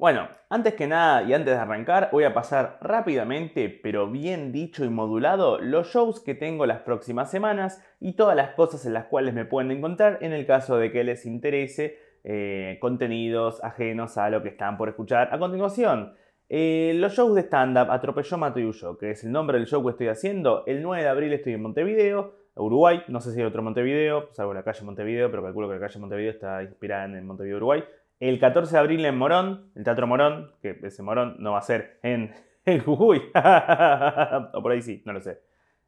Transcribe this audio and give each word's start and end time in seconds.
Bueno, 0.00 0.30
antes 0.48 0.76
que 0.76 0.86
nada 0.86 1.24
y 1.24 1.34
antes 1.34 1.54
de 1.54 1.60
arrancar, 1.60 2.08
voy 2.10 2.24
a 2.24 2.32
pasar 2.32 2.78
rápidamente, 2.80 3.68
pero 3.68 4.10
bien 4.10 4.50
dicho 4.50 4.82
y 4.82 4.88
modulado, 4.88 5.60
los 5.60 5.88
shows 5.88 6.20
que 6.20 6.34
tengo 6.34 6.64
las 6.64 6.80
próximas 6.80 7.30
semanas 7.30 7.84
y 8.00 8.14
todas 8.14 8.34
las 8.34 8.54
cosas 8.54 8.86
en 8.86 8.94
las 8.94 9.04
cuales 9.04 9.34
me 9.34 9.44
pueden 9.44 9.70
encontrar 9.70 10.16
en 10.22 10.32
el 10.32 10.46
caso 10.46 10.78
de 10.78 10.90
que 10.90 11.04
les 11.04 11.26
interese 11.26 11.98
eh, 12.24 12.78
contenidos 12.80 13.62
ajenos 13.62 14.16
a 14.16 14.30
lo 14.30 14.42
que 14.42 14.48
están 14.48 14.78
por 14.78 14.88
escuchar 14.88 15.34
a 15.34 15.38
continuación. 15.38 16.14
Eh, 16.48 16.94
los 16.96 17.12
shows 17.12 17.34
de 17.34 17.42
stand-up 17.42 17.90
Atropelló, 17.90 18.38
Huyó, 18.38 18.96
que 18.96 19.10
es 19.10 19.22
el 19.22 19.32
nombre 19.32 19.58
del 19.58 19.66
show 19.66 19.84
que 19.84 19.90
estoy 19.90 20.08
haciendo. 20.08 20.64
El 20.64 20.82
9 20.82 21.02
de 21.02 21.08
abril 21.10 21.32
estoy 21.34 21.52
en 21.52 21.60
Montevideo, 21.60 22.36
Uruguay. 22.54 23.02
No 23.08 23.20
sé 23.20 23.32
si 23.32 23.40
hay 23.40 23.46
otro 23.46 23.62
Montevideo, 23.62 24.30
salvo 24.32 24.54
la 24.54 24.62
calle 24.62 24.82
Montevideo, 24.82 25.30
pero 25.30 25.42
calculo 25.42 25.68
que 25.68 25.74
la 25.74 25.80
calle 25.80 26.00
Montevideo 26.00 26.30
está 26.30 26.62
inspirada 26.62 27.04
en 27.04 27.26
Montevideo, 27.26 27.58
Uruguay. 27.58 27.84
El 28.20 28.38
14 28.38 28.72
de 28.72 28.78
abril 28.78 29.04
en 29.06 29.16
Morón, 29.16 29.70
el 29.74 29.82
Teatro 29.82 30.06
Morón, 30.06 30.52
que 30.60 30.78
ese 30.82 31.02
Morón 31.02 31.36
no 31.38 31.52
va 31.52 31.58
a 31.58 31.62
ser 31.62 31.98
en, 32.02 32.34
Jujuy. 32.84 33.22
o 34.52 34.62
por 34.62 34.72
ahí 34.72 34.82
sí, 34.82 35.02
no 35.06 35.14
lo 35.14 35.22
sé. 35.22 35.40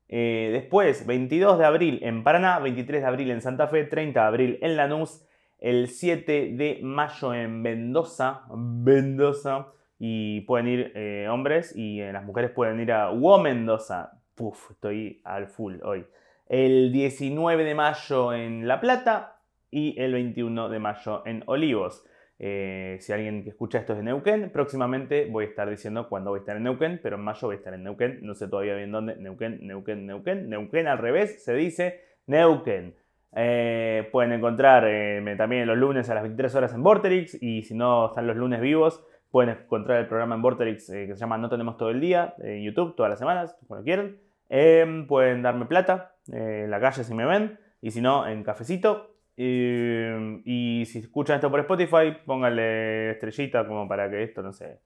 Eh, 0.08 0.48
después, 0.50 1.06
22 1.06 1.58
de 1.58 1.64
abril 1.66 1.98
en 2.02 2.24
Paraná, 2.24 2.58
23 2.58 3.02
de 3.02 3.06
abril 3.06 3.30
en 3.30 3.42
Santa 3.42 3.68
Fe, 3.68 3.84
30 3.84 4.18
de 4.18 4.26
abril 4.26 4.58
en 4.62 4.76
Lanús, 4.76 5.26
el 5.58 5.88
7 5.88 6.54
de 6.54 6.80
mayo 6.82 7.34
en 7.34 7.60
Mendoza, 7.60 8.44
Mendoza, 8.56 9.68
y 9.98 10.40
pueden 10.42 10.68
ir 10.68 10.92
eh, 10.94 11.28
hombres 11.30 11.76
y 11.76 12.00
eh, 12.00 12.12
las 12.12 12.24
mujeres 12.24 12.50
pueden 12.50 12.80
ir 12.80 12.92
a 12.92 13.12
Mendoza. 13.12 14.20
Puf, 14.34 14.70
estoy 14.70 15.20
al 15.24 15.48
full 15.48 15.76
hoy. 15.84 16.06
El 16.48 16.92
19 16.92 17.62
de 17.62 17.74
mayo 17.74 18.32
en 18.32 18.66
La 18.66 18.80
Plata 18.80 19.36
y 19.70 20.00
el 20.00 20.14
21 20.14 20.70
de 20.70 20.78
mayo 20.78 21.22
en 21.26 21.42
Olivos. 21.46 22.04
Eh, 22.44 22.96
si 22.98 23.12
alguien 23.12 23.44
que 23.44 23.50
escucha 23.50 23.78
esto 23.78 23.92
es 23.92 23.98
de 23.98 24.02
Neuquén, 24.02 24.50
próximamente 24.50 25.28
voy 25.30 25.44
a 25.44 25.48
estar 25.48 25.70
diciendo 25.70 26.08
cuándo 26.08 26.30
voy 26.30 26.38
a 26.38 26.40
estar 26.40 26.56
en 26.56 26.64
Neuquén, 26.64 26.98
pero 27.00 27.14
en 27.14 27.22
mayo 27.22 27.46
voy 27.46 27.54
a 27.54 27.58
estar 27.58 27.72
en 27.72 27.84
Neuquén, 27.84 28.18
no 28.22 28.34
sé 28.34 28.48
todavía 28.48 28.74
bien 28.74 28.90
dónde, 28.90 29.14
Neuquén, 29.14 29.64
Neuquén, 29.64 30.06
Neuquén, 30.08 30.50
Neuquén 30.50 30.88
al 30.88 30.98
revés, 30.98 31.44
se 31.44 31.54
dice 31.54 32.00
Neuquén. 32.26 32.96
Eh, 33.36 34.08
pueden 34.10 34.32
encontrarme 34.32 35.32
eh, 35.34 35.36
también 35.36 35.68
los 35.68 35.78
lunes 35.78 36.10
a 36.10 36.14
las 36.14 36.24
23 36.24 36.52
horas 36.56 36.74
en 36.74 36.82
Vorterix 36.82 37.40
y 37.40 37.62
si 37.62 37.74
no 37.74 38.06
están 38.06 38.26
los 38.26 38.36
lunes 38.36 38.60
vivos, 38.60 39.06
pueden 39.30 39.56
encontrar 39.56 40.00
el 40.00 40.08
programa 40.08 40.34
en 40.34 40.42
Vorterix 40.42 40.90
que 40.90 41.14
se 41.14 41.20
llama 41.20 41.38
No 41.38 41.48
Tenemos 41.48 41.76
Todo 41.76 41.90
el 41.90 42.00
Día 42.00 42.34
en 42.42 42.64
YouTube 42.64 42.96
todas 42.96 43.10
las 43.10 43.20
semanas, 43.20 43.56
cuando 43.68 43.84
quieran. 43.84 44.16
Em, 44.48 45.06
pueden 45.06 45.42
darme 45.42 45.66
plata 45.66 46.16
en 46.32 46.68
la 46.72 46.80
calle 46.80 47.04
si 47.04 47.14
me 47.14 47.24
ven 47.24 47.60
y 47.80 47.92
si 47.92 48.00
no 48.00 48.26
en 48.26 48.42
cafecito 48.42 49.11
Em, 49.36 50.42
y 50.44 50.84
si 50.86 50.98
escuchan 50.98 51.36
esto 51.36 51.50
por 51.50 51.60
Spotify, 51.60 52.16
pónganle 52.24 53.12
estrellita 53.12 53.66
como 53.66 53.88
para 53.88 54.10
que 54.10 54.22
esto, 54.22 54.42
no 54.42 54.52
sé, 54.52 54.80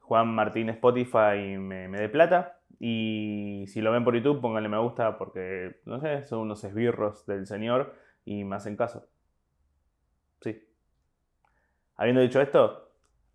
Juan 0.00 0.28
Martín 0.28 0.68
Spotify 0.70 1.56
me, 1.58 1.88
me 1.88 1.98
dé 1.98 2.08
plata. 2.08 2.60
Y 2.78 3.64
si 3.68 3.80
lo 3.80 3.90
ven 3.92 4.04
por 4.04 4.14
YouTube, 4.14 4.40
pónganle 4.40 4.68
me 4.68 4.78
gusta 4.78 5.16
porque, 5.18 5.80
no 5.86 6.00
sé, 6.00 6.26
son 6.26 6.40
unos 6.40 6.62
esbirros 6.64 7.26
del 7.26 7.46
Señor 7.46 7.94
y 8.24 8.44
me 8.44 8.56
hacen 8.56 8.76
caso. 8.76 9.08
Sí. 10.42 10.62
Habiendo 11.96 12.20
dicho 12.20 12.40
esto, 12.40 12.90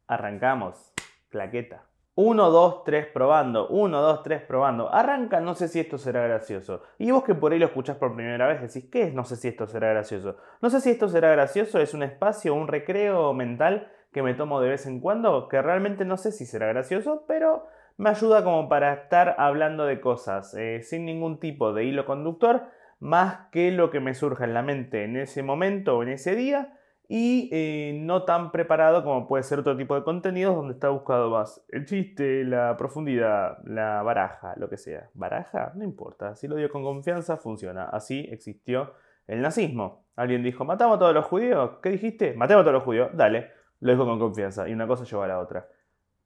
arrancamos. 0.07 0.93
Claqueta. 1.29 1.90
1, 2.15 2.49
2, 2.49 2.83
3 2.83 3.07
probando, 3.07 3.69
1, 3.69 4.01
2, 4.01 4.23
3 4.23 4.41
probando. 4.41 4.93
Arranca, 4.93 5.39
no 5.39 5.55
sé 5.55 5.69
si 5.69 5.79
esto 5.79 5.97
será 5.97 6.23
gracioso. 6.23 6.81
Y 6.97 7.11
vos 7.11 7.23
que 7.23 7.35
por 7.35 7.53
ahí 7.53 7.59
lo 7.59 7.67
escuchás 7.67 7.97
por 7.97 8.15
primera 8.15 8.47
vez 8.47 8.61
decís, 8.61 8.89
¿qué 8.91 9.03
es 9.03 9.13
no 9.13 9.23
sé 9.23 9.37
si 9.37 9.47
esto 9.47 9.65
será 9.65 9.89
gracioso? 9.89 10.35
No 10.61 10.69
sé 10.69 10.81
si 10.81 10.89
esto 10.89 11.07
será 11.07 11.31
gracioso, 11.31 11.79
es 11.79 11.93
un 11.93 12.03
espacio, 12.03 12.53
un 12.53 12.67
recreo 12.67 13.33
mental 13.33 13.91
que 14.11 14.23
me 14.23 14.33
tomo 14.33 14.59
de 14.59 14.69
vez 14.69 14.85
en 14.87 14.99
cuando, 14.99 15.47
que 15.47 15.61
realmente 15.61 16.03
no 16.03 16.17
sé 16.17 16.33
si 16.33 16.45
será 16.45 16.67
gracioso, 16.67 17.23
pero 17.27 17.65
me 17.97 18.09
ayuda 18.09 18.43
como 18.43 18.67
para 18.67 18.93
estar 18.93 19.35
hablando 19.37 19.85
de 19.85 20.01
cosas 20.01 20.53
eh, 20.55 20.81
sin 20.83 21.05
ningún 21.05 21.39
tipo 21.39 21.71
de 21.71 21.85
hilo 21.85 22.05
conductor, 22.05 22.63
más 22.99 23.47
que 23.51 23.71
lo 23.71 23.89
que 23.89 24.01
me 24.01 24.13
surja 24.13 24.43
en 24.43 24.53
la 24.53 24.63
mente 24.63 25.05
en 25.05 25.15
ese 25.15 25.43
momento 25.43 25.97
o 25.97 26.03
en 26.03 26.09
ese 26.09 26.35
día 26.35 26.77
y 27.13 27.49
eh, 27.51 27.91
no 27.93 28.23
tan 28.23 28.53
preparado 28.53 29.03
como 29.03 29.27
puede 29.27 29.43
ser 29.43 29.59
otro 29.59 29.75
tipo 29.75 29.95
de 29.95 30.03
contenidos 30.05 30.55
donde 30.55 30.75
está 30.75 30.87
buscado 30.87 31.29
más 31.29 31.61
el 31.67 31.85
chiste, 31.85 32.45
la 32.45 32.77
profundidad, 32.77 33.57
la 33.65 34.01
baraja, 34.01 34.53
lo 34.55 34.69
que 34.69 34.77
sea. 34.77 35.09
¿Baraja? 35.13 35.73
No 35.75 35.83
importa. 35.83 36.37
Si 36.37 36.47
lo 36.47 36.55
digo 36.55 36.69
con 36.69 36.83
confianza, 36.83 37.35
funciona. 37.35 37.83
Así 37.83 38.25
existió 38.31 38.93
el 39.27 39.41
nazismo. 39.41 40.05
Alguien 40.15 40.41
dijo, 40.41 40.63
¿matamos 40.63 40.95
a 40.95 40.99
todos 40.99 41.13
los 41.13 41.25
judíos? 41.25 41.79
¿Qué 41.83 41.89
dijiste? 41.89 42.33
Matemos 42.33 42.61
a 42.61 42.63
todos 42.63 42.75
los 42.75 42.83
judíos. 42.83 43.09
Dale. 43.13 43.51
Lo 43.81 43.91
dijo 43.91 44.05
con 44.05 44.17
confianza. 44.17 44.69
Y 44.69 44.71
una 44.71 44.87
cosa 44.87 45.03
lleva 45.03 45.25
a 45.25 45.27
la 45.27 45.39
otra. 45.39 45.67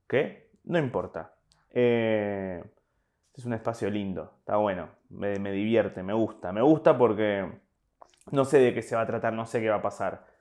¿Qué? 0.07 0.51
No 0.65 0.77
importa. 0.77 1.33
Eh, 1.71 2.63
es 3.33 3.43
un 3.43 3.53
espacio 3.53 3.89
lindo. 3.89 4.35
Está 4.37 4.57
bueno. 4.57 4.89
Me, 5.09 5.39
me 5.39 5.51
divierte, 5.51 6.03
me 6.03 6.13
gusta. 6.13 6.51
Me 6.51 6.61
gusta 6.61 6.95
porque 6.95 7.59
no 8.31 8.45
sé 8.45 8.59
de 8.59 8.71
qué 8.75 8.83
se 8.83 8.95
va 8.95 9.01
a 9.01 9.07
tratar, 9.07 9.33
no 9.33 9.47
sé 9.47 9.61
qué 9.61 9.69
va 9.69 9.77
a 9.77 9.81
pasar 9.81 10.34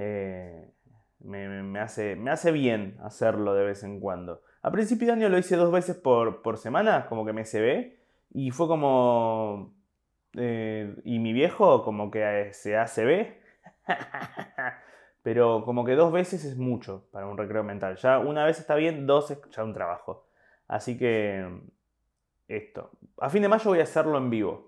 eh, 0.00 0.70
me, 1.18 1.80
hace, 1.80 2.14
me 2.14 2.30
hace 2.30 2.52
bien 2.52 2.96
hacerlo 3.02 3.54
de 3.54 3.64
vez 3.64 3.82
en 3.82 3.98
cuando. 3.98 4.42
A 4.62 4.70
principio 4.70 5.08
de 5.08 5.14
año 5.14 5.28
lo 5.28 5.38
hice 5.38 5.56
dos 5.56 5.72
veces 5.72 5.96
por, 5.96 6.56
semana, 6.56 7.06
como 7.08 7.26
que 7.26 7.32
me 7.32 7.44
se 7.44 7.60
ve, 7.60 7.98
y 8.32 8.50
fue 8.52 8.68
como... 8.68 9.74
Eh, 10.34 10.94
y 11.04 11.18
mi 11.18 11.32
viejo 11.32 11.82
como 11.82 12.12
que 12.12 12.50
se 12.52 12.76
hace 12.76 13.04
ve. 13.04 13.42
Pero 15.24 15.64
como 15.64 15.84
que 15.84 15.96
dos 15.96 16.12
veces 16.12 16.44
es 16.44 16.56
mucho 16.56 17.08
para 17.10 17.26
un 17.26 17.36
recreo 17.36 17.64
mental. 17.64 17.96
Ya 17.96 18.18
una 18.18 18.44
vez 18.44 18.60
está 18.60 18.76
bien, 18.76 19.06
dos 19.06 19.32
es 19.32 19.40
ya 19.50 19.64
un 19.64 19.74
trabajo. 19.74 20.28
Así 20.68 20.96
que 20.96 21.60
esto. 22.46 22.92
A 23.20 23.30
fin 23.30 23.42
de 23.42 23.48
mayo 23.48 23.70
voy 23.70 23.80
a 23.80 23.82
hacerlo 23.82 24.16
en 24.16 24.30
vivo 24.30 24.67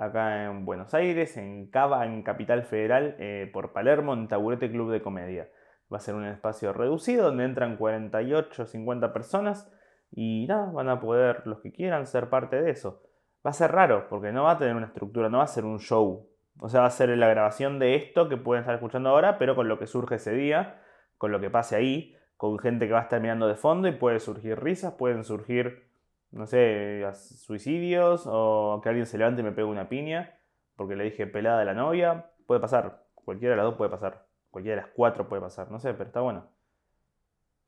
acá 0.00 0.46
en 0.46 0.64
Buenos 0.64 0.94
Aires, 0.94 1.36
en 1.36 1.70
Cava, 1.70 2.06
en 2.06 2.22
Capital 2.22 2.62
Federal, 2.64 3.16
eh, 3.18 3.50
por 3.52 3.72
Palermo, 3.72 4.14
en 4.14 4.28
Taburete 4.28 4.70
Club 4.70 4.90
de 4.90 5.02
Comedia. 5.02 5.48
Va 5.92 5.98
a 5.98 6.00
ser 6.00 6.14
un 6.14 6.24
espacio 6.24 6.72
reducido 6.72 7.26
donde 7.26 7.44
entran 7.44 7.76
48 7.76 8.62
o 8.62 8.66
50 8.66 9.12
personas 9.12 9.70
y 10.10 10.46
nada, 10.48 10.70
van 10.72 10.88
a 10.88 11.00
poder 11.00 11.46
los 11.46 11.60
que 11.60 11.72
quieran 11.72 12.06
ser 12.06 12.30
parte 12.30 12.60
de 12.60 12.70
eso. 12.70 13.02
Va 13.44 13.50
a 13.50 13.54
ser 13.54 13.72
raro 13.72 14.06
porque 14.08 14.32
no 14.32 14.44
va 14.44 14.52
a 14.52 14.58
tener 14.58 14.74
una 14.74 14.86
estructura, 14.86 15.28
no 15.28 15.38
va 15.38 15.44
a 15.44 15.48
ser 15.48 15.64
un 15.64 15.80
show. 15.80 16.28
O 16.60 16.68
sea, 16.68 16.80
va 16.80 16.86
a 16.86 16.90
ser 16.90 17.10
la 17.10 17.28
grabación 17.28 17.78
de 17.78 17.96
esto 17.96 18.28
que 18.28 18.36
pueden 18.36 18.62
estar 18.62 18.74
escuchando 18.74 19.10
ahora, 19.10 19.38
pero 19.38 19.54
con 19.54 19.68
lo 19.68 19.78
que 19.78 19.86
surge 19.86 20.16
ese 20.16 20.32
día, 20.32 20.82
con 21.18 21.32
lo 21.32 21.40
que 21.40 21.50
pase 21.50 21.76
ahí, 21.76 22.16
con 22.36 22.58
gente 22.58 22.86
que 22.86 22.92
va 22.92 23.00
a 23.00 23.02
estar 23.02 23.20
mirando 23.20 23.48
de 23.48 23.54
fondo 23.54 23.88
y 23.88 23.92
puede 23.92 24.20
surgir 24.20 24.58
risas, 24.58 24.94
pueden 24.94 25.24
surgir 25.24 25.89
no 26.32 26.46
sé, 26.46 27.04
suicidios 27.14 28.24
o 28.26 28.80
que 28.82 28.88
alguien 28.88 29.06
se 29.06 29.18
levante 29.18 29.40
y 29.40 29.44
me 29.44 29.52
pegue 29.52 29.66
una 29.66 29.88
piña 29.88 30.38
porque 30.76 30.96
le 30.96 31.04
dije 31.04 31.26
pelada 31.26 31.62
a 31.62 31.64
la 31.64 31.74
novia. 31.74 32.30
Puede 32.46 32.60
pasar, 32.60 33.04
cualquiera 33.14 33.52
de 33.52 33.56
las 33.56 33.64
dos 33.64 33.74
puede 33.74 33.90
pasar, 33.90 34.26
cualquiera 34.50 34.76
de 34.76 34.82
las 34.86 34.94
cuatro 34.94 35.28
puede 35.28 35.42
pasar, 35.42 35.70
no 35.70 35.78
sé, 35.78 35.92
pero 35.92 36.04
está 36.04 36.20
bueno. 36.20 36.46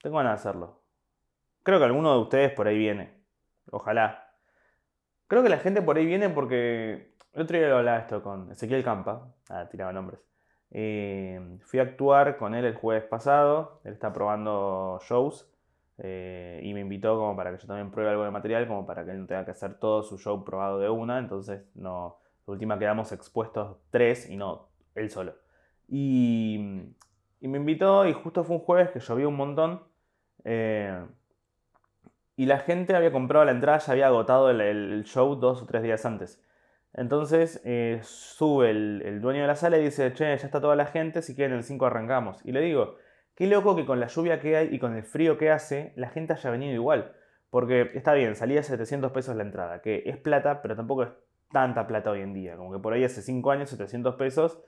Tengo 0.00 0.16
ganas 0.16 0.32
de 0.32 0.48
hacerlo. 0.48 0.82
Creo 1.62 1.78
que 1.78 1.84
alguno 1.84 2.12
de 2.14 2.20
ustedes 2.20 2.52
por 2.52 2.66
ahí 2.66 2.76
viene. 2.76 3.22
Ojalá. 3.70 4.34
Creo 5.28 5.42
que 5.42 5.48
la 5.48 5.58
gente 5.58 5.82
por 5.82 5.96
ahí 5.96 6.06
viene 6.06 6.28
porque 6.28 7.14
el 7.32 7.42
otro 7.42 7.56
día 7.56 7.68
lo 7.68 7.78
hablaba 7.78 7.98
esto 7.98 8.22
con 8.22 8.50
Ezequiel 8.50 8.82
Campa. 8.82 9.32
Ah, 9.48 9.68
tiraba 9.70 9.92
nombres. 9.92 10.20
Eh, 10.70 11.58
fui 11.60 11.78
a 11.78 11.82
actuar 11.82 12.36
con 12.36 12.54
él 12.54 12.64
el 12.64 12.74
jueves 12.74 13.04
pasado. 13.04 13.80
Él 13.84 13.92
está 13.92 14.12
probando 14.12 14.98
shows 15.02 15.51
eh, 15.98 16.60
y 16.62 16.74
me 16.74 16.80
invitó 16.80 17.16
como 17.16 17.36
para 17.36 17.52
que 17.52 17.58
yo 17.58 17.66
también 17.66 17.90
pruebe 17.90 18.10
algo 18.10 18.24
de 18.24 18.30
material, 18.30 18.66
como 18.66 18.86
para 18.86 19.04
que 19.04 19.12
él 19.12 19.20
no 19.20 19.26
tenga 19.26 19.44
que 19.44 19.50
hacer 19.52 19.78
todo 19.78 20.02
su 20.02 20.18
show 20.18 20.44
probado 20.44 20.78
de 20.78 20.88
una. 20.88 21.18
Entonces, 21.18 21.64
no, 21.74 22.18
la 22.46 22.52
última 22.52 22.78
quedamos 22.78 23.12
expuestos 23.12 23.76
tres 23.90 24.28
y 24.28 24.36
no 24.36 24.68
él 24.94 25.10
solo. 25.10 25.34
Y, 25.88 26.56
y 27.40 27.48
me 27.48 27.58
invitó 27.58 28.06
y 28.06 28.12
justo 28.12 28.44
fue 28.44 28.56
un 28.56 28.62
jueves 28.62 28.90
que 28.90 29.00
llovió 29.00 29.28
un 29.28 29.36
montón. 29.36 29.82
Eh, 30.44 31.04
y 32.36 32.46
la 32.46 32.58
gente 32.58 32.96
había 32.96 33.12
comprado 33.12 33.44
la 33.44 33.52
entrada, 33.52 33.78
ya 33.78 33.92
había 33.92 34.06
agotado 34.06 34.50
el, 34.50 35.04
show 35.04 35.36
dos 35.36 35.62
o 35.62 35.66
tres 35.66 35.82
días 35.82 36.04
antes. 36.06 36.42
Entonces 36.94 37.60
eh, 37.64 38.00
sube 38.02 38.70
el, 38.70 39.02
el, 39.04 39.20
dueño 39.20 39.42
de 39.42 39.46
la 39.46 39.54
sala 39.54 39.78
y 39.78 39.84
dice, 39.84 40.12
che, 40.12 40.24
ya 40.24 40.34
está 40.34 40.60
toda 40.60 40.76
la 40.76 40.86
gente, 40.86 41.22
si 41.22 41.34
quieren 41.34 41.56
el 41.56 41.64
5 41.64 41.86
arrancamos. 41.86 42.44
Y 42.44 42.52
le 42.52 42.60
digo, 42.60 42.96
Qué 43.34 43.46
loco 43.46 43.74
que 43.74 43.86
con 43.86 44.00
la 44.00 44.08
lluvia 44.08 44.40
que 44.40 44.56
hay 44.56 44.68
y 44.74 44.78
con 44.78 44.94
el 44.94 45.04
frío 45.04 45.38
que 45.38 45.50
hace, 45.50 45.92
la 45.96 46.10
gente 46.10 46.32
haya 46.34 46.50
venido 46.50 46.74
igual. 46.74 47.12
Porque 47.50 47.90
está 47.94 48.14
bien, 48.14 48.36
salía 48.36 48.62
700 48.62 49.12
pesos 49.12 49.36
la 49.36 49.42
entrada, 49.42 49.82
que 49.82 50.02
es 50.06 50.16
plata, 50.16 50.62
pero 50.62 50.76
tampoco 50.76 51.02
es 51.04 51.10
tanta 51.50 51.86
plata 51.86 52.10
hoy 52.10 52.20
en 52.20 52.32
día. 52.34 52.56
Como 52.56 52.72
que 52.72 52.78
por 52.78 52.92
ahí 52.92 53.04
hace 53.04 53.22
5 53.22 53.50
años 53.50 53.70
700 53.70 54.14
pesos 54.16 54.58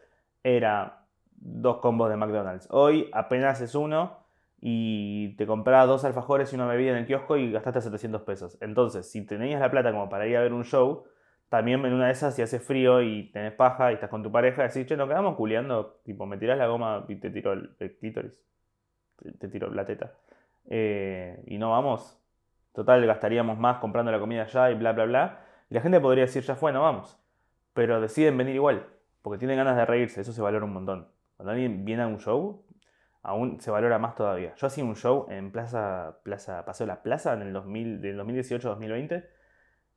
era 0.42 1.06
dos 1.36 1.78
combos 1.78 2.10
de 2.10 2.16
McDonald's. 2.16 2.68
Hoy 2.70 3.10
apenas 3.12 3.60
es 3.60 3.74
uno 3.74 4.18
y 4.60 5.36
te 5.36 5.46
compras 5.46 5.86
dos 5.86 6.04
alfajores 6.04 6.52
y 6.52 6.56
una 6.56 6.66
bebida 6.66 6.92
en 6.92 6.98
el 6.98 7.06
kiosco 7.06 7.36
y 7.36 7.52
gastaste 7.52 7.80
700 7.82 8.22
pesos. 8.22 8.58
Entonces, 8.60 9.10
si 9.10 9.26
tenías 9.26 9.60
la 9.60 9.70
plata 9.70 9.92
como 9.92 10.08
para 10.08 10.26
ir 10.26 10.36
a 10.36 10.40
ver 10.40 10.52
un 10.52 10.64
show, 10.64 11.04
también 11.48 11.84
en 11.84 11.92
una 11.92 12.06
de 12.06 12.12
esas, 12.12 12.34
si 12.34 12.42
hace 12.42 12.60
frío 12.60 13.02
y 13.02 13.30
tenés 13.30 13.52
paja 13.52 13.90
y 13.90 13.94
estás 13.94 14.10
con 14.10 14.22
tu 14.22 14.32
pareja, 14.32 14.62
decís, 14.62 14.86
che, 14.86 14.96
nos 14.96 15.08
quedamos 15.08 15.36
culiando, 15.36 16.00
tipo, 16.04 16.26
me 16.26 16.38
tirás 16.38 16.58
la 16.58 16.66
goma 16.66 17.04
y 17.08 17.16
te 17.16 17.30
tiro 17.30 17.52
el, 17.52 17.76
el 17.78 17.96
clítoris. 17.96 18.32
Te 19.38 19.48
tiro 19.48 19.72
la 19.72 19.84
teta. 19.84 20.12
Eh, 20.66 21.42
y 21.46 21.58
no 21.58 21.70
vamos. 21.70 22.20
Total, 22.72 23.04
gastaríamos 23.06 23.58
más 23.58 23.78
comprando 23.78 24.10
la 24.10 24.18
comida 24.18 24.42
allá 24.42 24.70
y 24.70 24.74
bla, 24.74 24.92
bla, 24.92 25.04
bla. 25.04 25.44
Y 25.70 25.74
la 25.74 25.80
gente 25.80 26.00
podría 26.00 26.24
decir, 26.24 26.42
ya 26.42 26.56
fue, 26.56 26.72
no 26.72 26.82
vamos. 26.82 27.18
Pero 27.72 28.00
deciden 28.00 28.36
venir 28.36 28.54
igual, 28.54 28.86
porque 29.22 29.38
tienen 29.38 29.56
ganas 29.56 29.76
de 29.76 29.84
reírse, 29.86 30.20
eso 30.20 30.32
se 30.32 30.42
valora 30.42 30.64
un 30.64 30.72
montón. 30.72 31.08
Cuando 31.36 31.52
alguien 31.52 31.84
viene 31.84 32.02
a 32.02 32.06
un 32.06 32.18
show, 32.18 32.64
aún 33.22 33.60
se 33.60 33.70
valora 33.70 33.98
más 33.98 34.14
todavía. 34.14 34.54
Yo 34.56 34.66
hacía 34.66 34.84
un 34.84 34.96
show 34.96 35.26
en 35.30 35.50
Plaza, 35.50 36.18
Plaza 36.22 36.64
Paseo 36.64 36.86
La 36.86 37.02
Plaza 37.02 37.32
en 37.32 37.42
el 37.42 37.52
2000, 37.52 38.00
del 38.00 38.18
2018-2020 38.20 39.24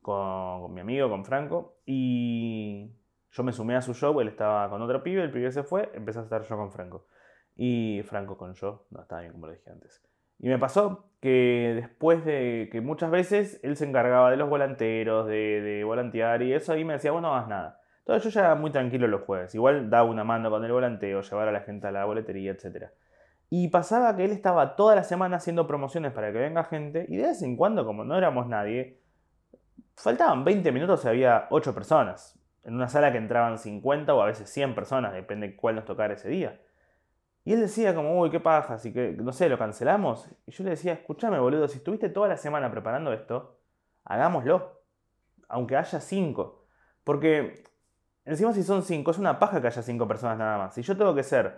con, 0.01 0.73
mi 0.73 0.79
amigo, 0.79 1.09
con 1.09 1.25
Franco, 1.25 1.79
y 1.85 2.93
yo 3.29 3.43
me 3.43 3.51
sumé 3.51 3.75
a 3.75 3.81
su 3.81 3.93
show, 3.93 4.19
él 4.21 4.29
estaba 4.29 4.69
con 4.69 4.81
otro 4.81 5.03
pibe, 5.03 5.21
el 5.21 5.31
pibe 5.31 5.51
se 5.51 5.63
fue, 5.63 5.91
empecé 5.93 6.19
a 6.19 6.23
estar 6.23 6.43
yo 6.43 6.55
con 6.55 6.71
Franco. 6.71 7.07
Y 7.57 8.01
Franco 8.03 8.37
con 8.37 8.53
yo, 8.53 8.85
no 8.91 9.01
estaba 9.01 9.21
bien 9.21 9.33
como 9.33 9.47
lo 9.47 9.53
dije 9.53 9.69
antes. 9.69 10.01
Y 10.39 10.47
me 10.47 10.59
pasó 10.59 11.09
que 11.19 11.73
después 11.75 12.23
de 12.23 12.69
que 12.71 12.79
muchas 12.81 13.09
veces 13.09 13.59
él 13.63 13.75
se 13.75 13.85
encargaba 13.85 14.29
de 14.29 14.37
los 14.37 14.47
volanteros, 14.47 15.27
de, 15.27 15.61
de 15.61 15.83
volantear 15.83 16.43
y 16.43 16.53
eso, 16.53 16.77
y 16.77 16.85
me 16.85 16.93
decía, 16.93 17.11
vos 17.11 17.21
no 17.21 17.33
hagas 17.33 17.47
nada. 17.47 17.81
Entonces 17.99 18.31
yo 18.31 18.41
ya 18.41 18.55
muy 18.55 18.71
tranquilo 18.71 19.07
los 19.07 19.23
jueves. 19.23 19.53
Igual 19.55 19.89
daba 19.89 20.09
una 20.09 20.23
mano 20.23 20.49
con 20.49 20.63
el 20.63 20.71
volanteo, 20.71 21.21
llevar 21.21 21.47
a 21.47 21.51
la 21.51 21.61
gente 21.61 21.87
a 21.87 21.91
la 21.91 22.05
boletería, 22.05 22.51
etc. 22.51 22.91
Y 23.49 23.69
pasaba 23.69 24.15
que 24.15 24.25
él 24.25 24.31
estaba 24.31 24.75
toda 24.75 24.95
la 24.95 25.03
semana 25.03 25.37
haciendo 25.37 25.67
promociones 25.67 26.13
para 26.13 26.31
que 26.31 26.37
venga 26.37 26.63
gente, 26.63 27.05
y 27.09 27.17
de 27.17 27.23
vez 27.23 27.41
en 27.41 27.57
cuando, 27.57 27.85
como 27.85 28.03
no 28.03 28.17
éramos 28.17 28.47
nadie, 28.47 29.01
faltaban 29.95 30.45
20 30.45 30.71
minutos 30.71 31.03
y 31.03 31.07
había 31.07 31.47
8 31.49 31.73
personas. 31.73 32.39
En 32.63 32.75
una 32.75 32.87
sala 32.87 33.11
que 33.11 33.17
entraban 33.17 33.57
50 33.57 34.13
o 34.13 34.21
a 34.21 34.27
veces 34.27 34.49
100 34.49 34.75
personas, 34.75 35.13
depende 35.13 35.55
cuál 35.55 35.75
nos 35.75 35.85
tocara 35.85 36.13
ese 36.13 36.29
día. 36.29 36.61
Y 37.47 37.53
él 37.53 37.61
decía 37.61 37.95
como, 37.95 38.19
uy, 38.19 38.29
qué 38.29 38.41
paja, 38.41 38.73
así 38.73 38.91
que, 38.91 39.13
no 39.13 39.31
sé, 39.31 39.47
lo 39.47 39.57
cancelamos. 39.57 40.29
Y 40.45 40.51
yo 40.51 40.65
le 40.65 40.71
decía, 40.71 40.91
escúchame, 40.91 41.39
boludo, 41.39 41.69
si 41.69 41.77
estuviste 41.77 42.09
toda 42.09 42.27
la 42.27 42.35
semana 42.35 42.69
preparando 42.69 43.13
esto, 43.13 43.57
hagámoslo. 44.03 44.81
Aunque 45.47 45.77
haya 45.77 46.01
cinco. 46.01 46.67
Porque, 47.05 47.63
encima 48.25 48.51
si 48.51 48.63
son 48.63 48.83
cinco, 48.83 49.11
es 49.11 49.17
una 49.17 49.39
paja 49.39 49.61
que 49.61 49.67
haya 49.67 49.81
cinco 49.81 50.09
personas 50.09 50.37
nada 50.37 50.57
más. 50.57 50.73
Si 50.73 50.81
yo 50.81 50.97
tengo 50.97 51.15
que 51.15 51.23
ser, 51.23 51.57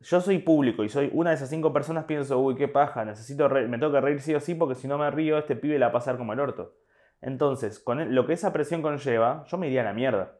yo 0.00 0.20
soy 0.20 0.38
público 0.38 0.84
y 0.84 0.88
soy 0.88 1.10
una 1.12 1.30
de 1.30 1.36
esas 1.36 1.50
cinco 1.50 1.72
personas, 1.72 2.04
pienso, 2.04 2.38
uy, 2.38 2.54
qué 2.54 2.68
paja, 2.68 3.04
necesito, 3.04 3.48
me 3.48 3.78
tengo 3.78 3.90
que 3.90 4.00
reír 4.00 4.20
sí 4.20 4.32
o 4.32 4.38
sí, 4.38 4.54
porque 4.54 4.76
si 4.76 4.86
no 4.86 4.96
me 4.96 5.10
río, 5.10 5.38
este 5.38 5.56
pibe 5.56 5.76
la 5.80 5.86
va 5.86 5.90
a 5.90 5.94
pasar 5.94 6.18
como 6.18 6.34
el 6.34 6.38
orto. 6.38 6.76
Entonces, 7.20 7.80
con 7.80 8.14
lo 8.14 8.26
que 8.28 8.34
esa 8.34 8.52
presión 8.52 8.80
conlleva, 8.80 9.42
yo 9.48 9.58
me 9.58 9.66
iría 9.66 9.80
a 9.80 9.86
la 9.86 9.92
mierda. 9.92 10.38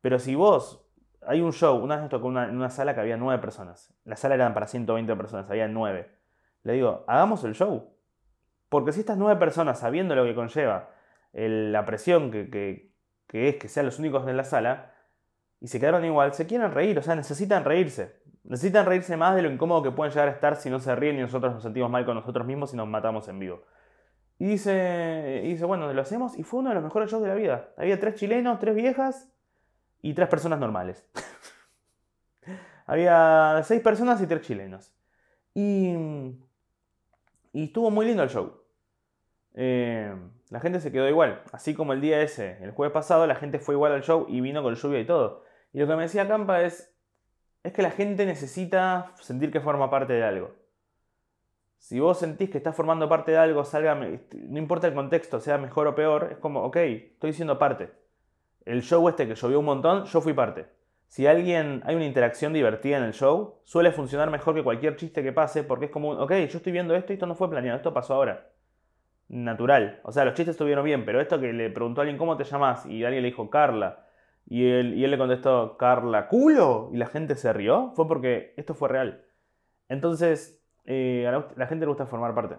Pero 0.00 0.18
si 0.18 0.34
vos 0.34 0.81
hay 1.26 1.40
un 1.40 1.52
show, 1.52 1.76
una 1.76 1.96
vez 1.96 2.02
nos 2.02 2.10
tocó 2.10 2.28
en 2.28 2.56
una 2.56 2.70
sala 2.70 2.94
que 2.94 3.00
había 3.00 3.16
nueve 3.16 3.40
personas. 3.40 3.94
La 4.04 4.16
sala 4.16 4.34
era 4.34 4.52
para 4.54 4.66
120 4.66 5.14
personas, 5.16 5.50
había 5.50 5.68
nueve. 5.68 6.10
Le 6.64 6.74
digo, 6.74 7.04
hagamos 7.06 7.44
el 7.44 7.54
show. 7.54 7.90
Porque 8.68 8.92
si 8.92 9.00
estas 9.00 9.18
nueve 9.18 9.38
personas, 9.38 9.78
sabiendo 9.78 10.14
lo 10.14 10.24
que 10.24 10.34
conlleva 10.34 10.90
la 11.32 11.84
presión 11.86 12.30
que, 12.30 12.92
es 13.32 13.56
que 13.56 13.68
sean 13.68 13.86
los 13.86 13.98
únicos 13.98 14.26
en 14.28 14.36
la 14.36 14.44
sala, 14.44 14.94
y 15.60 15.68
se 15.68 15.78
quedaron 15.78 16.04
igual, 16.04 16.34
se 16.34 16.46
quieren 16.46 16.72
reír, 16.72 16.98
o 16.98 17.02
sea, 17.02 17.14
necesitan 17.14 17.64
reírse. 17.64 18.20
Necesitan 18.44 18.84
reírse 18.84 19.16
más 19.16 19.36
de 19.36 19.42
lo 19.42 19.50
incómodo 19.50 19.82
que 19.82 19.92
pueden 19.92 20.12
llegar 20.12 20.28
a 20.28 20.32
estar 20.32 20.56
si 20.56 20.68
no 20.68 20.80
se 20.80 20.94
ríen 20.96 21.16
y 21.16 21.20
nosotros 21.20 21.54
nos 21.54 21.62
sentimos 21.62 21.90
mal 21.90 22.04
con 22.04 22.16
nosotros 22.16 22.44
mismos 22.44 22.74
y 22.74 22.76
nos 22.76 22.88
matamos 22.88 23.28
en 23.28 23.38
vivo. 23.38 23.62
Y 24.38 24.46
dice, 24.46 25.42
y 25.44 25.48
dice, 25.50 25.64
bueno, 25.64 25.92
lo 25.92 26.02
hacemos 26.02 26.36
y 26.36 26.42
fue 26.42 26.60
uno 26.60 26.70
de 26.70 26.74
los 26.74 26.84
mejores 26.84 27.10
shows 27.10 27.22
de 27.22 27.28
la 27.28 27.36
vida. 27.36 27.68
Había 27.76 28.00
tres 28.00 28.16
chilenos, 28.16 28.58
tres 28.58 28.74
viejas 28.74 29.31
y 30.02 30.12
tres 30.14 30.28
personas 30.28 30.58
normales. 30.58 31.06
Había 32.86 33.62
seis 33.64 33.80
personas 33.80 34.20
y 34.20 34.26
tres 34.26 34.42
chilenos. 34.42 34.92
Y, 35.54 35.94
y 37.52 37.64
estuvo 37.64 37.90
muy 37.90 38.04
lindo 38.04 38.24
el 38.24 38.28
show. 38.28 38.60
Eh, 39.54 40.12
la 40.50 40.60
gente 40.60 40.80
se 40.80 40.90
quedó 40.90 41.08
igual. 41.08 41.42
Así 41.52 41.74
como 41.74 41.92
el 41.92 42.00
día 42.00 42.20
ese, 42.20 42.58
el 42.62 42.72
jueves 42.72 42.92
pasado, 42.92 43.26
la 43.26 43.36
gente 43.36 43.60
fue 43.60 43.76
igual 43.76 43.92
al 43.92 44.02
show 44.02 44.26
y 44.28 44.40
vino 44.40 44.62
con 44.62 44.74
lluvia 44.74 45.00
y 45.00 45.06
todo. 45.06 45.44
Y 45.72 45.78
lo 45.78 45.86
que 45.86 45.96
me 45.96 46.02
decía 46.02 46.28
Campa 46.28 46.62
es, 46.62 46.92
es 47.62 47.72
que 47.72 47.82
la 47.82 47.92
gente 47.92 48.26
necesita 48.26 49.14
sentir 49.20 49.52
que 49.52 49.60
forma 49.60 49.88
parte 49.88 50.14
de 50.14 50.24
algo. 50.24 50.50
Si 51.78 52.00
vos 52.00 52.18
sentís 52.18 52.50
que 52.50 52.58
estás 52.58 52.76
formando 52.76 53.08
parte 53.08 53.32
de 53.32 53.38
algo, 53.38 53.64
salga, 53.64 53.94
no 53.94 54.58
importa 54.58 54.86
el 54.86 54.94
contexto, 54.94 55.40
sea 55.40 55.58
mejor 55.58 55.86
o 55.88 55.94
peor, 55.94 56.28
es 56.32 56.38
como, 56.38 56.62
ok, 56.64 56.76
estoy 56.76 57.32
siendo 57.32 57.58
parte 57.58 58.01
el 58.64 58.82
show 58.82 59.08
este 59.08 59.26
que 59.26 59.34
llovió 59.34 59.58
un 59.60 59.64
montón, 59.64 60.04
yo 60.04 60.20
fui 60.20 60.32
parte. 60.32 60.66
Si 61.06 61.26
alguien 61.26 61.82
hay 61.84 61.94
una 61.94 62.06
interacción 62.06 62.52
divertida 62.52 62.96
en 62.96 63.04
el 63.04 63.12
show, 63.12 63.60
suele 63.64 63.92
funcionar 63.92 64.30
mejor 64.30 64.54
que 64.54 64.62
cualquier 64.62 64.96
chiste 64.96 65.22
que 65.22 65.32
pase 65.32 65.62
porque 65.62 65.86
es 65.86 65.90
como, 65.90 66.12
ok, 66.12 66.30
yo 66.30 66.56
estoy 66.56 66.72
viendo 66.72 66.94
esto 66.94 67.12
y 67.12 67.14
esto 67.14 67.26
no 67.26 67.34
fue 67.34 67.50
planeado, 67.50 67.76
esto 67.76 67.92
pasó 67.92 68.14
ahora. 68.14 68.48
Natural. 69.28 70.00
O 70.04 70.12
sea, 70.12 70.24
los 70.24 70.34
chistes 70.34 70.54
estuvieron 70.54 70.84
bien, 70.84 71.04
pero 71.04 71.20
esto 71.20 71.38
que 71.38 71.52
le 71.52 71.70
preguntó 71.70 72.00
a 72.00 72.02
alguien 72.02 72.18
cómo 72.18 72.36
te 72.36 72.44
llamas 72.44 72.86
y 72.86 73.04
alguien 73.04 73.22
le 73.22 73.28
dijo 73.28 73.50
Carla 73.50 74.06
y 74.46 74.68
él, 74.70 74.94
y 74.94 75.04
él 75.04 75.10
le 75.10 75.18
contestó 75.18 75.76
Carla, 75.76 76.28
culo, 76.28 76.90
y 76.92 76.96
la 76.96 77.06
gente 77.06 77.36
se 77.36 77.52
rió, 77.52 77.92
fue 77.94 78.08
porque 78.08 78.54
esto 78.56 78.74
fue 78.74 78.88
real. 78.88 79.24
Entonces, 79.88 80.62
eh, 80.84 81.26
a 81.26 81.44
la, 81.56 81.66
gente 81.66 81.84
le 81.84 81.90
gusta 81.90 82.06
formar 82.06 82.34
parte. 82.34 82.56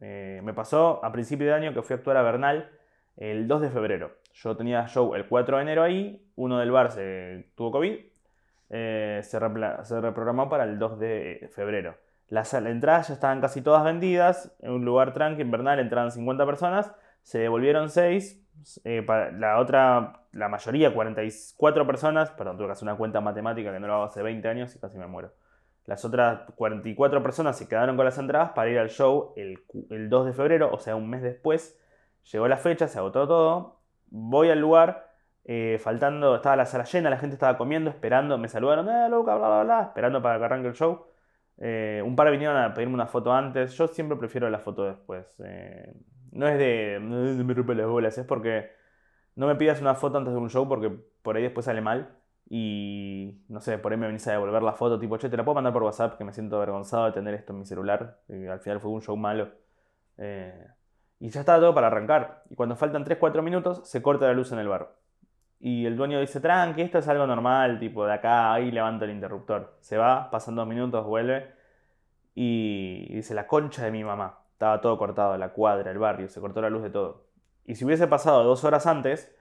Eh, 0.00 0.40
me 0.44 0.52
pasó 0.52 1.04
a 1.04 1.12
principio 1.12 1.46
de 1.46 1.54
año 1.54 1.74
que 1.74 1.82
fui 1.82 1.94
a 1.94 1.96
actuar 1.96 2.16
a 2.16 2.22
Bernal 2.22 2.70
el 3.16 3.48
2 3.48 3.62
de 3.62 3.70
febrero. 3.70 4.12
Yo 4.34 4.56
tenía 4.56 4.86
show 4.86 5.14
el 5.14 5.26
4 5.26 5.56
de 5.56 5.62
enero 5.62 5.82
ahí, 5.82 6.22
uno 6.36 6.58
del 6.58 6.70
bar 6.70 6.90
tuvo 7.54 7.70
COVID, 7.72 7.96
eh, 8.70 9.20
se, 9.22 9.38
reprogramó 9.38 10.48
para 10.48 10.64
el 10.64 10.78
2 10.78 10.98
de 10.98 11.50
febrero. 11.54 11.96
Las 12.28 12.52
entradas 12.54 13.08
ya 13.08 13.14
estaban 13.14 13.40
casi 13.40 13.62
todas 13.62 13.84
vendidas, 13.84 14.54
en 14.60 14.72
un 14.72 14.84
lugar 14.84 15.14
tranqui, 15.14 15.42
invernal, 15.42 15.78
entraban 15.78 16.10
50 16.10 16.44
personas, 16.44 16.92
se 17.22 17.38
devolvieron 17.38 17.88
6, 17.88 18.42
eh, 18.84 19.06
la 19.38 19.58
otra, 19.58 20.24
la 20.32 20.48
mayoría, 20.48 20.92
44 20.92 21.86
personas, 21.86 22.30
perdón, 22.30 22.56
tuve 22.56 22.66
que 22.66 22.72
hacer 22.72 22.84
una 22.88 22.96
cuenta 22.96 23.20
matemática 23.20 23.72
que 23.72 23.80
no 23.80 23.86
lo 23.86 23.94
hago 23.94 24.04
hace 24.04 24.22
20 24.22 24.48
años 24.48 24.74
y 24.74 24.78
casi 24.78 24.98
me 24.98 25.06
muero. 25.06 25.32
Las 25.84 26.04
otras 26.04 26.40
44 26.56 27.22
personas 27.22 27.56
se 27.56 27.68
quedaron 27.68 27.96
con 27.96 28.04
las 28.04 28.18
entradas 28.18 28.50
para 28.52 28.70
ir 28.70 28.78
al 28.78 28.90
show 28.90 29.32
el, 29.36 29.60
el 29.90 30.08
2 30.08 30.26
de 30.26 30.32
febrero, 30.32 30.70
o 30.72 30.78
sea, 30.78 30.96
un 30.96 31.08
mes 31.08 31.22
después, 31.22 31.78
Llegó 32.32 32.48
la 32.48 32.56
fecha, 32.56 32.88
se 32.88 32.98
agotó 32.98 33.26
todo. 33.28 33.80
Voy 34.08 34.50
al 34.50 34.60
lugar, 34.60 35.12
eh, 35.44 35.78
faltando, 35.80 36.36
estaba 36.36 36.56
la 36.56 36.66
sala 36.66 36.84
llena, 36.84 37.10
la 37.10 37.18
gente 37.18 37.34
estaba 37.34 37.56
comiendo, 37.58 37.90
esperando, 37.90 38.38
me 38.38 38.48
saludaron, 38.48 38.88
eh, 38.88 39.08
Luca, 39.08 39.36
bla, 39.36 39.48
bla, 39.48 39.64
bla, 39.64 39.82
esperando 39.82 40.22
para 40.22 40.38
que 40.38 40.44
arranque 40.44 40.68
el 40.68 40.74
show. 40.74 41.06
Eh, 41.58 42.02
un 42.04 42.16
par 42.16 42.30
vinieron 42.30 42.56
a 42.56 42.74
pedirme 42.74 42.94
una 42.94 43.06
foto 43.06 43.32
antes. 43.32 43.74
Yo 43.76 43.88
siempre 43.88 44.16
prefiero 44.18 44.48
la 44.50 44.58
foto 44.58 44.84
después. 44.84 45.26
Eh, 45.44 45.92
no 46.32 46.48
es 46.48 46.58
de. 46.58 46.98
me 47.00 47.54
rompe 47.54 47.74
las 47.74 47.86
bolas, 47.86 48.18
es 48.18 48.26
porque 48.26 48.70
no 49.36 49.46
me 49.46 49.56
pidas 49.56 49.80
una 49.80 49.94
foto 49.94 50.18
antes 50.18 50.32
de 50.34 50.38
un 50.40 50.50
show 50.50 50.68
porque 50.68 50.90
por 51.22 51.36
ahí 51.36 51.42
después 51.42 51.66
sale 51.66 51.80
mal. 51.80 52.18
Y 52.48 53.44
no 53.48 53.60
sé, 53.60 53.78
por 53.78 53.92
ahí 53.92 53.98
me 53.98 54.06
venís 54.06 54.26
a 54.28 54.32
devolver 54.32 54.62
la 54.62 54.72
foto, 54.72 54.98
tipo, 55.00 55.18
che, 55.18 55.28
te 55.28 55.36
la 55.36 55.44
puedo 55.44 55.56
mandar 55.56 55.72
por 55.72 55.82
WhatsApp, 55.82 56.16
que 56.16 56.24
me 56.24 56.32
siento 56.32 56.56
avergonzado 56.56 57.06
de 57.06 57.12
tener 57.12 57.34
esto 57.34 57.52
en 57.52 57.58
mi 57.60 57.66
celular. 57.66 58.20
Y 58.28 58.46
al 58.46 58.60
final 58.60 58.80
fue 58.80 58.90
un 58.90 59.02
show 59.02 59.16
malo. 59.16 59.50
Eh, 60.18 60.66
y 61.18 61.30
ya 61.30 61.40
está 61.40 61.58
todo 61.58 61.74
para 61.74 61.88
arrancar. 61.88 62.42
Y 62.50 62.54
cuando 62.54 62.76
faltan 62.76 63.04
3-4 63.04 63.42
minutos, 63.42 63.80
se 63.84 64.02
corta 64.02 64.26
la 64.26 64.34
luz 64.34 64.52
en 64.52 64.58
el 64.58 64.68
bar. 64.68 64.94
Y 65.58 65.86
el 65.86 65.96
dueño 65.96 66.20
dice, 66.20 66.40
tranqui, 66.40 66.82
esto 66.82 66.98
es 66.98 67.08
algo 67.08 67.26
normal, 67.26 67.78
tipo 67.78 68.06
de 68.06 68.12
acá, 68.14 68.52
ahí 68.52 68.70
levanto 68.70 69.04
el 69.04 69.12
interruptor. 69.12 69.76
Se 69.80 69.96
va, 69.96 70.30
pasan 70.30 70.54
dos 70.54 70.66
minutos, 70.66 71.04
vuelve. 71.06 71.50
Y 72.34 73.14
dice, 73.14 73.34
la 73.34 73.46
concha 73.46 73.84
de 73.84 73.90
mi 73.90 74.04
mamá. 74.04 74.40
Estaba 74.52 74.80
todo 74.80 74.98
cortado, 74.98 75.36
la 75.36 75.50
cuadra, 75.52 75.90
el 75.90 75.98
barrio, 75.98 76.28
se 76.28 76.40
cortó 76.40 76.60
la 76.62 76.70
luz 76.70 76.82
de 76.82 76.90
todo. 76.90 77.26
Y 77.64 77.74
si 77.74 77.84
hubiese 77.84 78.06
pasado 78.06 78.44
dos 78.44 78.64
horas 78.64 78.86
antes, 78.86 79.34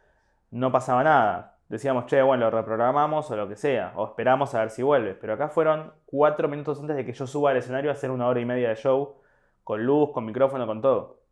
no 0.51 0.71
pasaba 0.71 1.03
nada. 1.03 1.57
Decíamos, 1.69 2.05
che, 2.07 2.21
bueno, 2.21 2.45
lo 2.45 2.51
reprogramamos 2.51 3.29
o 3.31 3.35
lo 3.35 3.47
que 3.47 3.55
sea, 3.55 3.93
o 3.95 4.05
esperamos 4.07 4.53
a 4.55 4.59
ver 4.59 4.69
si 4.69 4.83
vuelve. 4.83 5.13
Pero 5.15 5.33
acá 5.33 5.49
fueron 5.49 5.93
cuatro 6.05 6.47
minutos 6.47 6.79
antes 6.79 6.95
de 6.95 7.05
que 7.05 7.13
yo 7.13 7.27
suba 7.27 7.51
al 7.51 7.57
escenario 7.57 7.89
a 7.89 7.93
hacer 7.93 8.11
una 8.11 8.27
hora 8.27 8.39
y 8.39 8.45
media 8.45 8.69
de 8.69 8.75
show, 8.75 9.17
con 9.63 9.85
luz, 9.85 10.11
con 10.11 10.25
micrófono, 10.25 10.67
con 10.67 10.81
todo. 10.81 11.24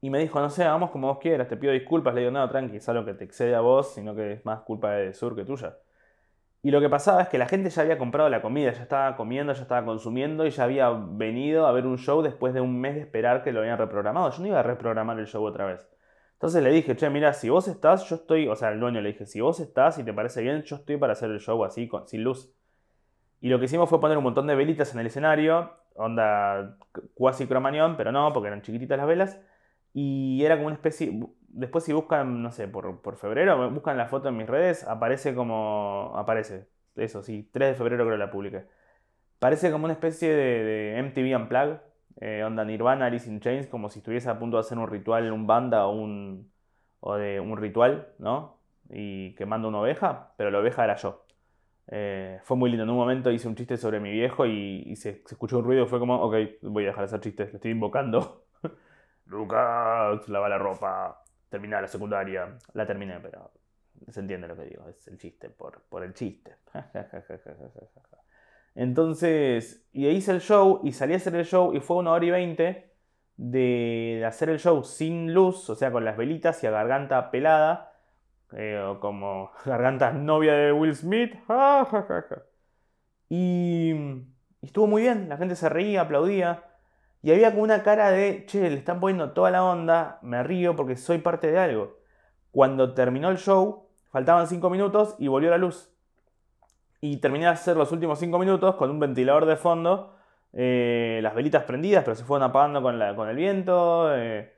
Y 0.00 0.10
me 0.10 0.18
dijo, 0.18 0.40
no 0.40 0.48
sé, 0.48 0.64
hagamos 0.64 0.90
como 0.90 1.08
vos 1.08 1.18
quieras, 1.18 1.48
te 1.48 1.56
pido 1.56 1.72
disculpas. 1.72 2.14
Le 2.14 2.20
digo, 2.20 2.32
no, 2.32 2.48
tranqui, 2.48 2.76
es 2.76 2.88
algo 2.88 3.04
que 3.04 3.14
te 3.14 3.24
excede 3.24 3.54
a 3.54 3.60
vos, 3.60 3.94
sino 3.94 4.14
que 4.14 4.32
es 4.32 4.44
más 4.44 4.60
culpa 4.60 4.92
de 4.92 5.12
Sur 5.12 5.36
que 5.36 5.44
tuya. 5.44 5.76
Y 6.62 6.70
lo 6.70 6.80
que 6.80 6.90
pasaba 6.90 7.22
es 7.22 7.28
que 7.28 7.38
la 7.38 7.46
gente 7.46 7.70
ya 7.70 7.82
había 7.82 7.96
comprado 7.96 8.28
la 8.28 8.42
comida, 8.42 8.72
ya 8.72 8.82
estaba 8.82 9.16
comiendo, 9.16 9.52
ya 9.52 9.62
estaba 9.62 9.84
consumiendo 9.84 10.46
y 10.46 10.50
ya 10.50 10.64
había 10.64 10.90
venido 10.90 11.66
a 11.66 11.72
ver 11.72 11.86
un 11.86 11.96
show 11.96 12.20
después 12.22 12.52
de 12.52 12.60
un 12.60 12.78
mes 12.80 12.94
de 12.94 13.00
esperar 13.00 13.42
que 13.42 13.52
lo 13.52 13.60
habían 13.60 13.78
reprogramado. 13.78 14.30
Yo 14.30 14.40
no 14.42 14.48
iba 14.48 14.60
a 14.60 14.62
reprogramar 14.62 15.18
el 15.18 15.26
show 15.26 15.42
otra 15.42 15.64
vez. 15.66 15.88
Entonces 16.34 16.62
le 16.62 16.70
dije, 16.70 16.96
che, 16.96 17.08
mira, 17.10 17.32
si 17.32 17.48
vos 17.48 17.68
estás, 17.68 18.08
yo 18.08 18.16
estoy, 18.16 18.48
o 18.48 18.56
sea, 18.56 18.68
al 18.68 18.80
dueño 18.80 19.00
le 19.00 19.10
dije, 19.10 19.26
si 19.26 19.40
vos 19.40 19.60
estás 19.60 19.98
y 19.98 20.04
te 20.04 20.12
parece 20.12 20.42
bien, 20.42 20.62
yo 20.62 20.76
estoy 20.76 20.96
para 20.98 21.12
hacer 21.14 21.30
el 21.30 21.40
show 21.40 21.62
así, 21.64 21.88
con, 21.88 22.06
sin 22.08 22.24
luz. 22.24 22.54
Y 23.40 23.48
lo 23.48 23.58
que 23.58 23.66
hicimos 23.66 23.88
fue 23.88 24.00
poner 24.00 24.18
un 24.18 24.24
montón 24.24 24.46
de 24.46 24.54
velitas 24.54 24.92
en 24.92 25.00
el 25.00 25.06
escenario, 25.06 25.70
onda 25.94 26.76
cuasi 27.14 27.46
cromañón, 27.46 27.96
pero 27.96 28.12
no, 28.12 28.32
porque 28.32 28.48
eran 28.48 28.62
chiquititas 28.62 28.98
las 28.98 29.06
velas. 29.06 29.40
Y 29.92 30.44
era 30.44 30.56
como 30.56 30.66
una 30.68 30.76
especie. 30.76 31.20
Después, 31.48 31.84
si 31.84 31.92
buscan, 31.92 32.42
no 32.42 32.52
sé, 32.52 32.68
por, 32.68 33.00
por 33.02 33.16
febrero, 33.16 33.70
buscan 33.70 33.96
la 33.96 34.06
foto 34.06 34.28
en 34.28 34.36
mis 34.36 34.46
redes, 34.48 34.84
aparece 34.86 35.34
como. 35.34 36.12
Aparece. 36.16 36.68
Eso, 36.96 37.22
sí, 37.22 37.48
3 37.52 37.70
de 37.70 37.74
febrero 37.74 38.04
creo 38.04 38.16
la 38.18 38.30
publiqué. 38.30 38.66
Parece 39.38 39.70
como 39.72 39.84
una 39.86 39.94
especie 39.94 40.32
de, 40.34 41.02
MTV 41.02 41.36
Unplugged, 41.36 41.80
eh, 42.20 42.44
onda 42.44 42.64
Nirvana, 42.64 43.06
Alice 43.06 43.28
in 43.28 43.40
Chains, 43.40 43.66
como 43.68 43.88
si 43.88 44.00
estuviese 44.00 44.28
a 44.28 44.38
punto 44.38 44.58
de 44.58 44.60
hacer 44.62 44.78
un 44.78 44.88
ritual, 44.88 45.32
un 45.32 45.46
banda 45.46 45.86
o 45.86 45.92
un, 45.92 46.50
de 47.18 47.40
un 47.40 47.56
ritual, 47.56 48.08
¿no? 48.18 48.58
Y 48.90 49.34
quemando 49.36 49.68
una 49.68 49.80
oveja, 49.80 50.34
pero 50.36 50.50
la 50.50 50.58
oveja 50.58 50.84
era 50.84 50.96
yo. 50.96 51.24
Eh, 51.88 52.38
fue 52.44 52.56
muy 52.56 52.70
lindo. 52.70 52.84
En 52.84 52.90
un 52.90 52.96
momento 52.96 53.30
hice 53.30 53.48
un 53.48 53.56
chiste 53.56 53.76
sobre 53.76 54.00
mi 54.00 54.10
viejo 54.10 54.46
y, 54.46 54.94
se, 54.96 55.22
escuchó 55.26 55.58
un 55.58 55.64
ruido. 55.64 55.86
Fue 55.86 55.98
como, 55.98 56.20
ok, 56.22 56.34
voy 56.62 56.84
a 56.84 56.88
dejar 56.88 57.02
de 57.02 57.06
hacer 57.06 57.20
chistes, 57.20 57.50
lo 57.52 57.56
estoy 57.56 57.72
invocando. 57.72 58.44
Lucas, 59.30 60.28
lava 60.28 60.48
la 60.48 60.58
ropa, 60.58 61.22
termina 61.48 61.80
la 61.80 61.88
secundaria. 61.88 62.58
La 62.74 62.84
terminé, 62.84 63.18
pero 63.20 63.52
se 64.08 64.20
entiende 64.20 64.48
lo 64.48 64.56
que 64.56 64.64
digo. 64.64 64.88
Es 64.88 65.06
el 65.08 65.18
chiste 65.18 65.48
por, 65.48 65.82
por 65.88 66.04
el 66.04 66.12
chiste. 66.14 66.56
Entonces, 68.74 69.88
y 69.92 70.08
hice 70.08 70.32
el 70.32 70.40
show 70.40 70.80
y 70.84 70.92
salí 70.92 71.14
a 71.14 71.16
hacer 71.16 71.34
el 71.34 71.44
show 71.44 71.74
y 71.74 71.80
fue 71.80 71.96
una 71.96 72.12
hora 72.12 72.24
y 72.24 72.30
veinte 72.30 72.92
de 73.36 74.22
hacer 74.26 74.50
el 74.50 74.58
show 74.58 74.84
sin 74.84 75.32
luz, 75.32 75.70
o 75.70 75.74
sea, 75.74 75.90
con 75.90 76.04
las 76.04 76.16
velitas 76.16 76.62
y 76.62 76.66
a 76.66 76.70
garganta 76.70 77.30
pelada 77.30 77.90
eh, 78.52 78.96
como 79.00 79.50
Garganta 79.64 80.12
novia 80.12 80.54
de 80.54 80.72
Will 80.72 80.94
Smith. 80.94 81.34
y, 83.28 83.92
estuvo 84.62 84.86
muy 84.86 85.02
bien, 85.02 85.28
la 85.28 85.36
gente 85.36 85.56
se 85.56 85.68
reía, 85.68 86.02
aplaudía. 86.02 86.64
Y 87.22 87.30
había 87.32 87.50
como 87.50 87.62
una 87.64 87.82
cara 87.82 88.10
de, 88.10 88.46
che, 88.46 88.70
le 88.70 88.76
están 88.76 89.00
poniendo 89.00 89.32
toda 89.32 89.50
la 89.50 89.64
onda, 89.64 90.18
me 90.22 90.42
río 90.42 90.76
porque 90.76 90.96
soy 90.96 91.18
parte 91.18 91.50
de 91.50 91.58
algo. 91.58 91.98
Cuando 92.50 92.94
terminó 92.94 93.30
el 93.30 93.38
show, 93.38 93.88
faltaban 94.10 94.46
5 94.46 94.70
minutos 94.70 95.16
y 95.18 95.28
volvió 95.28 95.50
la 95.50 95.58
luz. 95.58 95.90
Y 97.00 97.18
terminé 97.18 97.46
de 97.46 97.52
hacer 97.52 97.76
los 97.76 97.92
últimos 97.92 98.18
5 98.18 98.38
minutos 98.38 98.74
con 98.76 98.90
un 98.90 99.00
ventilador 99.00 99.46
de 99.46 99.56
fondo, 99.56 100.16
eh, 100.52 101.20
las 101.22 101.34
velitas 101.34 101.64
prendidas, 101.64 102.04
pero 102.04 102.16
se 102.16 102.24
fueron 102.24 102.48
apagando 102.48 102.82
con, 102.82 102.98
la, 102.98 103.14
con 103.14 103.28
el 103.28 103.36
viento. 103.36 104.14
Eh, 104.14 104.52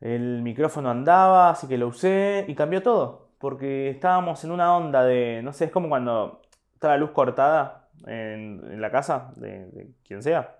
el 0.00 0.42
micrófono 0.42 0.90
andaba, 0.90 1.50
así 1.50 1.66
que 1.66 1.78
lo 1.78 1.88
usé 1.88 2.44
y 2.48 2.54
cambió 2.54 2.82
todo. 2.82 3.30
Porque 3.38 3.90
estábamos 3.90 4.44
en 4.44 4.50
una 4.52 4.76
onda 4.76 5.04
de, 5.04 5.40
no 5.42 5.52
sé, 5.52 5.66
es 5.66 5.70
como 5.70 5.88
cuando 5.88 6.42
está 6.74 6.88
la 6.88 6.96
luz 6.98 7.10
cortada 7.10 7.88
en, 8.06 8.80
la 8.80 8.90
casa 8.90 9.32
de, 9.36 9.92
quien 10.06 10.22
sea. 10.22 10.58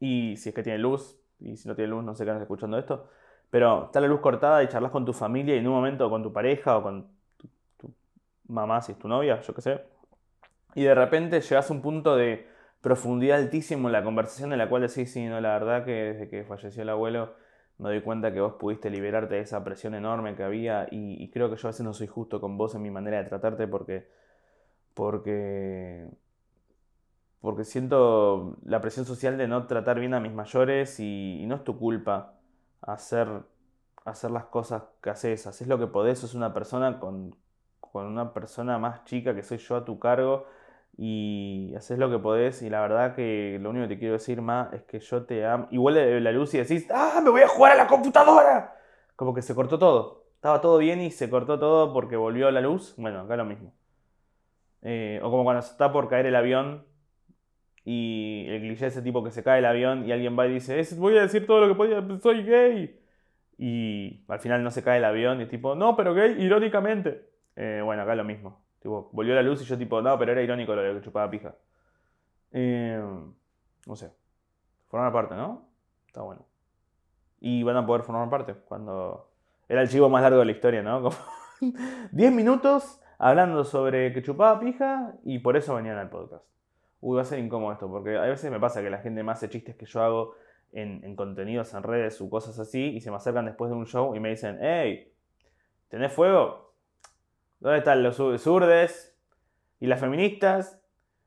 Y 0.00 0.36
si 0.36 0.50
es 0.50 0.54
que 0.54 0.62
tiene 0.62 0.78
luz, 0.78 1.18
y 1.40 1.56
si 1.56 1.68
no 1.68 1.74
tiene 1.74 1.90
luz, 1.90 2.04
no 2.04 2.14
sé 2.14 2.24
qué 2.24 2.30
estás 2.30 2.42
escuchando 2.42 2.78
esto. 2.78 3.08
Pero 3.50 3.86
está 3.86 4.00
la 4.00 4.08
luz 4.08 4.20
cortada 4.20 4.62
y 4.62 4.68
charlas 4.68 4.90
con 4.90 5.04
tu 5.04 5.12
familia 5.12 5.54
y 5.54 5.58
en 5.58 5.68
un 5.68 5.74
momento 5.74 6.10
con 6.10 6.22
tu 6.22 6.32
pareja 6.32 6.78
o 6.78 6.82
con 6.82 7.08
tu, 7.78 7.92
mamá, 8.48 8.82
si 8.82 8.92
es 8.92 8.98
tu 8.98 9.08
novia, 9.08 9.40
yo 9.40 9.54
qué 9.54 9.62
sé. 9.62 9.80
Y 10.74 10.84
de 10.84 10.94
repente 10.94 11.40
llegas 11.40 11.70
a 11.70 11.72
un 11.72 11.82
punto 11.82 12.16
de 12.16 12.48
profundidad 12.80 13.38
altísimo 13.38 13.88
en 13.88 13.92
la 13.92 14.04
conversación 14.04 14.52
en 14.52 14.58
la 14.58 14.68
cual 14.68 14.82
decís, 14.82 15.12
sí, 15.12 15.24
no, 15.26 15.40
la 15.40 15.58
verdad 15.58 15.84
que 15.84 15.92
desde 15.92 16.28
que 16.28 16.44
falleció 16.44 16.82
el 16.82 16.88
abuelo 16.88 17.34
me 17.78 17.88
doy 17.88 18.02
cuenta 18.02 18.32
que 18.32 18.40
vos 18.40 18.54
pudiste 18.54 18.90
liberarte 18.90 19.36
de 19.36 19.40
esa 19.40 19.64
presión 19.64 19.94
enorme 19.94 20.36
que 20.36 20.44
había 20.44 20.86
y, 20.90 21.30
creo 21.30 21.50
que 21.50 21.56
yo 21.56 21.68
a 21.68 21.70
veces 21.70 21.84
no 21.84 21.92
soy 21.92 22.06
justo 22.06 22.40
con 22.40 22.56
vos 22.56 22.74
en 22.74 22.82
mi 22.82 22.90
manera 22.90 23.18
de 23.22 23.28
tratarte 23.28 23.66
porque 23.66 24.08
porque 24.94 26.06
porque 27.44 27.64
siento 27.64 28.56
la 28.64 28.80
presión 28.80 29.04
social 29.04 29.36
de 29.36 29.46
no 29.46 29.66
tratar 29.66 30.00
bien 30.00 30.14
a 30.14 30.20
mis 30.20 30.32
mayores 30.32 30.98
y, 30.98 31.44
no 31.46 31.56
es 31.56 31.64
tu 31.64 31.78
culpa 31.78 32.32
hacer 32.80 33.28
hacer 34.06 34.30
las 34.30 34.46
cosas 34.46 34.84
que 35.02 35.10
haces, 35.10 35.46
haces 35.46 35.68
lo 35.68 35.78
que 35.78 35.86
podés, 35.86 36.20
sos 36.20 36.34
una 36.34 36.54
persona 36.54 36.98
con, 36.98 37.36
con 37.80 38.06
una 38.06 38.32
persona 38.32 38.78
más 38.78 39.04
chica 39.04 39.34
que 39.34 39.42
soy 39.42 39.58
yo 39.58 39.76
a 39.76 39.84
tu 39.84 39.98
cargo 39.98 40.46
y 40.96 41.74
haces 41.76 41.98
lo 41.98 42.10
que 42.10 42.18
podés 42.18 42.62
y 42.62 42.70
la 42.70 42.80
verdad 42.80 43.14
que 43.14 43.58
lo 43.60 43.70
único 43.70 43.88
que 43.88 43.94
te 43.94 43.98
quiero 43.98 44.14
decir 44.14 44.40
más 44.40 44.72
es 44.72 44.82
que 44.84 45.00
yo 45.00 45.24
te 45.24 45.44
amo. 45.44 45.68
Vuelve 45.70 46.20
la 46.22 46.32
luz 46.32 46.54
y 46.54 46.58
decís, 46.58 46.86
¡ah, 46.90 47.20
me 47.22 47.28
voy 47.28 47.42
a 47.42 47.48
jugar 47.48 47.72
a 47.72 47.76
la 47.76 47.86
computadora! 47.86 48.74
Como 49.16 49.34
que 49.34 49.42
se 49.42 49.54
cortó 49.54 49.78
todo. 49.78 50.24
Estaba 50.36 50.62
todo 50.62 50.78
bien 50.78 51.00
y 51.02 51.10
se 51.10 51.28
cortó 51.28 51.58
todo 51.58 51.92
porque 51.92 52.16
volvió 52.16 52.50
la 52.50 52.62
luz. 52.62 52.94
Bueno, 52.96 53.20
acá 53.20 53.36
lo 53.36 53.44
mismo. 53.44 53.74
Eh, 54.82 55.20
o 55.22 55.30
como 55.30 55.44
cuando 55.44 55.60
está 55.60 55.92
por 55.92 56.08
caer 56.08 56.26
el 56.26 56.36
avión 56.36 56.93
y 57.84 58.46
el 58.48 58.60
cliché 58.60 58.86
ese 58.86 59.02
tipo 59.02 59.22
que 59.22 59.30
se 59.30 59.42
cae 59.42 59.58
el 59.58 59.66
avión 59.66 60.06
y 60.06 60.12
alguien 60.12 60.38
va 60.38 60.46
y 60.46 60.54
dice, 60.54 60.82
voy 60.96 61.18
a 61.18 61.22
decir 61.22 61.46
todo 61.46 61.60
lo 61.60 61.68
que 61.68 61.74
podía, 61.74 62.02
soy 62.20 62.42
gay. 62.44 63.00
Y 63.58 64.24
al 64.28 64.40
final 64.40 64.64
no 64.64 64.70
se 64.70 64.82
cae 64.82 64.98
el 64.98 65.04
avión 65.04 65.40
y 65.40 65.44
es 65.44 65.48
tipo, 65.48 65.74
no, 65.74 65.96
pero 65.96 66.14
gay 66.14 66.36
irónicamente. 66.42 67.28
Eh, 67.56 67.80
bueno, 67.84 68.02
acá 68.02 68.14
lo 68.14 68.24
mismo 68.24 68.64
volvió 68.84 69.34
la 69.34 69.42
luz 69.42 69.62
y 69.62 69.64
yo 69.64 69.78
tipo, 69.78 70.00
no, 70.02 70.18
pero 70.18 70.32
era 70.32 70.42
irónico 70.42 70.74
lo 70.74 70.82
de 70.82 70.94
que 70.94 71.00
chupaba 71.00 71.30
pija. 71.30 71.54
Eh, 72.52 73.02
no 73.86 73.96
sé. 73.96 74.12
Formar 74.88 75.12
parte, 75.12 75.34
¿no? 75.34 75.68
Está 76.06 76.22
bueno. 76.22 76.44
Y 77.40 77.62
van 77.62 77.76
a 77.76 77.86
poder 77.86 78.02
formar 78.02 78.28
parte 78.30 78.54
cuando... 78.54 79.30
Era 79.68 79.80
el 79.80 79.88
chivo 79.88 80.10
más 80.10 80.22
largo 80.22 80.38
de 80.38 80.44
la 80.44 80.52
historia, 80.52 80.82
¿no? 80.82 81.02
Como 81.02 81.16
10 82.12 82.32
minutos 82.32 83.00
hablando 83.18 83.64
sobre 83.64 84.12
que 84.12 84.22
chupaba 84.22 84.60
pija 84.60 85.14
y 85.24 85.38
por 85.38 85.56
eso 85.56 85.74
venían 85.74 85.96
al 85.96 86.10
podcast. 86.10 86.44
Uy, 87.06 87.16
va 87.16 87.22
a 87.22 87.26
ser 87.26 87.38
incómodo 87.38 87.70
esto, 87.70 87.86
porque 87.86 88.16
a 88.16 88.22
veces 88.22 88.50
me 88.50 88.58
pasa 88.58 88.80
que 88.80 88.88
la 88.88 88.96
gente 88.96 89.22
me 89.22 89.30
hace 89.30 89.50
chistes 89.50 89.76
que 89.76 89.84
yo 89.84 90.02
hago 90.02 90.36
en, 90.72 91.04
en 91.04 91.14
contenidos 91.14 91.74
en 91.74 91.82
redes 91.82 92.18
o 92.22 92.30
cosas 92.30 92.58
así 92.58 92.96
y 92.96 93.02
se 93.02 93.10
me 93.10 93.18
acercan 93.18 93.44
después 93.44 93.70
de 93.70 93.76
un 93.76 93.84
show 93.84 94.16
y 94.16 94.20
me 94.20 94.30
dicen, 94.30 94.56
hey, 94.62 95.12
¿tenés 95.90 96.14
fuego? 96.14 96.72
¿Dónde 97.60 97.80
están 97.80 98.02
los 98.02 98.16
zurdes 98.16 99.14
y 99.80 99.86
las 99.86 100.00
feministas? 100.00 100.80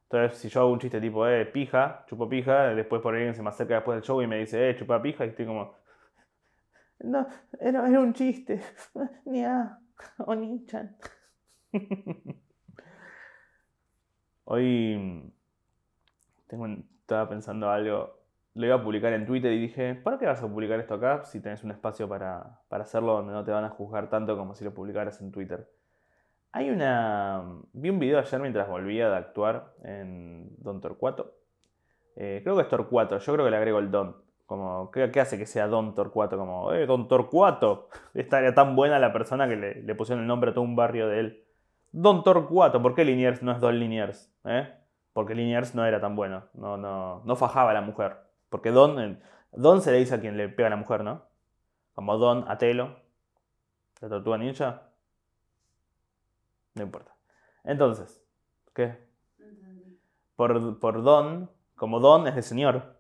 Entonces, 0.10 0.40
si 0.40 0.50
yo 0.50 0.62
hago 0.62 0.72
un 0.72 0.80
chiste 0.80 1.00
tipo, 1.00 1.28
eh, 1.28 1.46
pija, 1.46 2.06
chupo 2.08 2.28
pija, 2.28 2.74
después 2.74 3.00
por 3.00 3.14
alguien 3.14 3.36
se 3.36 3.44
me 3.44 3.50
acerca 3.50 3.76
después 3.76 3.98
del 3.98 4.04
show 4.04 4.20
y 4.24 4.26
me 4.26 4.40
dice, 4.40 4.72
eh, 4.72 4.76
chupa 4.76 5.00
pija, 5.00 5.28
y 5.28 5.30
estoy 5.30 5.46
como, 5.46 5.76
no, 7.02 7.28
era, 7.60 7.84
un 7.84 8.14
chiste, 8.14 8.64
ni 9.26 9.46
a, 9.46 9.78
o 10.18 10.36
chan. 10.66 10.98
Hoy 14.46 15.37
estaba 16.50 17.30
pensando 17.30 17.70
algo, 17.70 18.18
lo 18.54 18.66
iba 18.66 18.76
a 18.76 18.84
publicar 18.84 19.14
en 19.14 19.26
Twitter 19.26 19.52
y 19.52 19.60
dije, 19.60 19.96
¿para 19.96 20.18
qué 20.18 20.26
vas 20.26 20.42
a 20.42 20.48
publicar 20.48 20.80
esto 20.80 20.96
acá 20.96 21.24
si 21.24 21.40
tenés 21.40 21.64
un 21.64 21.72
espacio 21.72 22.10
para, 22.10 22.62
para 22.70 22.84
hacerlo 22.84 23.14
donde 23.14 23.34
no 23.34 23.44
te 23.44 23.52
van 23.52 23.64
a 23.64 23.70
juzgar 23.70 24.10
tanto 24.10 24.36
como 24.38 24.56
si 24.56 24.64
lo 24.64 24.74
publicaras 24.74 25.22
en 25.22 25.32
Twitter? 25.32 25.70
Hay 26.52 26.70
una. 26.70 27.44
Vi 27.74 27.90
un 27.90 28.00
video 28.00 28.20
ayer 28.20 28.40
mientras 28.40 28.68
volvía 28.68 29.10
de 29.10 29.16
actuar 29.16 29.74
en 29.84 30.56
Don 30.58 30.82
Torcuato. 30.82 31.36
Eh, 32.16 32.42
creo 32.44 32.56
que 32.56 32.64
es 32.64 32.68
Torcuato, 32.68 33.20
yo 33.20 33.34
creo 33.34 33.46
que 33.46 33.52
le 33.52 33.58
agrego 33.58 33.80
el 33.80 33.92
Don. 33.92 34.16
Como, 34.48 34.90
¿qué, 34.92 35.12
hace 35.20 35.38
que 35.38 35.46
sea 35.46 35.68
Don 35.68 35.94
Torcuato? 35.94 36.38
Como, 36.38 36.74
eh, 36.74 36.88
Don 36.88 37.08
Torcuato. 37.08 37.90
Estaría 38.16 38.56
tan 38.56 38.76
buena 38.76 38.98
la 38.98 39.14
persona 39.14 39.48
que 39.48 39.56
le, 39.56 39.96
pusieron 39.96 40.24
el 40.24 40.28
nombre 40.28 40.50
a 40.52 40.54
todo 40.54 40.64
un 40.64 40.76
barrio 40.76 41.08
de 41.08 41.20
él. 41.20 41.44
Don 41.92 42.24
Torcuato, 42.24 42.82
¿por 42.82 42.96
qué 42.96 43.06
Liniers 43.06 43.44
no 43.44 43.52
es 43.52 43.60
Don 43.60 43.78
Liniers? 43.78 44.34
¿Eh? 44.46 44.68
Porque 45.18 45.34
Liniers 45.34 45.74
no 45.74 45.84
era 45.84 46.00
tan 46.00 46.16
bueno, 46.16 46.44
no, 46.54 46.78
no, 46.78 47.24
no 47.26 47.36
fajaba 47.36 47.72
a 47.72 47.74
la 47.74 47.82
mujer. 47.82 48.18
Porque 48.50 48.70
Don, 48.70 49.20
Don 49.52 49.82
se 49.82 49.92
le 49.92 49.98
dice 49.98 50.14
a 50.14 50.22
quien 50.22 50.38
le 50.38 50.48
pega 50.48 50.68
a 50.68 50.70
la 50.70 50.76
mujer, 50.76 51.04
¿no? 51.04 51.24
Como 51.96 52.20
Don 52.20 52.46
Atelo, 52.48 52.98
la 54.00 54.10
tortuga 54.10 54.38
ninja. 54.38 54.84
No 56.76 56.84
importa. 56.84 57.16
Entonces, 57.64 58.24
¿qué? 58.76 59.08
Por, 60.36 60.80
por 60.80 61.02
don, 61.02 61.50
como 61.76 62.00
don 62.00 62.28
es 62.28 62.36
de 62.36 62.44
señor. 62.44 63.00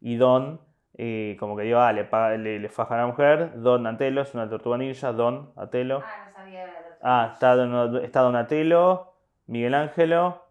Y 0.00 0.16
don, 0.16 0.62
eh, 0.94 1.36
como 1.38 1.58
que 1.58 1.64
digo, 1.64 1.78
ah, 1.78 1.92
le, 1.92 2.08
le, 2.38 2.58
le, 2.58 2.68
faja 2.70 2.94
a 2.94 3.02
la 3.02 3.06
mujer. 3.06 3.60
Don 3.60 3.86
Atelo 3.86 4.22
es 4.22 4.32
una 4.32 4.48
tortuga 4.48 4.78
ninja. 4.78 5.12
Don 5.12 5.52
Atelo. 5.56 6.00
Ah, 6.02 6.24
no 6.26 6.32
sabía. 6.32 6.98
Ah, 7.02 7.30
está 7.34 7.54
Don, 7.54 8.02
está 8.02 8.22
don 8.22 8.34
Atelo, 8.34 9.12
Miguel 9.46 9.74
Ángelo. 9.74 10.47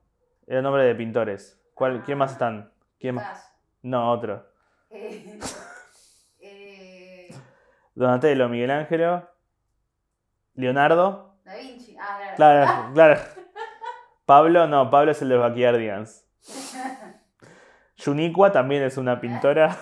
Era 0.47 0.61
nombre 0.61 0.83
de 0.83 0.95
pintores. 0.95 1.61
¿Cuál, 1.73 2.03
¿Quién 2.03 2.17
más 2.17 2.31
están? 2.31 2.71
¿Quién 2.97 3.15
más? 3.15 3.53
No, 3.81 4.09
otro. 4.11 4.47
Eh, 4.89 5.37
eh... 6.39 7.35
Donatello, 7.93 8.47
Miguel 8.47 8.71
Ángelo, 8.71 9.29
Leonardo. 10.53 11.35
Da 11.43 11.55
Vinci. 11.57 11.97
Ah, 11.99 12.33
claro. 12.37 12.93
Claro, 12.93 13.21
Pablo, 14.25 14.67
no, 14.67 14.89
Pablo 14.89 15.11
es 15.11 15.21
el 15.21 15.29
de 15.29 15.35
los 15.35 15.43
Backyardigans. 15.43 16.25
Yuniqua 17.97 18.53
también 18.53 18.83
es 18.83 18.97
una 18.97 19.19
pintora. 19.19 19.77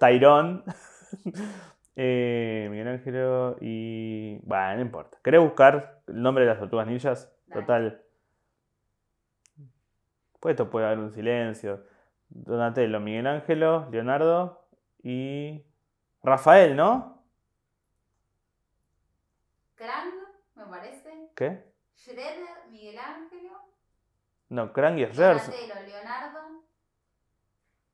Tyrone. 0.00 0.62
Eh, 1.94 2.68
Miguel 2.70 2.88
Ángel 2.88 3.56
y. 3.60 4.38
Bueno, 4.44 4.76
no 4.76 4.80
importa. 4.80 5.18
¿Querés 5.22 5.42
buscar 5.42 6.00
el 6.06 6.22
nombre 6.22 6.44
de 6.44 6.50
las 6.50 6.58
tortugas 6.58 6.86
ninjas? 6.86 7.30
Total. 7.52 8.02
Pues 10.42 10.54
esto 10.54 10.68
puede 10.68 10.86
haber 10.86 10.98
un 10.98 11.12
silencio. 11.12 11.84
Donatello, 12.28 12.98
Miguel 12.98 13.28
Ángelo, 13.28 13.88
Leonardo 13.92 14.66
y. 15.00 15.64
Rafael, 16.20 16.74
¿no? 16.74 17.22
Krang, 19.76 20.10
me 20.56 20.64
parece. 20.66 21.30
¿Qué? 21.36 21.72
Schroeder, 21.94 22.34
Miguel 22.72 22.98
Ángelo. 22.98 23.52
No, 24.48 24.72
Cranky 24.72 25.04
es 25.04 25.16
Gerson. 25.16 25.54
Donatello, 25.54 25.86
Leonardo. 25.86 26.40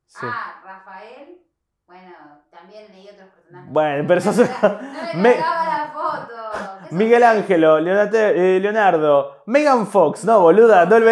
Sí. 0.07 0.27
Ah, 0.27 0.63
Rafael. 0.65 1.43
Bueno, 1.87 2.15
también 2.51 2.91
leí 2.93 3.11
otros 3.11 3.29
personajes. 3.29 3.71
Bueno, 3.71 4.05
pero 4.09 4.21
eso 4.21 4.33
No 4.63 5.15
me 5.21 5.37
la 5.37 5.91
foto. 5.93 6.89
¿Qué 6.89 6.95
Miguel 6.95 7.23
sos? 7.23 7.31
Ángelo, 7.31 7.79
eh, 7.79 8.59
Leonardo, 8.59 9.43
Megan 9.45 9.87
Fox, 9.87 10.25
no, 10.25 10.41
boluda, 10.41 10.87
no 10.87 10.97
el 10.97 11.05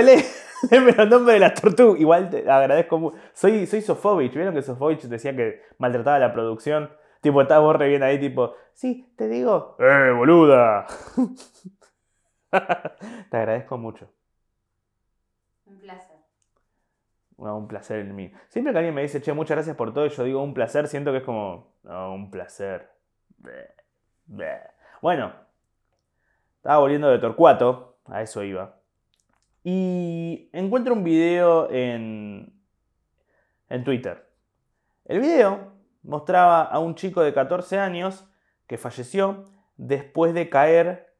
Belé. 0.62 0.82
Pero 0.92 1.02
el 1.02 1.08
nombre 1.08 1.34
de 1.34 1.40
las 1.40 1.54
tortugas. 1.54 2.00
Igual 2.00 2.30
te 2.30 2.50
agradezco 2.50 2.98
mucho. 2.98 3.18
Soy, 3.32 3.66
soy 3.66 3.82
Sofovich. 3.82 4.34
¿Vieron 4.34 4.54
que 4.54 4.62
Sofovich 4.62 5.02
decía 5.02 5.34
que 5.34 5.62
maltrataba 5.78 6.18
la 6.18 6.32
producción? 6.32 6.90
Tipo, 7.20 7.42
estaba 7.42 7.60
vos 7.60 7.76
re 7.76 7.88
bien 7.88 8.02
ahí, 8.02 8.20
tipo, 8.20 8.54
sí, 8.72 9.12
te 9.16 9.28
digo. 9.28 9.76
¡Eh, 9.80 10.12
boluda! 10.16 10.86
te 13.30 13.36
agradezco 13.36 13.76
mucho. 13.78 14.08
Un 15.64 15.78
placer. 15.78 16.16
Un 17.36 17.66
placer 17.66 17.98
en 18.00 18.14
mí. 18.14 18.32
Siempre 18.48 18.72
que 18.72 18.78
alguien 18.78 18.94
me 18.94 19.02
dice, 19.02 19.20
che, 19.20 19.32
muchas 19.32 19.56
gracias 19.56 19.76
por 19.76 19.92
todo, 19.92 20.06
y 20.06 20.10
yo 20.10 20.24
digo 20.24 20.42
un 20.42 20.54
placer, 20.54 20.86
siento 20.88 21.10
que 21.10 21.18
es 21.18 21.24
como, 21.24 21.74
no, 21.82 22.14
un 22.14 22.30
placer. 22.30 22.88
Bleh, 23.38 23.74
bleh. 24.26 24.60
Bueno, 25.02 25.32
estaba 26.58 26.78
volviendo 26.78 27.08
de 27.08 27.18
Torcuato, 27.18 27.98
a 28.06 28.22
eso 28.22 28.42
iba. 28.42 28.78
Y 29.68 30.48
encuentro 30.52 30.94
un 30.94 31.02
video 31.02 31.68
en, 31.72 32.52
en 33.68 33.82
Twitter. 33.82 34.30
El 35.06 35.18
video 35.18 35.72
mostraba 36.04 36.62
a 36.62 36.78
un 36.78 36.94
chico 36.94 37.20
de 37.20 37.34
14 37.34 37.80
años 37.80 38.28
que 38.68 38.78
falleció 38.78 39.46
después 39.76 40.34
de 40.34 40.48
caer 40.50 41.12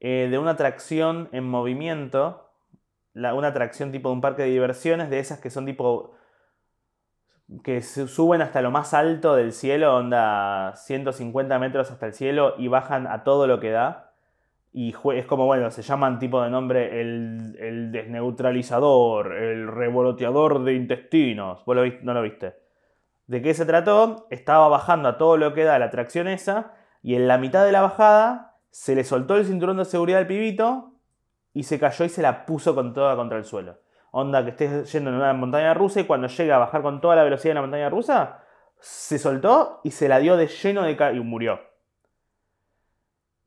eh, 0.00 0.28
de 0.30 0.38
una 0.38 0.52
atracción 0.52 1.28
en 1.32 1.44
movimiento 1.44 2.50
la- 3.12 3.34
una 3.34 3.48
atracción 3.48 3.92
tipo 3.92 4.08
de 4.08 4.14
un 4.14 4.22
parque 4.22 4.44
de 4.44 4.48
diversiones, 4.48 5.10
de 5.10 5.18
esas 5.18 5.38
que 5.40 5.50
son 5.50 5.66
tipo. 5.66 6.14
que 7.64 7.82
suben 7.82 8.40
hasta 8.40 8.62
lo 8.62 8.70
más 8.70 8.94
alto 8.94 9.34
del 9.34 9.52
cielo, 9.52 9.94
onda 9.96 10.74
150 10.74 11.58
metros 11.58 11.90
hasta 11.90 12.06
el 12.06 12.14
cielo 12.14 12.54
y 12.56 12.68
bajan 12.68 13.06
a 13.06 13.24
todo 13.24 13.46
lo 13.46 13.60
que 13.60 13.70
da. 13.70 14.09
Y 14.72 14.94
es 15.14 15.26
como, 15.26 15.46
bueno, 15.46 15.70
se 15.70 15.82
llaman 15.82 16.18
tipo 16.18 16.40
de 16.42 16.50
nombre 16.50 17.00
el, 17.00 17.56
el 17.58 17.90
desneutralizador, 17.90 19.36
el 19.36 19.66
revoloteador 19.66 20.62
de 20.62 20.74
intestinos. 20.74 21.64
¿Vos 21.64 21.76
no 22.02 22.14
lo 22.14 22.22
viste? 22.22 22.54
¿De 23.26 23.42
qué 23.42 23.54
se 23.54 23.66
trató? 23.66 24.26
Estaba 24.30 24.68
bajando 24.68 25.08
a 25.08 25.18
todo 25.18 25.36
lo 25.36 25.54
que 25.54 25.64
da 25.64 25.78
la 25.78 25.86
atracción 25.86 26.28
esa 26.28 26.74
y 27.02 27.14
en 27.14 27.28
la 27.28 27.38
mitad 27.38 27.64
de 27.64 27.72
la 27.72 27.82
bajada 27.82 28.58
se 28.70 28.94
le 28.94 29.04
soltó 29.04 29.36
el 29.36 29.44
cinturón 29.44 29.76
de 29.78 29.84
seguridad 29.84 30.20
al 30.20 30.26
pibito 30.26 30.94
y 31.52 31.64
se 31.64 31.78
cayó 31.78 32.04
y 32.04 32.08
se 32.08 32.22
la 32.22 32.46
puso 32.46 32.74
con 32.74 32.92
toda 32.92 33.16
contra 33.16 33.38
el 33.38 33.44
suelo. 33.44 33.78
Onda 34.12 34.44
que 34.44 34.50
estés 34.50 34.92
yendo 34.92 35.10
en 35.10 35.16
una 35.16 35.32
montaña 35.32 35.74
rusa 35.74 36.00
y 36.00 36.04
cuando 36.04 36.28
llega 36.28 36.56
a 36.56 36.58
bajar 36.58 36.82
con 36.82 37.00
toda 37.00 37.16
la 37.16 37.24
velocidad 37.24 37.50
de 37.50 37.54
la 37.54 37.60
montaña 37.60 37.88
rusa, 37.88 38.44
se 38.80 39.18
soltó 39.18 39.80
y 39.84 39.90
se 39.92 40.08
la 40.08 40.18
dio 40.18 40.36
de 40.36 40.46
lleno 40.46 40.82
de 40.82 40.96
y 41.14 41.20
murió. 41.20 41.60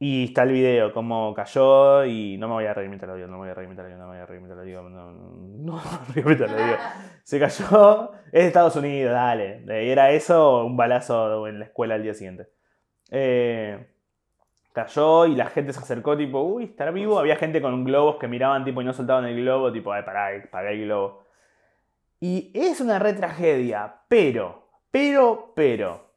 Y 0.05 0.25
está 0.25 0.43
el 0.43 0.51
video, 0.51 0.91
como 0.91 1.33
cayó 1.33 2.03
y 2.03 2.35
no 2.37 2.49
me 2.49 2.55
voy 2.55 2.65
a 2.65 2.73
reír 2.73 2.89
mientras 2.89 3.07
lo 3.07 3.15
digo, 3.15 3.29
no 3.29 3.37
me 3.37 3.43
voy 3.43 3.49
a 3.51 3.53
reír 3.53 3.69
mientras 3.69 3.87
lo 3.87 3.95
digo, 3.95 4.01
no 4.01 4.09
me 4.09 4.15
voy 4.15 4.21
a 4.21 4.25
reír 4.25 4.41
mientras 4.41 4.57
lo 4.57 4.65
digo, 4.65 4.81
no, 4.89 5.11
no, 5.13 5.31
no, 5.31 5.47
no 5.63 5.75
me 5.75 5.81
voy 5.81 5.93
a 5.93 6.13
reír 6.13 6.25
mientras 6.25 6.51
lo 6.51 6.57
digo. 6.57 6.77
Se 7.23 7.39
cayó, 7.39 8.11
es 8.25 8.31
de 8.33 8.47
Estados 8.47 8.75
Unidos, 8.75 9.13
dale. 9.13 9.63
Era 9.65 10.11
eso 10.11 10.65
un 10.65 10.75
balazo 10.75 11.47
en 11.47 11.59
la 11.59 11.65
escuela 11.67 11.95
al 11.95 12.03
día 12.03 12.13
siguiente. 12.13 12.49
Eh, 13.11 13.87
cayó 14.73 15.25
y 15.25 15.35
la 15.37 15.45
gente 15.45 15.71
se 15.71 15.79
acercó, 15.79 16.17
tipo, 16.17 16.41
uy, 16.41 16.65
¿estará 16.65 16.91
vivo? 16.91 17.17
Había 17.17 17.37
gente 17.37 17.61
con 17.61 17.85
globos 17.85 18.17
que 18.17 18.27
miraban, 18.27 18.65
tipo, 18.65 18.81
y 18.81 18.83
no 18.83 18.91
soltaban 18.91 19.23
el 19.23 19.37
globo, 19.37 19.71
tipo, 19.71 19.93
ay, 19.93 20.03
pará, 20.03 20.31
pagué 20.51 20.71
el 20.71 20.83
globo. 20.83 21.23
Y 22.19 22.51
es 22.53 22.81
una 22.81 22.99
re 22.99 23.13
tragedia, 23.13 24.01
pero, 24.09 24.67
pero, 24.91 25.53
pero. 25.55 26.11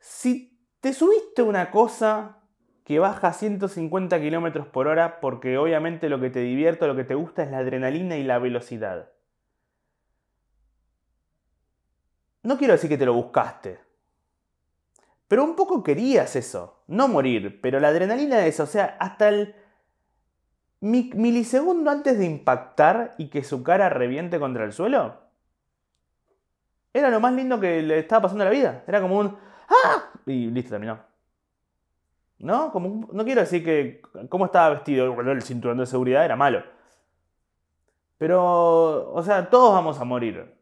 Si 0.00 0.53
te 0.84 0.92
subiste 0.92 1.40
una 1.40 1.70
cosa 1.70 2.40
que 2.84 2.98
baja 2.98 3.28
a 3.28 3.32
150 3.32 4.20
km 4.20 4.66
por 4.66 4.86
hora, 4.86 5.18
porque 5.18 5.56
obviamente 5.56 6.10
lo 6.10 6.20
que 6.20 6.28
te 6.28 6.40
divierte, 6.40 6.86
lo 6.86 6.94
que 6.94 7.04
te 7.04 7.14
gusta 7.14 7.42
es 7.42 7.50
la 7.50 7.56
adrenalina 7.60 8.18
y 8.18 8.22
la 8.22 8.38
velocidad. 8.38 9.08
No 12.42 12.58
quiero 12.58 12.74
decir 12.74 12.90
que 12.90 12.98
te 12.98 13.06
lo 13.06 13.14
buscaste, 13.14 13.80
pero 15.26 15.42
un 15.42 15.56
poco 15.56 15.82
querías 15.82 16.36
eso, 16.36 16.82
no 16.86 17.08
morir, 17.08 17.62
pero 17.62 17.80
la 17.80 17.88
adrenalina 17.88 18.36
de 18.36 18.48
eso, 18.48 18.64
o 18.64 18.66
sea, 18.66 18.98
hasta 19.00 19.30
el 19.30 19.54
mi- 20.80 21.10
milisegundo 21.14 21.90
antes 21.90 22.18
de 22.18 22.26
impactar 22.26 23.14
y 23.16 23.28
que 23.28 23.42
su 23.42 23.62
cara 23.62 23.88
reviente 23.88 24.38
contra 24.38 24.64
el 24.64 24.74
suelo, 24.74 25.16
era 26.92 27.08
lo 27.08 27.20
más 27.20 27.32
lindo 27.32 27.58
que 27.58 27.80
le 27.80 28.00
estaba 28.00 28.22
pasando 28.22 28.44
a 28.44 28.46
la 28.46 28.50
vida. 28.52 28.84
Era 28.86 29.00
como 29.00 29.18
un 29.18 29.36
¡Ah! 29.68 30.10
Y 30.26 30.50
listo, 30.50 30.70
terminó. 30.70 30.98
¿No? 32.38 32.72
Como 32.72 33.08
no 33.12 33.24
quiero 33.24 33.40
decir 33.40 33.64
que 33.64 34.02
cómo 34.28 34.46
estaba 34.46 34.70
vestido, 34.70 35.12
bueno, 35.12 35.32
el 35.32 35.42
cinturón 35.42 35.78
de 35.78 35.86
seguridad 35.86 36.24
era 36.24 36.36
malo. 36.36 36.62
Pero, 38.18 39.12
o 39.12 39.22
sea, 39.22 39.50
todos 39.50 39.72
vamos 39.72 40.00
a 40.00 40.04
morir. 40.04 40.54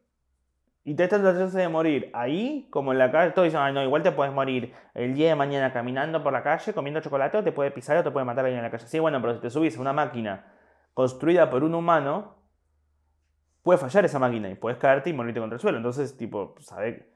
Y 0.85 0.95
te 0.95 1.05
estás 1.05 1.21
la 1.21 1.33
chance 1.33 1.57
de 1.57 1.69
morir 1.69 2.09
ahí, 2.13 2.67
como 2.69 2.91
en 2.91 2.99
la 2.99 3.09
calle, 3.09 3.31
todos 3.31 3.45
dicen, 3.45 3.61
ay 3.61 3.73
no, 3.73 3.81
igual 3.83 4.03
te 4.03 4.11
puedes 4.11 4.33
morir 4.33 4.73
el 4.93 5.13
día 5.13 5.29
de 5.29 5.35
mañana 5.35 5.71
caminando 5.71 6.21
por 6.21 6.33
la 6.33 6.43
calle, 6.43 6.73
comiendo 6.73 6.99
chocolate, 6.99 7.37
o 7.37 7.43
te 7.43 7.53
puede 7.53 7.71
pisar 7.71 7.95
o 7.97 8.03
te 8.03 8.11
puede 8.11 8.25
matar 8.25 8.43
alguien 8.45 8.59
en 8.59 8.65
la 8.65 8.71
calle. 8.71 8.85
Sí, 8.87 8.99
bueno, 8.99 9.21
pero 9.21 9.35
si 9.35 9.39
te 9.39 9.49
subís 9.49 9.77
a 9.77 9.81
una 9.81 9.93
máquina 9.93 10.45
construida 10.93 11.49
por 11.49 11.63
un 11.63 11.73
humano, 11.73 12.35
puede 13.61 13.79
fallar 13.79 14.03
esa 14.03 14.19
máquina 14.19 14.49
y 14.49 14.55
puedes 14.55 14.77
caerte 14.77 15.09
y 15.09 15.13
morirte 15.13 15.39
contra 15.39 15.55
el 15.55 15.61
suelo. 15.61 15.77
Entonces, 15.77 16.17
tipo, 16.17 16.55
sabe. 16.59 17.12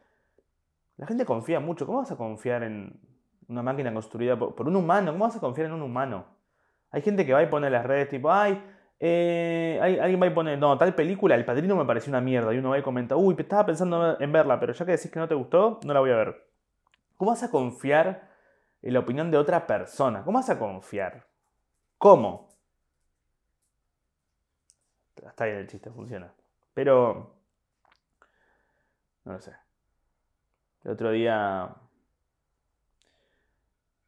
La 0.98 1.06
gente 1.08 1.26
confía 1.26 1.60
mucho. 1.60 1.86
¿Cómo 1.86 2.00
vas 2.00 2.12
a 2.12 2.18
confiar 2.18 2.64
en 2.64 3.00
una 3.48 3.62
máquina 3.62 3.94
construida 3.94 4.38
por, 4.38 4.68
un 4.68 4.76
humano? 4.76 5.12
¿Cómo 5.12 5.26
vas 5.26 5.36
a 5.36 5.40
confiar 5.40 5.68
en 5.68 5.74
un 5.74 5.84
humano? 5.84 6.26
Hay 6.92 7.02
gente 7.02 7.26
que 7.26 7.34
va 7.34 7.44
y 7.44 7.48
pone 7.48 7.70
las 7.70 7.86
redes, 7.86 8.10
tipo, 8.10 8.32
ay, 8.32 8.64
eh, 9.00 9.78
alguien 9.82 10.22
va 10.22 10.28
y 10.28 10.32
pone, 10.32 10.58
no, 10.58 10.78
tal 10.78 10.96
película, 10.96 11.36
El 11.36 11.46
Padrino 11.46 11.76
me 11.76 11.86
pareció 11.86 12.10
una 12.10 12.22
mierda. 12.22 12.54
Y 12.54 12.58
uno 12.58 12.72
va 12.72 12.80
y 12.80 12.82
comenta, 12.82 13.16
uy, 13.16 13.36
estaba 13.38 13.66
pensando 13.66 14.20
en 14.20 14.32
verla, 14.32 14.60
pero 14.60 14.74
ya 14.74 14.86
que 14.86 14.94
decís 14.94 15.12
que 15.12 15.20
no 15.20 15.28
te 15.28 15.36
gustó, 15.36 15.80
no 15.84 15.94
la 15.94 16.00
voy 16.00 16.12
a 16.12 16.16
ver. 16.16 16.48
¿Cómo 17.16 17.32
vas 17.32 17.44
a 17.44 17.52
confiar 17.52 18.30
en 18.82 18.94
la 18.94 19.00
opinión 19.00 19.30
de 19.32 19.38
otra 19.38 19.68
persona? 19.68 20.24
¿Cómo 20.24 20.40
vas 20.40 20.50
a 20.50 20.58
confiar? 20.58 21.28
¿Cómo? 21.98 22.50
Está 25.16 25.46
bien 25.46 25.58
el 25.58 25.68
chiste, 25.68 25.92
funciona. 25.92 26.34
Pero... 26.74 27.36
No 29.26 29.34
lo 29.34 29.42
sé. 29.42 29.67
El 30.84 30.92
otro 30.92 31.12
día... 31.12 31.76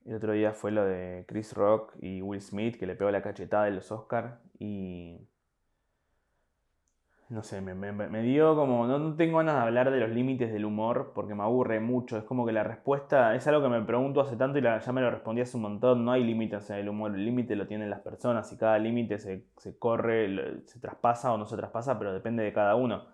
El 0.03 0.15
otro 0.15 0.33
día 0.33 0.51
fue 0.51 0.71
lo 0.71 0.83
de 0.83 1.23
Chris 1.25 1.53
Rock 1.53 1.93
y 2.01 2.21
Will 2.21 2.41
Smith 2.41 2.75
que 2.77 2.85
le 2.85 2.97
pegó 2.97 3.11
la 3.11 3.21
cachetada 3.21 3.69
en 3.69 3.75
los 3.75 3.89
Oscars 3.93 4.33
y... 4.59 5.21
No 7.29 7.43
sé, 7.43 7.61
me, 7.61 7.75
me- 7.75 8.21
dio 8.23 8.55
como... 8.55 8.87
No, 8.87 9.15
tengo 9.15 9.37
ganas 9.37 9.55
de 9.55 9.61
hablar 9.61 9.91
de 9.91 9.99
los 9.99 10.09
límites 10.09 10.51
del 10.51 10.65
humor 10.65 11.11
porque 11.13 11.35
me 11.35 11.43
aburre 11.43 11.79
mucho. 11.79 12.17
Es 12.17 12.23
como 12.23 12.43
que 12.45 12.51
la 12.51 12.63
respuesta 12.63 13.35
es 13.35 13.45
algo 13.47 13.61
que 13.61 13.69
me 13.69 13.81
pregunto 13.83 14.19
hace 14.21 14.35
tanto 14.35 14.57
y 14.57 14.63
ya 14.63 14.81
me 14.91 15.01
lo 15.01 15.11
respondí 15.11 15.41
hace 15.41 15.55
un 15.57 15.63
montón. 15.63 16.03
No 16.03 16.11
hay 16.11 16.23
límites 16.23 16.69
en 16.71 16.77
el 16.77 16.89
humor. 16.89 17.13
El 17.13 17.23
límite 17.25 17.55
lo 17.55 17.67
tienen 17.67 17.89
las 17.91 17.99
personas 18.01 18.51
y 18.51 18.57
cada 18.57 18.79
límite 18.79 19.19
se, 19.19 19.45
se 19.57 19.77
corre, 19.77 20.63
se 20.65 20.79
traspasa 20.79 21.31
o 21.31 21.37
no 21.37 21.45
se 21.45 21.55
traspasa, 21.55 21.99
pero 21.99 22.11
depende 22.13 22.43
de 22.43 22.51
cada 22.51 22.75
uno. 22.75 23.05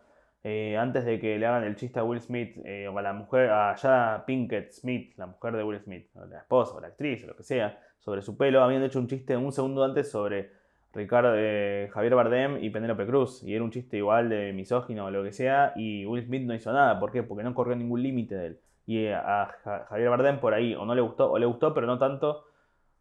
Eh, 0.48 0.78
antes 0.78 1.06
de 1.06 1.20
que 1.20 1.40
le 1.40 1.46
hagan 1.48 1.64
el 1.64 1.76
chiste 1.76 2.00
a 2.00 2.04
Will 2.04 2.22
Smith 2.22 2.56
eh, 2.66 2.88
o 2.88 2.96
a 2.96 3.02
la 3.02 3.14
mujer, 3.14 3.50
a 3.50 3.76
Jada 3.76 4.26
Pinkett 4.28 4.72
Smith, 4.74 5.18
la 5.18 5.26
mujer 5.26 5.56
de 5.56 5.64
Will 5.64 5.80
Smith, 5.80 6.08
o 6.16 6.24
la 6.28 6.38
esposa 6.38 6.76
o 6.76 6.80
la 6.80 6.88
actriz 6.90 7.24
o 7.24 7.28
lo 7.28 7.36
que 7.36 7.42
sea, 7.42 7.80
sobre 7.98 8.22
su 8.22 8.38
pelo, 8.38 8.62
habían 8.64 8.84
hecho 8.84 9.00
un 9.00 9.08
chiste 9.08 9.36
un 9.36 9.52
segundo 9.52 9.84
antes 9.84 10.12
sobre 10.12 10.52
Ricardo, 10.94 11.34
eh, 11.36 11.90
Javier 11.92 12.14
Bardem 12.14 12.64
y 12.64 12.70
Penélope 12.70 13.08
Cruz. 13.08 13.42
Y 13.44 13.56
era 13.56 13.64
un 13.64 13.72
chiste 13.72 13.98
igual 13.98 14.30
de 14.30 14.54
misógino 14.54 15.06
o 15.06 15.10
lo 15.12 15.24
que 15.24 15.32
sea. 15.32 15.74
Y 15.76 16.06
Will 16.06 16.24
Smith 16.24 16.44
no 16.44 16.54
hizo 16.54 16.72
nada. 16.72 17.00
¿Por 17.00 17.12
qué? 17.12 17.24
Porque 17.24 17.44
no 17.44 17.56
corrió 17.56 17.76
ningún 17.76 18.04
límite 18.04 18.36
de 18.36 18.46
él. 18.46 18.60
Y 18.86 19.08
a 19.08 19.48
Ja- 19.64 19.86
Javier 19.90 20.10
Bardem 20.10 20.40
por 20.40 20.54
ahí 20.54 20.76
o 20.76 20.86
no 20.86 20.94
le 20.94 21.02
gustó, 21.02 21.32
o 21.32 21.40
le 21.40 21.48
gustó, 21.48 21.74
pero 21.74 21.88
no 21.88 21.98
tanto. 21.98 22.46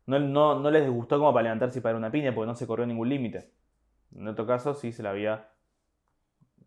No, 0.06 0.18
no, 0.18 0.58
no 0.60 0.70
les 0.70 0.88
gustó 0.90 1.18
como 1.18 1.32
para 1.34 1.44
levantarse 1.44 1.78
y 1.80 1.82
para 1.82 1.96
una 1.98 2.10
piña 2.10 2.34
porque 2.34 2.46
no 2.46 2.54
se 2.54 2.66
corrió 2.66 2.86
ningún 2.86 3.10
límite. 3.10 3.50
En 4.16 4.26
otro 4.28 4.46
caso 4.46 4.74
sí 4.74 4.92
se 4.92 5.02
le 5.02 5.10
había 5.10 5.48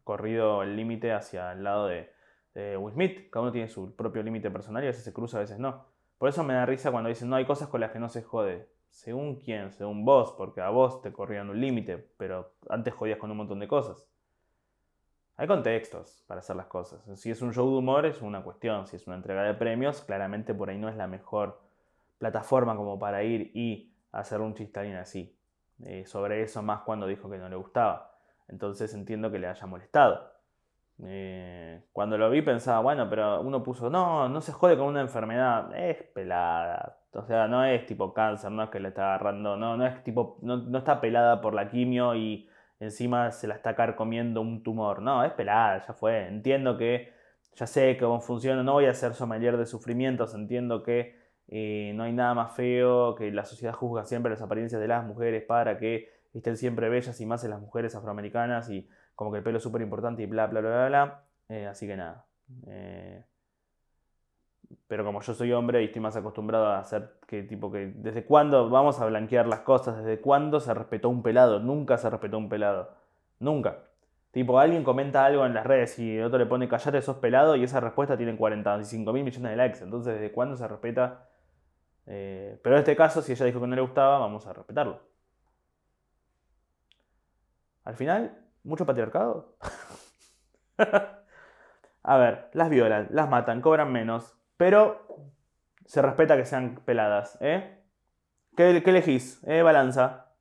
corrido 0.08 0.64
el 0.64 0.78
límite 0.78 1.12
hacia 1.12 1.52
el 1.52 1.66
lado 1.66 1.88
de, 1.88 2.10
de 2.54 2.78
Will 2.78 2.94
Smith. 2.94 3.30
Cada 3.30 3.44
uno 3.44 3.52
tiene 3.52 3.68
su 3.68 3.94
propio 3.94 4.24
límite 4.24 4.50
personal 4.50 4.82
y 4.82 4.88
a 4.88 4.92
veces 4.92 5.04
se 5.04 5.12
cruza, 5.12 5.38
a 5.38 5.42
veces 5.42 5.60
no. 5.60 5.86
Por 6.18 6.30
eso 6.30 6.46
me 6.46 6.54
da 6.54 6.66
risa 6.66 6.92
cuando 6.92 7.10
dicen, 7.10 7.30
no, 7.30 7.36
hay 7.36 7.46
cosas 7.46 7.68
con 7.68 7.82
las 7.82 7.92
que 7.92 8.00
no 8.00 8.08
se 8.08 8.24
jode. 8.24 8.70
Según 8.90 9.36
quién, 9.36 9.74
según 9.74 10.06
vos, 10.06 10.34
porque 10.38 10.62
a 10.62 10.70
vos 10.70 11.02
te 11.02 11.12
corrían 11.12 11.50
un 11.50 11.60
límite, 11.60 11.98
pero 12.18 12.54
antes 12.70 12.94
jodías 12.94 13.20
con 13.20 13.30
un 13.32 13.38
montón 13.38 13.60
de 13.60 13.68
cosas. 13.68 14.08
Hay 15.36 15.46
contextos 15.46 16.24
para 16.26 16.40
hacer 16.40 16.56
las 16.56 16.68
cosas. 16.68 17.04
Si 17.20 17.30
es 17.30 17.42
un 17.42 17.54
show 17.54 17.70
de 17.70 17.78
humor 17.78 18.06
es 18.06 18.22
una 18.22 18.42
cuestión, 18.42 18.88
si 18.88 18.96
es 18.96 19.06
una 19.08 19.18
entrega 19.18 19.44
de 19.44 19.54
premios, 19.56 20.02
claramente 20.02 20.54
por 20.54 20.70
ahí 20.70 20.78
no 20.78 20.88
es 20.88 20.96
la 20.96 21.08
mejor 21.08 21.60
plataforma 22.18 22.76
como 22.78 22.98
para 22.98 23.24
ir 23.24 23.52
y 23.54 23.94
hacer 24.14 24.40
un 24.40 24.56
chistalín 24.56 24.96
así. 24.96 25.36
eh, 25.84 26.06
sobre 26.08 26.42
eso 26.42 26.64
más 26.64 26.82
cuando 26.82 27.06
dijo 27.06 27.30
que 27.30 27.38
no 27.38 27.50
le 27.50 27.56
gustaba. 27.58 28.17
Entonces 28.48 28.94
entiendo 28.94 29.32
que 29.32 29.40
le 29.40 29.48
haya 29.48 29.66
molestado. 29.68 30.32
Eh, 31.04 31.84
cuando 31.92 32.18
lo 32.18 32.30
vi 32.30 32.42
pensaba, 32.42 32.80
bueno, 32.80 33.08
pero 33.10 33.42
uno 33.42 33.62
puso, 33.62 33.90
no, 33.90 34.30
no 34.30 34.42
se 34.42 34.52
jode 34.52 34.78
con 34.78 34.88
una 34.88 35.02
enfermedad, 35.02 35.76
es 35.76 36.04
pelada. 36.14 37.00
O 37.14 37.24
sea, 37.26 37.48
no 37.48 37.64
es 37.66 37.86
tipo 37.86 38.14
cáncer, 38.14 38.52
no 38.52 38.64
es 38.64 38.70
que 38.70 38.80
le 38.80 38.90
está 38.90 39.16
agarrando, 39.16 39.58
no, 39.58 39.78
no 39.78 39.86
es 39.86 40.04
tipo, 40.04 40.38
no, 40.42 40.58
no 40.58 40.78
está 40.80 41.00
pelada 41.02 41.42
por 41.42 41.54
la 41.54 41.70
quimio 41.70 42.16
y 42.16 42.50
encima 42.80 43.32
se 43.32 43.48
la 43.48 43.56
está 43.56 43.76
carcomiendo 43.76 44.42
un 44.42 44.64
tumor. 44.64 45.02
No, 45.02 45.24
es 45.24 45.34
pelada, 45.34 45.86
ya 45.86 45.94
fue. 45.94 46.28
Entiendo 46.28 46.78
que 46.78 47.14
ya 47.56 47.68
sé 47.68 47.98
cómo 48.00 48.22
funciona, 48.22 48.64
no 48.64 48.74
voy 48.74 48.86
a 48.86 48.94
ser 48.94 49.14
sommelier 49.14 49.58
de 49.58 49.66
sufrimientos, 49.66 50.36
entiendo 50.36 50.84
que 50.84 51.16
eh, 51.48 51.92
no 51.96 52.04
hay 52.04 52.14
nada 52.14 52.34
más 52.34 52.56
feo, 52.56 53.16
que 53.16 53.32
la 53.32 53.46
sociedad 53.46 53.74
juzga 53.74 54.06
siempre 54.06 54.32
las 54.32 54.42
apariencias 54.42 54.80
de 54.82 54.88
las 54.88 55.06
mujeres 55.06 55.44
para 55.44 55.78
que 55.80 56.17
estén 56.38 56.58
siempre 56.58 56.90
bellas 56.90 57.20
y 57.22 57.26
más 57.26 57.44
en 57.44 57.52
las 57.52 57.62
mujeres 57.62 57.96
afroamericanas 57.96 58.70
y 58.70 58.90
como 59.16 59.32
que 59.32 59.40
el 59.40 59.44
pelo 59.44 59.58
es 59.58 59.64
súper 59.64 59.82
importante 59.82 60.24
y 60.24 60.26
bla, 60.26 60.48
bla, 60.48 60.62
bla, 60.62 60.70
bla, 60.70 60.88
bla. 60.88 61.24
Eh, 61.50 61.68
así 61.68 61.88
que 61.88 61.96
nada. 61.96 62.26
Eh, 62.68 63.24
pero 64.88 65.04
como 65.06 65.22
yo 65.22 65.34
soy 65.34 65.52
hombre 65.54 65.82
y 65.82 65.86
estoy 65.86 66.02
más 66.02 66.16
acostumbrado 66.16 66.68
a 66.68 66.80
hacer 66.80 67.14
que 67.28 67.44
tipo 67.44 67.72
que 67.72 67.94
desde 67.96 68.26
cuándo 68.26 68.70
vamos 68.70 69.00
a 69.00 69.06
blanquear 69.06 69.48
las 69.48 69.62
cosas, 69.62 69.98
desde 69.98 70.22
cuándo 70.22 70.60
se 70.60 70.74
respetó 70.74 71.10
un 71.10 71.24
pelado, 71.24 71.60
nunca 71.60 71.98
se 71.98 72.10
respetó 72.10 72.38
un 72.38 72.50
pelado, 72.50 72.92
nunca. 73.40 73.88
Tipo, 74.32 74.60
alguien 74.60 74.84
comenta 74.84 75.26
algo 75.26 75.46
en 75.46 75.54
las 75.54 75.66
redes 75.66 75.98
y 76.00 76.18
el 76.18 76.26
otro 76.26 76.38
le 76.38 76.46
pone 76.46 76.68
callate, 76.68 77.02
sos 77.02 77.18
pelado 77.18 77.56
y 77.56 77.64
esa 77.64 77.80
respuesta 77.80 78.18
tiene 78.18 78.36
45 78.38 79.12
mil 79.14 79.24
millones 79.24 79.50
de 79.52 79.56
likes. 79.58 79.84
Entonces, 79.84 80.14
¿desde 80.14 80.32
cuándo 80.32 80.56
se 80.56 80.68
respeta? 80.68 81.28
Eh, 82.06 82.60
pero 82.62 82.76
en 82.76 82.80
este 82.82 82.96
caso, 82.96 83.22
si 83.22 83.32
ella 83.32 83.46
dijo 83.46 83.60
que 83.60 83.68
no 83.68 83.76
le 83.76 83.82
gustaba, 83.82 84.20
vamos 84.20 84.46
a 84.46 84.54
respetarlo. 84.54 85.00
Al 87.88 87.96
final, 87.96 88.38
mucho 88.66 88.86
patriarcado. 88.86 89.56
a 92.04 92.18
ver, 92.18 92.50
las 92.52 92.70
violan, 92.70 93.08
las 93.12 93.30
matan, 93.30 93.62
cobran 93.62 93.94
menos, 93.94 94.38
pero 94.58 95.08
se 95.86 96.02
respeta 96.02 96.36
que 96.36 96.44
sean 96.44 96.82
peladas, 96.84 97.38
¿eh? 97.40 97.82
¿Qué, 98.58 98.72
elegís? 98.72 99.42
¿Eh? 99.48 99.62
Balanza. 99.62 100.34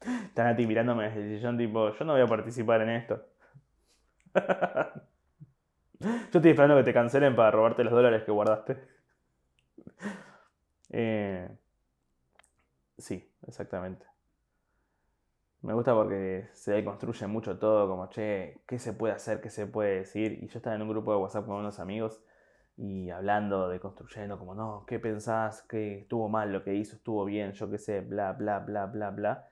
Están 0.00 0.48
a 0.48 0.56
ti 0.56 0.66
mirándome 0.66 1.04
desde 1.04 1.22
el 1.22 1.36
sillón, 1.36 1.56
tipo, 1.56 1.94
yo 1.94 2.04
no 2.06 2.14
voy 2.14 2.22
a 2.22 2.26
participar 2.26 2.80
en 2.80 2.88
esto. 2.88 3.24
yo 6.00 6.08
estoy 6.32 6.50
esperando 6.50 6.76
que 6.76 6.82
te 6.82 6.92
cancelen 6.92 7.36
para 7.36 7.52
robarte 7.52 7.84
los 7.84 7.92
dólares 7.92 8.24
que 8.24 8.32
guardaste. 8.32 8.84
Eh, 10.90 11.48
sí, 12.98 13.32
exactamente. 13.46 14.11
Me 15.62 15.74
gusta 15.74 15.94
porque 15.94 16.48
se 16.54 16.84
construye 16.84 17.28
mucho 17.28 17.58
todo, 17.58 17.88
como, 17.88 18.08
che, 18.08 18.62
¿qué 18.66 18.80
se 18.80 18.92
puede 18.94 19.14
hacer? 19.14 19.40
¿Qué 19.40 19.48
se 19.48 19.66
puede 19.68 19.98
decir? 19.98 20.32
Y 20.42 20.48
yo 20.48 20.58
estaba 20.58 20.74
en 20.74 20.82
un 20.82 20.88
grupo 20.88 21.12
de 21.12 21.18
WhatsApp 21.18 21.46
con 21.46 21.56
unos 21.56 21.78
amigos 21.78 22.20
y 22.76 23.10
hablando 23.10 23.68
de 23.68 23.78
construyendo, 23.78 24.38
como, 24.40 24.56
no, 24.56 24.84
¿qué 24.88 24.98
pensás? 24.98 25.62
¿Qué 25.62 26.00
estuvo 26.00 26.28
mal 26.28 26.52
lo 26.52 26.64
que 26.64 26.74
hizo? 26.74 26.96
¿Estuvo 26.96 27.24
bien? 27.24 27.52
Yo 27.52 27.70
qué 27.70 27.78
sé, 27.78 28.00
bla, 28.00 28.32
bla, 28.32 28.58
bla, 28.58 28.86
bla, 28.86 29.10
bla. 29.10 29.48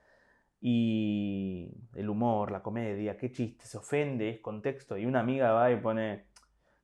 Y 0.60 1.70
el 1.94 2.08
humor, 2.10 2.50
la 2.50 2.62
comedia, 2.62 3.16
qué 3.16 3.30
chiste, 3.30 3.64
se 3.66 3.78
ofende, 3.78 4.30
es 4.30 4.40
contexto. 4.40 4.96
Y 4.98 5.06
una 5.06 5.20
amiga 5.20 5.52
va 5.52 5.70
y 5.70 5.76
pone, 5.76 6.26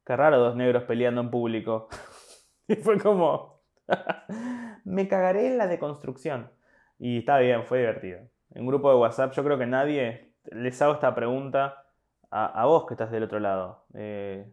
qué 0.04 0.16
raro 0.16 0.38
dos 0.38 0.54
negros 0.54 0.84
peleando 0.84 1.20
en 1.20 1.30
público. 1.30 1.88
y 2.68 2.76
fue 2.76 2.98
como, 3.00 3.62
me 4.84 5.08
cagaré 5.08 5.48
en 5.48 5.58
la 5.58 5.66
deconstrucción. 5.66 6.52
Y 6.98 7.18
está 7.18 7.38
bien, 7.38 7.64
fue 7.64 7.80
divertido. 7.80 8.20
En 8.56 8.62
un 8.62 8.68
grupo 8.68 8.88
de 8.88 8.96
WhatsApp 8.96 9.34
yo 9.34 9.44
creo 9.44 9.58
que 9.58 9.66
nadie, 9.66 10.32
les 10.44 10.80
hago 10.80 10.94
esta 10.94 11.14
pregunta 11.14 11.84
a, 12.30 12.64
vos 12.64 12.86
que 12.86 12.94
estás 12.94 13.10
del 13.10 13.24
otro 13.24 13.38
lado. 13.38 13.84
Eh, 13.92 14.50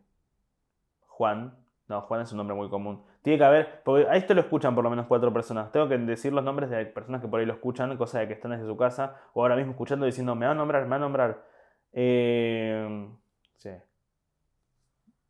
Juan, 1.08 1.56
no, 1.88 2.02
Juan 2.02 2.20
es 2.20 2.32
un 2.34 2.38
nombre 2.40 2.54
muy 2.54 2.70
común. 2.70 3.06
Tiene 3.22 3.40
que 3.40 3.46
haber, 3.46 3.82
porque 3.84 4.06
a 4.10 4.18
esto 4.18 4.34
lo 4.34 4.42
escuchan 4.42 4.76
por 4.76 4.84
lo 4.84 4.90
menos 4.90 5.08
cuatro 5.08 5.32
personas. 5.32 5.72
Tengo 5.72 5.88
que 5.88 5.98
decir 5.98 6.34
los 6.34 6.44
nombres 6.44 6.70
de 6.70 6.86
personas 6.86 7.22
que 7.22 7.30
por 7.30 7.40
ahí 7.40 7.46
lo 7.46 7.54
escuchan, 7.54 7.96
cosa 7.96 8.20
de 8.20 8.28
que 8.28 8.34
están 8.34 8.52
desde 8.52 8.66
su 8.66 8.76
casa 8.76 9.22
o 9.34 9.42
ahora 9.42 9.56
mismo 9.56 9.72
escuchando 9.72 10.06
diciendo, 10.06 10.36
me 10.36 10.48
va 10.48 10.52
a 10.52 10.56
nombrar, 10.56 10.84
me 10.84 10.90
va 10.90 10.96
a 10.98 11.00
nombrar. 11.00 11.46
Eh, 11.94 13.10
sí. 13.56 13.70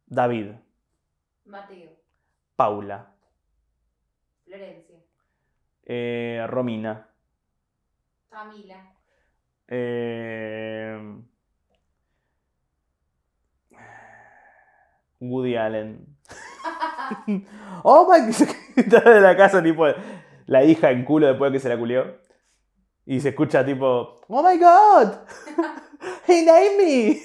David. 0.07 0.53
Mateo. 1.45 1.91
Paula. 2.55 3.13
Florencia. 4.45 4.97
Eh, 5.86 6.43
Romina. 6.49 7.12
Camila. 8.33 8.95
Eh, 9.67 10.97
Woody 15.19 15.55
Allen. 15.55 16.17
oh 17.83 18.07
my 18.09 18.21
de 18.83 19.21
la 19.21 19.37
casa, 19.37 19.61
tipo, 19.61 19.85
la 20.47 20.63
hija 20.63 20.89
en 20.91 21.05
culo 21.05 21.27
después 21.27 21.51
de 21.51 21.57
que 21.57 21.61
se 21.61 21.69
la 21.69 21.77
culió. 21.77 22.17
Y 23.05 23.19
se 23.19 23.29
escucha 23.29 23.63
tipo, 23.63 24.21
oh 24.27 24.43
my 24.43 24.57
god, 24.57 25.19
he 26.27 26.43
named 26.43 26.77
me. 26.79 27.21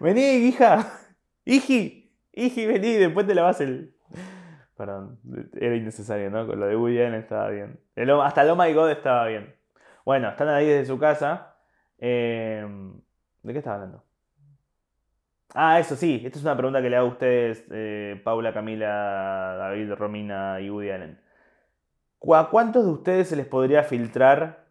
vení, 0.00 0.48
hija. 0.48 1.00
Hiji, 1.44 2.10
hiji, 2.32 2.66
vení, 2.66 2.94
después 2.94 3.26
te 3.26 3.34
la 3.34 3.42
vas 3.42 3.60
el. 3.60 3.93
Perdón, 4.76 5.20
era 5.54 5.76
innecesario, 5.76 6.30
¿no? 6.30 6.46
Con 6.46 6.58
lo 6.58 6.66
de 6.66 6.76
Woody 6.76 6.98
Allen 6.98 7.14
estaba 7.14 7.48
bien. 7.50 7.80
hasta 8.22 8.42
el 8.42 8.50
Oh 8.50 8.56
My 8.56 8.72
God 8.72 8.90
estaba 8.90 9.26
bien. 9.26 9.54
Bueno, 10.04 10.30
están 10.30 10.48
ahí 10.48 10.66
desde 10.66 10.86
su 10.86 10.98
casa. 10.98 11.56
Eh, 11.98 12.66
¿De 13.42 13.52
qué 13.52 13.58
estaba 13.58 13.76
hablando? 13.76 14.04
Ah, 15.54 15.78
eso 15.78 15.94
sí, 15.94 16.20
esta 16.24 16.38
es 16.38 16.44
una 16.44 16.56
pregunta 16.56 16.82
que 16.82 16.90
le 16.90 16.96
hago 16.96 17.06
a 17.06 17.12
ustedes, 17.12 17.64
eh, 17.70 18.20
Paula, 18.24 18.52
Camila, 18.52 19.54
David, 19.56 19.92
Romina 19.92 20.60
y 20.60 20.68
Woody 20.68 20.90
Allen. 20.90 21.20
¿A 22.34 22.48
cuántos 22.50 22.84
de 22.84 22.90
ustedes 22.90 23.28
se 23.28 23.36
les 23.36 23.46
podría 23.46 23.84
filtrar, 23.84 24.66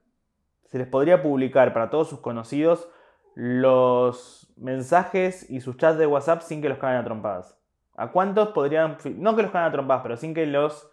se 0.65 0.77
les 0.77 0.87
podría 0.87 1.21
publicar 1.23 1.71
para 1.71 1.89
todos 1.89 2.09
sus 2.09 2.19
conocidos 2.19 2.89
los 3.35 4.51
mensajes 4.57 5.49
y 5.49 5.61
sus 5.61 5.77
chats 5.77 5.97
de 5.97 6.07
WhatsApp 6.07 6.41
sin 6.41 6.61
que 6.61 6.67
los 6.67 6.79
caigan 6.79 7.01
a 7.01 7.05
trompadas? 7.05 7.57
¿A 7.95 8.11
cuántos 8.11 8.49
podrían, 8.49 8.97
no 9.17 9.35
que 9.35 9.43
los 9.43 9.51
caigan 9.51 9.69
a 9.69 9.71
trompadas, 9.71 10.03
pero 10.03 10.17
sin 10.17 10.33
que 10.33 10.45
los 10.45 10.91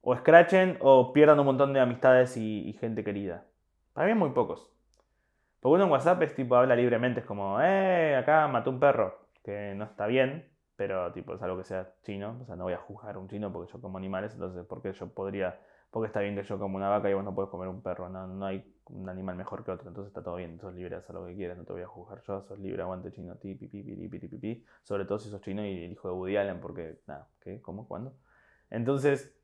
o 0.00 0.14
escrachen 0.14 0.78
o 0.80 1.12
pierdan 1.12 1.40
un 1.40 1.46
montón 1.46 1.72
de 1.72 1.80
amistades 1.80 2.36
y, 2.36 2.72
gente 2.78 3.02
querida? 3.02 3.44
Para 3.92 4.08
mí 4.08 4.14
muy 4.14 4.30
pocos. 4.30 4.70
Porque 5.60 5.74
uno 5.74 5.84
en 5.84 5.90
WhatsApp 5.90 6.22
es 6.22 6.34
tipo, 6.34 6.56
habla 6.56 6.76
libremente, 6.76 7.20
es 7.20 7.26
como, 7.26 7.60
eh, 7.60 8.16
acá 8.16 8.46
mató 8.48 8.70
un 8.70 8.78
perro, 8.78 9.28
que 9.42 9.74
no 9.74 9.84
está 9.84 10.06
bien, 10.06 10.50
pero 10.76 11.10
tipo, 11.12 11.34
es 11.34 11.42
algo 11.42 11.56
que 11.56 11.64
sea 11.64 11.94
chino, 12.02 12.38
o 12.42 12.44
sea, 12.44 12.54
no 12.54 12.64
voy 12.64 12.74
a 12.74 12.78
juzgar 12.78 13.14
a 13.14 13.18
un 13.18 13.28
chino 13.28 13.52
porque 13.52 13.72
yo 13.72 13.80
como 13.80 13.96
animales, 13.96 14.34
entonces, 14.34 14.64
¿por 14.66 14.82
qué 14.82 14.92
yo 14.92 15.08
podría, 15.08 15.58
porque 15.94 16.08
está 16.08 16.18
bien 16.18 16.34
que 16.34 16.42
yo 16.42 16.58
como 16.58 16.76
una 16.76 16.88
vaca 16.88 17.08
y 17.08 17.14
vos 17.14 17.22
no 17.22 17.32
puedes 17.32 17.48
comer 17.52 17.68
un 17.68 17.80
perro? 17.80 18.08
No, 18.08 18.26
no 18.26 18.46
hay 18.46 18.64
un 18.86 19.08
animal 19.08 19.36
mejor 19.36 19.64
que 19.64 19.70
otro, 19.70 19.88
entonces 19.88 20.08
está 20.08 20.24
todo 20.24 20.34
bien, 20.34 20.58
sos 20.58 20.74
libre, 20.74 20.96
haz 20.96 21.08
lo 21.10 21.24
que 21.24 21.36
quieras, 21.36 21.56
no 21.56 21.62
te 21.62 21.72
voy 21.72 21.82
a 21.82 21.86
juzgar 21.86 22.20
yo, 22.26 22.42
sos 22.42 22.58
libre, 22.58 22.82
aguante 22.82 23.12
chino, 23.12 23.36
ti, 23.36 23.54
pi, 23.54 23.68
pi, 23.68 23.80
pi, 23.84 24.08
pi, 24.08 24.18
pi, 24.18 24.38
pi, 24.38 24.64
sobre 24.82 25.04
todo 25.04 25.20
si 25.20 25.30
sos 25.30 25.40
chino 25.40 25.64
y 25.64 25.84
el 25.84 25.92
hijo 25.92 26.08
de 26.08 26.14
Woody 26.14 26.36
Allen, 26.36 26.60
porque, 26.60 26.98
nada, 27.06 27.28
¿qué? 27.40 27.62
¿Cómo? 27.62 27.86
¿Cuándo? 27.86 28.12
Entonces, 28.70 29.38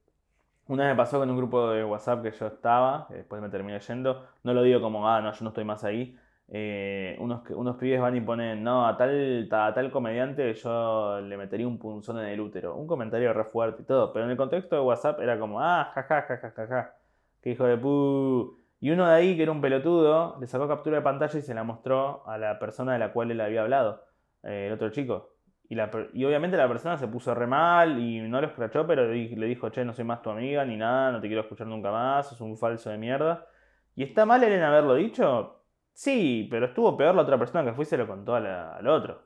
una 0.66 0.86
vez 0.86 0.92
me 0.94 0.96
pasó 0.96 1.20
con 1.20 1.30
un 1.30 1.36
grupo 1.36 1.70
de 1.70 1.84
WhatsApp 1.84 2.24
que 2.24 2.32
yo 2.32 2.48
estaba, 2.48 3.06
después 3.10 3.40
me 3.40 3.48
terminé 3.48 3.78
yendo. 3.78 4.26
No 4.42 4.52
lo 4.52 4.62
digo 4.62 4.80
como, 4.80 5.08
ah, 5.08 5.20
no, 5.20 5.32
yo 5.32 5.44
no 5.44 5.50
estoy 5.50 5.64
más 5.64 5.84
ahí. 5.84 6.18
Eh, 6.52 7.16
unos, 7.20 7.48
unos 7.50 7.76
pibes 7.76 8.00
van 8.00 8.16
y 8.16 8.20
ponen, 8.20 8.64
no, 8.64 8.86
a 8.86 8.96
tal, 8.96 9.48
a 9.52 9.72
tal 9.72 9.90
comediante 9.92 10.52
yo 10.54 11.20
le 11.20 11.36
metería 11.36 11.68
un 11.68 11.78
punzón 11.78 12.18
en 12.18 12.26
el 12.26 12.40
útero. 12.40 12.74
Un 12.76 12.86
comentario 12.86 13.32
re 13.32 13.44
fuerte 13.44 13.82
y 13.82 13.84
todo. 13.84 14.12
Pero 14.12 14.24
en 14.24 14.32
el 14.32 14.36
contexto 14.36 14.76
de 14.76 14.82
WhatsApp 14.82 15.20
era 15.20 15.38
como, 15.38 15.60
ah, 15.60 15.92
jajaja, 15.94 16.38
ja, 16.38 16.94
Que 17.40 17.50
hijo 17.50 17.64
de 17.64 17.76
pu. 17.76 18.56
Y 18.80 18.90
uno 18.90 19.06
de 19.06 19.14
ahí, 19.14 19.36
que 19.36 19.42
era 19.42 19.52
un 19.52 19.60
pelotudo, 19.60 20.38
le 20.40 20.46
sacó 20.46 20.66
captura 20.66 20.96
de 20.96 21.02
pantalla 21.02 21.38
y 21.38 21.42
se 21.42 21.54
la 21.54 21.64
mostró 21.64 22.26
a 22.26 22.38
la 22.38 22.58
persona 22.58 22.94
de 22.94 22.98
la 22.98 23.12
cual 23.12 23.30
él 23.30 23.40
había 23.40 23.62
hablado, 23.62 24.04
eh, 24.42 24.66
el 24.68 24.72
otro 24.72 24.90
chico. 24.90 25.34
Y, 25.68 25.78
obviamente 26.24 26.56
la 26.56 26.66
persona 26.66 26.96
se 26.98 27.06
puso 27.06 27.32
re 27.34 27.46
mal 27.46 28.00
y 28.00 28.20
no 28.20 28.40
lo 28.40 28.48
escrachó, 28.48 28.86
pero 28.86 29.06
le 29.06 29.46
dijo, 29.46 29.68
che, 29.70 29.84
no 29.84 29.92
soy 29.92 30.04
más 30.04 30.20
tu 30.22 30.30
amiga 30.30 30.64
ni 30.64 30.76
nada, 30.76 31.12
no 31.12 31.20
te 31.20 31.28
quiero 31.28 31.42
escuchar 31.42 31.68
nunca 31.68 31.92
más, 31.92 32.28
sos 32.28 32.40
un 32.40 32.56
falso 32.56 32.90
de 32.90 32.98
mierda. 32.98 33.46
¿Y 33.94 34.02
está 34.02 34.26
mal 34.26 34.42
en 34.42 34.62
haberlo 34.62 34.94
dicho? 34.96 35.59
Sí, 35.92 36.48
pero 36.50 36.66
estuvo 36.66 36.96
peor 36.96 37.14
la 37.14 37.22
otra 37.22 37.38
persona 37.38 37.64
que 37.64 37.74
fue 37.74 37.84
y 37.84 37.86
se 37.86 37.96
lo 37.98 38.06
contó 38.06 38.34
al 38.34 38.86
otro. 38.88 39.22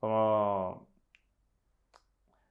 Como... 0.00 0.88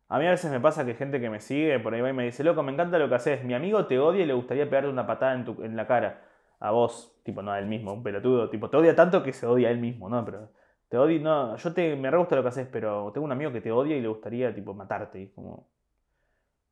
A 0.10 0.20
mí 0.20 0.28
a 0.28 0.32
veces 0.32 0.52
me 0.52 0.60
pasa 0.60 0.86
que 0.86 0.94
gente 0.94 1.20
que 1.20 1.30
me 1.30 1.40
sigue 1.40 1.80
por 1.80 1.94
ahí 1.94 2.02
va 2.02 2.10
y 2.10 2.14
me 2.14 2.24
dice, 2.26 2.44
loco, 2.44 2.62
me 2.64 2.72
encanta 2.72 3.00
lo 3.00 3.10
que 3.10 3.16
haces, 3.16 3.44
mi 3.44 3.54
amigo 3.56 3.88
te 3.88 3.98
odia 4.00 4.24
y 4.24 4.26
le 4.28 4.34
gustaría 4.34 4.66
pegarte 4.66 4.90
una 4.90 5.08
patada 5.08 5.34
en, 5.34 5.46
tu, 5.46 5.64
en 5.64 5.76
la 5.76 5.88
cara. 5.88 6.22
A 6.60 6.72
vos, 6.72 7.20
tipo, 7.24 7.42
no 7.42 7.52
a 7.52 7.60
él 7.60 7.66
mismo, 7.66 7.94
un 7.94 8.04
pelotudo, 8.04 8.50
tipo, 8.50 8.70
te 8.70 8.78
odia 8.78 8.96
tanto 8.96 9.24
que 9.24 9.34
se 9.34 9.46
odia 9.48 9.70
a 9.70 9.72
él 9.72 9.80
mismo, 9.80 10.10
¿no? 10.10 10.24
Pero 10.24 10.52
te 10.88 10.98
odio, 10.98 11.20
no, 11.22 11.58
yo 11.58 11.74
te, 11.74 11.96
me 11.96 12.12
re 12.12 12.18
gusta 12.18 12.36
lo 12.36 12.44
que 12.44 12.50
haces, 12.50 12.68
pero 12.72 13.12
tengo 13.14 13.26
un 13.26 13.32
amigo 13.32 13.52
que 13.52 13.62
te 13.62 13.72
odia 13.72 13.98
y 13.98 14.02
le 14.02 14.08
gustaría, 14.08 14.54
tipo, 14.54 14.74
matarte. 14.74 15.20
Y 15.22 15.30
como, 15.30 15.68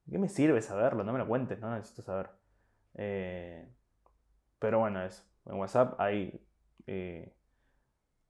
¿Qué 0.10 0.18
me 0.18 0.30
sirve 0.30 0.62
saberlo? 0.62 1.04
No 1.04 1.14
me 1.14 1.20
lo 1.20 1.28
cuentes, 1.28 1.60
no 1.60 1.74
necesito 1.74 2.04
saber. 2.04 2.30
Eh, 2.96 3.68
pero 4.60 4.80
bueno, 4.80 5.04
eso. 5.04 5.24
En 5.46 5.56
WhatsApp 5.56 6.00
hay, 6.00 6.42
eh, 6.88 7.34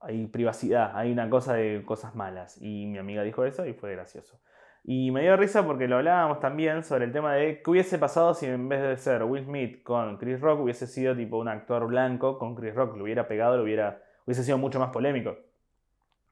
hay 0.00 0.26
privacidad, 0.26 0.92
hay 0.96 1.12
una 1.12 1.28
cosa 1.30 1.54
de 1.54 1.82
cosas 1.84 2.14
malas. 2.14 2.60
Y 2.60 2.86
mi 2.86 2.98
amiga 2.98 3.22
dijo 3.22 3.44
eso 3.44 3.66
y 3.66 3.74
fue 3.74 3.92
gracioso. 3.92 4.40
Y 4.84 5.12
me 5.12 5.22
dio 5.22 5.36
risa 5.36 5.64
porque 5.64 5.86
lo 5.86 5.96
hablábamos 5.98 6.40
también 6.40 6.82
sobre 6.82 7.04
el 7.04 7.12
tema 7.12 7.34
de 7.34 7.62
qué 7.62 7.70
hubiese 7.70 7.98
pasado 7.98 8.34
si 8.34 8.46
en 8.46 8.68
vez 8.68 8.82
de 8.82 8.96
ser 8.96 9.22
Will 9.22 9.44
Smith 9.44 9.82
con 9.84 10.16
Chris 10.18 10.40
Rock 10.40 10.60
hubiese 10.60 10.88
sido 10.88 11.14
tipo 11.14 11.38
un 11.38 11.46
actor 11.46 11.86
blanco 11.86 12.36
con 12.36 12.56
Chris 12.56 12.74
Rock, 12.74 12.96
lo 12.96 13.04
hubiera 13.04 13.28
pegado, 13.28 13.56
lo 13.56 13.62
hubiera, 13.62 14.02
hubiese 14.26 14.42
sido 14.42 14.58
mucho 14.58 14.80
más 14.80 14.90
polémico. 14.90 15.36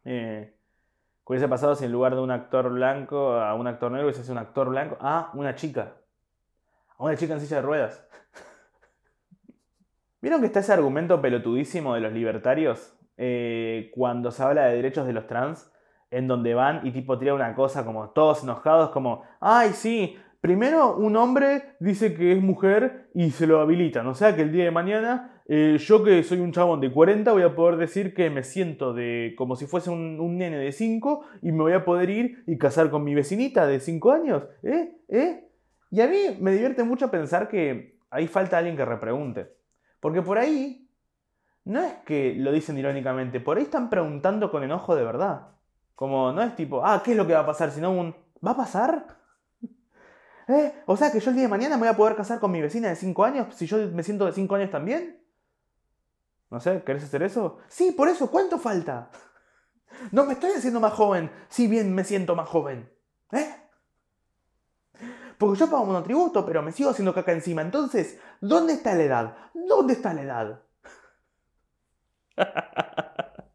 Eh, 0.05 0.53
¿Qué 1.25 1.33
hubiese 1.33 1.47
pasado 1.47 1.77
si 1.77 1.85
en 1.85 1.93
lugar 1.93 2.17
de 2.17 2.23
un 2.23 2.33
actor 2.33 2.71
blanco 2.71 3.35
a 3.35 3.55
un 3.55 3.69
actor 3.69 3.93
negro 3.93 4.09
hubiese 4.09 4.23
sido 4.23 4.33
un 4.33 4.39
actor 4.39 4.69
blanco 4.69 4.97
a 5.01 5.31
una 5.35 5.55
chica? 5.55 5.93
A 6.99 7.05
una 7.05 7.15
chica 7.15 7.35
en 7.35 7.41
silla 7.41 7.57
de 7.57 7.63
ruedas. 7.63 8.05
¿Vieron 10.23 10.41
que 10.41 10.47
está 10.47 10.61
ese 10.61 10.73
argumento 10.73 11.23
pelotudísimo 11.23 11.95
de 11.95 12.01
los 12.01 12.13
libertarios 12.13 12.95
eh, 13.17 13.91
cuando 13.95 14.31
se 14.31 14.43
habla 14.43 14.67
de 14.67 14.77
derechos 14.77 15.07
de 15.07 15.15
los 15.15 15.27
trans? 15.27 15.73
En 16.11 16.27
donde 16.27 16.53
van 16.55 16.87
y 16.87 16.91
tipo 16.91 17.19
tiran 17.19 17.37
una 17.37 17.55
cosa 17.55 17.85
como 17.85 18.11
todos 18.11 18.43
enojados, 18.43 18.91
como, 18.91 19.23
ay, 19.41 19.71
sí, 19.71 20.17
primero 20.41 20.97
un 20.97 21.17
hombre 21.17 21.77
dice 21.79 22.15
que 22.15 22.33
es 22.33 22.43
mujer 22.43 23.09
y 23.15 23.31
se 23.31 23.47
lo 23.47 23.61
habilitan. 23.61 24.07
O 24.09 24.15
sea 24.15 24.37
que 24.37 24.43
el 24.43 24.53
día 24.53 24.65
de 24.65 24.71
mañana, 24.73 25.41
eh, 25.47 25.77
yo 25.79 26.03
que 26.05 26.23
soy 26.23 26.41
un 26.41 26.53
chabón 26.53 26.81
de 26.81 26.93
40, 26.93 27.33
voy 27.33 27.43
a 27.43 27.55
poder 27.55 27.79
decir 27.79 28.13
que 28.13 28.29
me 28.29 28.43
siento 28.43 28.93
de 28.93 29.35
como 29.39 29.57
si 29.57 29.67
fuese 29.67 29.89
un, 29.89 30.21
un 30.21 30.37
nene 30.37 30.59
de 30.59 30.73
5 30.73 31.25
y 31.43 31.53
me 31.53 31.63
voy 31.63 31.73
a 31.73 31.85
poder 31.85 32.11
ir 32.11 32.43
y 32.47 32.59
casar 32.59 32.91
con 32.91 33.05
mi 33.05 33.15
vecinita 33.15 33.67
de 33.67 33.81
5 33.81 34.13
años. 34.13 34.43
¿Eh? 34.65 34.97
¿Eh? 35.09 35.45
Y 35.91 36.01
a 36.01 36.09
mí 36.09 36.37
me 36.41 36.53
divierte 36.53 36.85
mucho 36.85 37.11
pensar 37.11 37.49
que 37.49 37.99
ahí 38.11 38.27
falta 38.27 38.59
alguien 38.59 38.77
que 38.77 38.85
repregunte. 38.85 39.60
Porque 40.01 40.23
por 40.23 40.39
ahí, 40.39 40.91
no 41.65 41.81
es 41.81 41.95
que 42.05 42.35
lo 42.35 42.53
dicen 42.53 42.79
irónicamente, 42.79 43.41
por 43.41 43.59
ahí 43.59 43.65
están 43.65 43.91
preguntando 43.91 44.51
con 44.51 44.65
enojo 44.65 44.97
de 44.97 45.05
verdad. 45.05 45.49
Como 45.95 46.33
no 46.33 46.43
es 46.43 46.57
tipo, 46.57 46.85
ah, 46.85 47.03
¿qué 47.05 47.13
es 47.13 47.17
lo 47.17 47.27
que 47.27 47.35
va 47.35 47.41
a 47.41 47.47
pasar? 47.47 47.71
Sino 47.71 47.93
un, 47.93 48.15
¿va 48.45 48.53
a 48.53 48.57
pasar? 48.57 49.19
¿Eh? 50.49 50.83
O 50.87 50.97
sea 50.97 51.13
que 51.13 51.21
yo 51.21 51.31
el 51.31 51.37
día 51.37 51.45
de 51.45 51.51
mañana 51.51 51.77
me 51.77 51.81
voy 51.81 51.89
a 51.89 51.97
poder 51.97 52.17
casar 52.17 52.41
con 52.41 52.51
mi 52.51 52.61
vecina 52.61 52.89
de 52.89 52.97
5 52.97 53.25
años 53.25 53.55
si 53.55 53.67
yo 53.67 53.77
me 53.93 54.03
siento 54.03 54.25
de 54.25 54.33
5 54.33 54.55
años 54.55 54.71
también. 54.71 55.23
No 56.51 56.59
sé, 56.59 56.83
¿querés 56.83 57.05
hacer 57.05 57.23
eso? 57.23 57.59
Sí, 57.69 57.93
por 57.93 58.09
eso, 58.09 58.31
¿cuánto 58.31 58.59
falta? 58.59 59.11
No 60.13 60.25
me 60.25 60.33
estoy 60.33 60.53
haciendo 60.53 60.81
más 60.81 60.95
joven, 60.95 61.31
si 61.49 61.67
bien 61.67 61.93
me 61.95 62.05
siento 62.05 62.35
más 62.35 62.49
joven. 62.49 62.89
Porque 65.41 65.59
yo 65.59 65.71
pago 65.71 65.87
monotributo, 65.87 66.45
pero 66.45 66.61
me 66.63 66.71
sigo 66.71 66.91
haciendo 66.91 67.15
caca 67.15 67.33
encima. 67.33 67.63
Entonces, 67.63 68.21
¿dónde 68.43 68.75
está 68.75 68.95
la 68.95 69.03
edad? 69.05 69.37
¿Dónde 69.55 69.95
está 69.95 70.13
la 70.13 70.23
edad? 70.23 70.63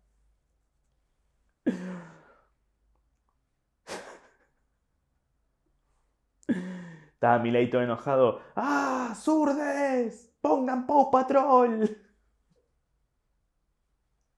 Estaba 7.13 7.37
Mileito 7.39 7.81
enojado. 7.81 8.41
¡Ah! 8.55 9.13
¡Zurdes! 9.15 10.33
¡Pongan 10.41 10.87
Paw 10.87 11.11
Patrol! 11.11 11.97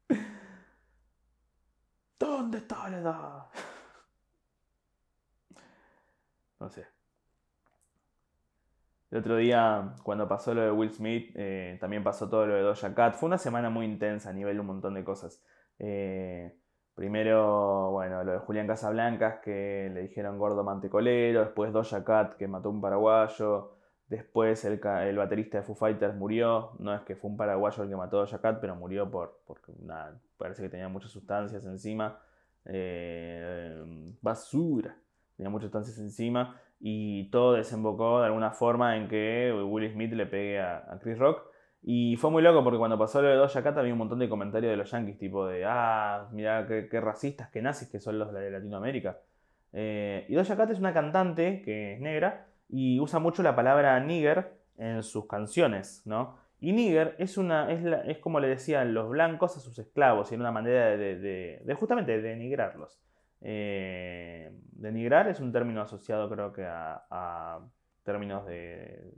¿Dónde 2.19 2.57
está 2.57 2.89
la 2.89 2.97
edad? 2.97 3.45
No 6.59 6.69
sé. 6.69 6.96
El 9.09 9.19
otro 9.19 9.37
día, 9.37 9.93
cuando 10.03 10.27
pasó 10.27 10.53
lo 10.53 10.61
de 10.61 10.71
Will 10.71 10.91
Smith, 10.91 11.31
eh, 11.35 11.77
también 11.79 12.03
pasó 12.03 12.29
todo 12.29 12.45
lo 12.45 12.55
de 12.55 12.61
Doja 12.61 12.93
Cat. 12.93 13.15
Fue 13.15 13.27
una 13.27 13.37
semana 13.37 13.69
muy 13.69 13.85
intensa 13.85 14.31
a 14.31 14.33
nivel 14.33 14.55
de 14.55 14.59
un 14.59 14.67
montón 14.67 14.95
de 14.95 15.05
cosas. 15.05 15.41
Eh, 15.79 16.53
primero, 16.93 17.91
bueno, 17.91 18.25
lo 18.25 18.33
de 18.33 18.39
Julián 18.39 18.67
Casablancas, 18.67 19.39
que 19.39 19.89
le 19.93 20.01
dijeron 20.01 20.37
gordo 20.37 20.61
mantecolero. 20.65 21.39
Después 21.39 21.71
Doja 21.71 22.03
Cat, 22.03 22.35
que 22.35 22.49
mató 22.49 22.67
a 22.67 22.71
un 22.73 22.81
paraguayo. 22.81 23.77
Después 24.09 24.65
el, 24.65 24.81
el, 24.85 25.17
baterista 25.17 25.59
de 25.59 25.63
Foo 25.63 25.75
Fighters 25.75 26.15
murió. 26.15 26.71
No 26.79 26.93
es 26.93 27.01
que 27.03 27.15
fue 27.15 27.31
un 27.31 27.37
paraguayo 27.37 27.83
el 27.83 27.89
que 27.89 27.95
mató 27.95 28.17
a 28.17 28.21
Doja 28.21 28.41
Cat, 28.41 28.57
pero 28.59 28.75
murió 28.75 29.09
por, 29.09 29.39
porque 29.47 29.71
parece 30.37 30.63
que 30.63 30.69
tenía 30.69 30.89
muchas 30.89 31.11
sustancias 31.11 31.65
encima. 31.65 32.19
Eh, 32.65 34.13
basura. 34.21 34.97
Tenía 35.37 35.49
muchas 35.49 35.67
sustancias 35.67 35.97
encima 35.99 36.59
y 36.79 37.29
todo 37.31 37.53
desembocó 37.53 38.19
de 38.19 38.27
alguna 38.27 38.51
forma 38.51 38.97
en 38.97 39.07
que 39.07 39.51
Will 39.53 39.91
Smith 39.91 40.13
le 40.13 40.25
pegue 40.25 40.59
a, 40.59 40.97
Chris 41.01 41.17
Rock. 41.17 41.43
Y 41.81 42.17
fue 42.17 42.31
muy 42.31 42.41
loco 42.41 42.63
porque 42.63 42.79
cuando 42.79 42.97
pasó 42.97 43.21
lo 43.21 43.29
de 43.29 43.35
Doja 43.35 43.63
Cat 43.63 43.77
había 43.77 43.93
un 43.93 43.99
montón 43.99 44.19
de 44.19 44.27
comentarios 44.27 44.71
de 44.71 44.77
los 44.77 44.91
yankees, 44.91 45.17
tipo 45.17 45.47
de, 45.47 45.63
ah, 45.65 46.27
mira 46.31 46.67
qué, 46.67 47.01
racistas, 47.01 47.49
qué 47.49 47.61
nazis 47.61 47.89
que 47.89 47.99
son 47.99 48.19
los 48.19 48.33
de 48.33 48.51
Latinoamérica. 48.51 49.19
Eh, 49.73 50.25
y 50.27 50.35
Doja 50.35 50.57
Cat 50.57 50.71
es 50.71 50.79
una 50.79 50.93
cantante 50.93 51.61
que 51.61 51.93
es 51.93 52.01
negra 52.01 52.47
y 52.69 52.99
usa 52.99 53.19
mucho 53.19 53.43
la 53.43 53.55
palabra 53.55 53.99
nigger 53.99 54.57
en 54.77 55.01
sus 55.03 55.27
canciones, 55.27 56.01
¿no? 56.05 56.37
Y 56.59 56.73
nigger 56.73 57.15
es, 57.19 57.37
una, 57.37 57.71
es, 57.71 57.85
es 58.05 58.17
como 58.17 58.39
le 58.39 58.47
decían 58.47 58.93
los 58.93 59.09
blancos 59.09 59.55
a 59.57 59.59
sus 59.59 59.77
esclavos 59.79 60.31
y 60.31 60.35
era 60.35 60.41
una 60.41 60.51
manera 60.51 60.97
de, 60.97 61.17
de, 61.19 61.61
de 61.63 61.73
justamente 61.75 62.21
denigrarlos. 62.21 62.99
Eh, 63.41 64.51
denigrar 64.71 65.27
es 65.27 65.39
un 65.39 65.51
término 65.51 65.81
asociado 65.81 66.29
creo 66.29 66.53
que 66.53 66.65
a, 66.65 67.59
términos 68.03 68.45
de, 68.45 69.13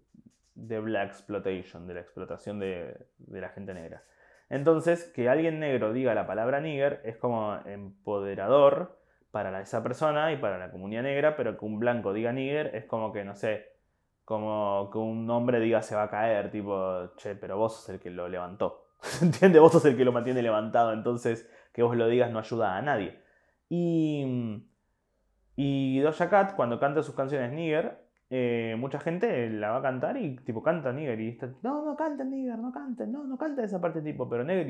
de, 0.55 0.79
black 0.79 1.12
exploitation, 1.12 1.88
de 1.88 1.93
la 1.93 2.01
explotación 2.01 2.60
de, 2.60 3.08
la 3.27 3.49
gente 3.49 3.73
negra. 3.73 4.03
Entonces, 4.49 5.03
que 5.15 5.29
alguien 5.29 5.60
negro 5.60 5.93
diga 5.93 6.15
la 6.15 6.25
palabra 6.25 6.60
nigger 6.60 7.01
es 7.05 7.17
como 7.17 7.55
empoderador 7.65 8.99
para 9.32 9.62
esa 9.62 9.84
persona 9.84 10.32
y 10.32 10.38
para 10.38 10.58
la 10.58 10.71
comunidad 10.71 11.03
negra, 11.03 11.36
pero 11.36 11.58
que 11.58 11.65
un 11.65 11.79
blanco 11.79 12.13
diga 12.13 12.34
nigger 12.34 12.75
es 12.75 12.86
como 12.86 13.13
que, 13.13 13.23
no 13.23 13.36
sé, 13.36 13.67
como 14.25 14.89
que 14.91 14.97
un 14.97 15.29
hombre 15.29 15.60
diga 15.60 15.84
se 15.84 15.95
va 15.95 16.03
a 16.03 16.10
caer, 16.10 16.49
tipo, 16.49 17.15
che, 17.17 17.36
pero 17.36 17.58
vos 17.58 17.75
sos 17.75 17.89
el 17.89 17.99
que 17.99 18.10
lo 18.10 18.27
levantó. 18.27 18.88
¿Entiendes? 19.21 19.62
Vos 19.62 19.71
sos 19.71 19.86
el 19.86 19.95
que 19.95 20.05
lo 20.05 20.12
mantiene 20.12 20.41
levantado, 20.41 20.93
entonces 20.93 21.47
que 21.73 21.84
vos 21.84 21.95
lo 21.95 22.08
digas 22.08 22.32
no 22.32 22.39
ayuda 22.39 22.75
a 22.75 22.82
nadie. 22.82 23.19
Y, 23.69 24.65
y 25.55 25.99
Doja 25.99 26.29
Cat, 26.29 26.55
cuando 26.55 26.79
canta 26.79 27.03
sus 27.03 27.15
canciones 27.15 27.53
Nigger, 27.53 28.10
eh, 28.32 28.75
mucha 28.77 28.99
gente 28.99 29.49
la 29.49 29.71
va 29.71 29.77
a 29.77 29.82
cantar 29.82 30.17
y 30.17 30.36
tipo 30.38 30.62
canta 30.62 30.91
Nigger 30.91 31.19
y 31.19 31.29
está, 31.29 31.49
no, 31.63 31.84
no 31.84 31.95
canten 31.95 32.29
Nigger, 32.29 32.60
no 32.60 32.71
canten, 32.71 33.12
no, 33.12 33.23
no 33.23 33.38
canta 33.38 33.63
esa 33.63 33.82
parte 33.82 34.01
tipo, 34.01 34.29
pero 34.29 34.43
Nigger, 34.43 34.67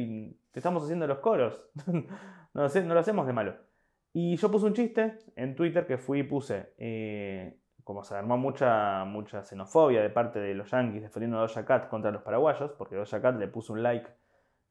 te 0.52 0.60
estamos 0.60 0.84
haciendo 0.84 1.08
los 1.08 1.20
coros, 1.20 1.66
no, 1.88 2.06
lo, 2.54 3.00
hacemos 3.00 3.28
de 3.28 3.34
malo. 3.34 3.56
Y 4.14 4.36
yo 4.38 4.50
puse 4.50 4.66
un 4.66 4.74
chiste 4.74 5.18
en 5.36 5.56
Twitter 5.56 5.86
que 5.86 5.98
fui 5.98 6.20
y 6.20 6.24
puse, 6.24 6.74
eh, 6.78 7.60
como 7.84 8.04
se 8.04 8.16
armó 8.16 8.38
mucha, 8.38 9.06
mucha 9.06 9.44
xenofobia 9.44 10.02
de 10.02 10.10
parte 10.10 10.40
de 10.40 10.56
los 10.56 10.72
yankees 10.72 11.04
defendiendo 11.04 11.38
a 11.38 11.42
Doja 11.42 11.66
Cat 11.66 11.90
contra 11.90 12.12
los 12.12 12.22
paraguayos, 12.24 12.72
porque 12.78 12.96
Doja 12.96 13.22
Cat 13.22 13.38
le 13.38 13.48
puso 13.48 13.74
un 13.74 13.84
like, 13.84 14.10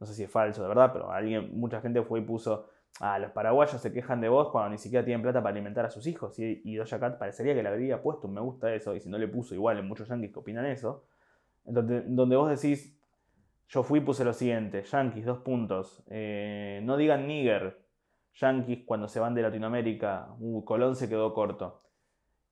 no 0.01 0.07
sé 0.07 0.15
si 0.15 0.25
es 0.25 0.31
falso 0.31 0.63
de 0.63 0.69
verdad, 0.69 0.93
pero 0.93 1.11
alguien, 1.11 1.59
mucha 1.59 1.81
gente 1.81 2.03
fue 2.03 2.21
y 2.21 2.23
puso 2.23 2.69
ah, 3.01 3.19
los 3.19 3.31
paraguayos 3.33 3.81
se 3.81 3.93
quejan 3.93 4.21
de 4.21 4.29
vos 4.29 4.51
cuando 4.51 4.71
ni 4.71 4.79
siquiera 4.79 5.05
tienen 5.05 5.23
plata 5.23 5.43
para 5.43 5.53
alimentar 5.53 5.85
a 5.85 5.91
sus 5.91 6.07
hijos. 6.07 6.39
Y, 6.39 6.63
y 6.65 6.77
Doja 6.77 7.19
parecería 7.19 7.55
que 7.55 7.63
le 7.63 7.69
habría 7.69 8.03
puesto 8.03 8.29
un 8.29 8.35
me 8.35 8.41
gusta 8.41 8.73
eso, 8.75 8.95
y 8.95 9.01
si 9.01 9.09
no 9.09 9.19
le 9.19 9.29
puso 9.29 9.55
igual 9.55 9.79
en 9.79 9.87
muchos 9.87 10.09
yankees 10.09 10.33
que 10.33 10.39
opinan 10.39 10.67
eso. 10.67 11.05
Donde, 11.65 12.03
donde 12.03 12.37
vos 12.37 12.49
decís, 12.49 12.99
yo 13.69 13.83
fui 13.83 13.99
y 13.99 14.03
puse 14.03 14.25
lo 14.25 14.33
siguiente, 14.33 14.83
yankees, 14.83 15.27
dos 15.27 15.39
puntos, 15.41 16.03
eh, 16.09 16.81
no 16.85 16.97
digan 16.97 17.27
nigger, 17.27 17.85
yankees 18.33 18.85
cuando 18.87 19.09
se 19.09 19.21
van 19.21 19.35
de 19.35 19.43
Latinoamérica, 19.43 20.35
uh, 20.39 20.65
Colón 20.65 20.97
se 20.97 21.09
quedó 21.09 21.35
corto. 21.35 21.83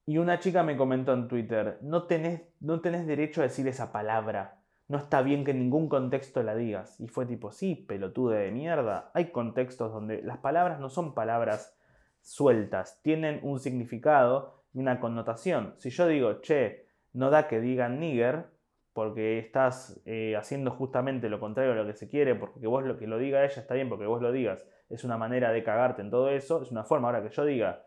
Y 0.04 0.18
una 0.18 0.38
chica 0.38 0.62
me 0.62 0.76
comentó 0.76 1.14
en 1.14 1.26
Twitter, 1.26 1.78
no 1.82 2.04
tenés, 2.04 2.42
no 2.60 2.80
tenés 2.80 3.06
derecho 3.06 3.40
a 3.40 3.44
decir 3.44 3.66
esa 3.66 3.90
palabra 3.92 4.60
no 4.88 4.98
está 4.98 5.22
bien 5.22 5.44
que 5.44 5.50
en 5.50 5.58
ningún 5.58 5.88
contexto 5.88 6.42
la 6.42 6.54
digas. 6.54 7.00
Y 7.00 7.08
fue 7.08 7.26
tipo, 7.26 7.50
sí, 7.52 7.74
pelotude 7.74 8.38
de 8.38 8.50
mierda. 8.52 9.10
Hay 9.14 9.30
contextos 9.30 9.92
donde 9.92 10.22
las 10.22 10.38
palabras 10.38 10.78
no 10.78 10.88
son 10.88 11.14
palabras 11.14 11.76
sueltas, 12.20 13.00
tienen 13.02 13.40
un 13.42 13.60
significado 13.60 14.64
y 14.74 14.80
una 14.80 14.98
connotación. 15.00 15.74
Si 15.78 15.90
yo 15.90 16.08
digo, 16.08 16.40
che, 16.40 16.86
no 17.12 17.30
da 17.30 17.46
que 17.48 17.60
digan 17.60 18.00
nigger, 18.00 18.46
porque 18.92 19.38
estás 19.38 20.00
eh, 20.06 20.36
haciendo 20.36 20.70
justamente 20.70 21.28
lo 21.28 21.38
contrario 21.38 21.72
a 21.72 21.76
lo 21.76 21.86
que 21.86 21.94
se 21.94 22.08
quiere, 22.08 22.34
porque 22.34 22.66
vos 22.66 22.82
lo 22.82 22.96
que 22.96 23.06
lo 23.06 23.18
diga 23.18 23.44
ella 23.44 23.60
está 23.60 23.74
bien, 23.74 23.88
porque 23.88 24.06
vos 24.06 24.22
lo 24.22 24.32
digas, 24.32 24.66
es 24.88 25.04
una 25.04 25.18
manera 25.18 25.52
de 25.52 25.62
cagarte 25.62 26.00
en 26.00 26.10
todo 26.10 26.30
eso, 26.30 26.62
es 26.62 26.70
una 26.70 26.82
forma 26.82 27.08
ahora 27.08 27.22
que 27.22 27.28
yo 27.28 27.44
diga 27.44 27.84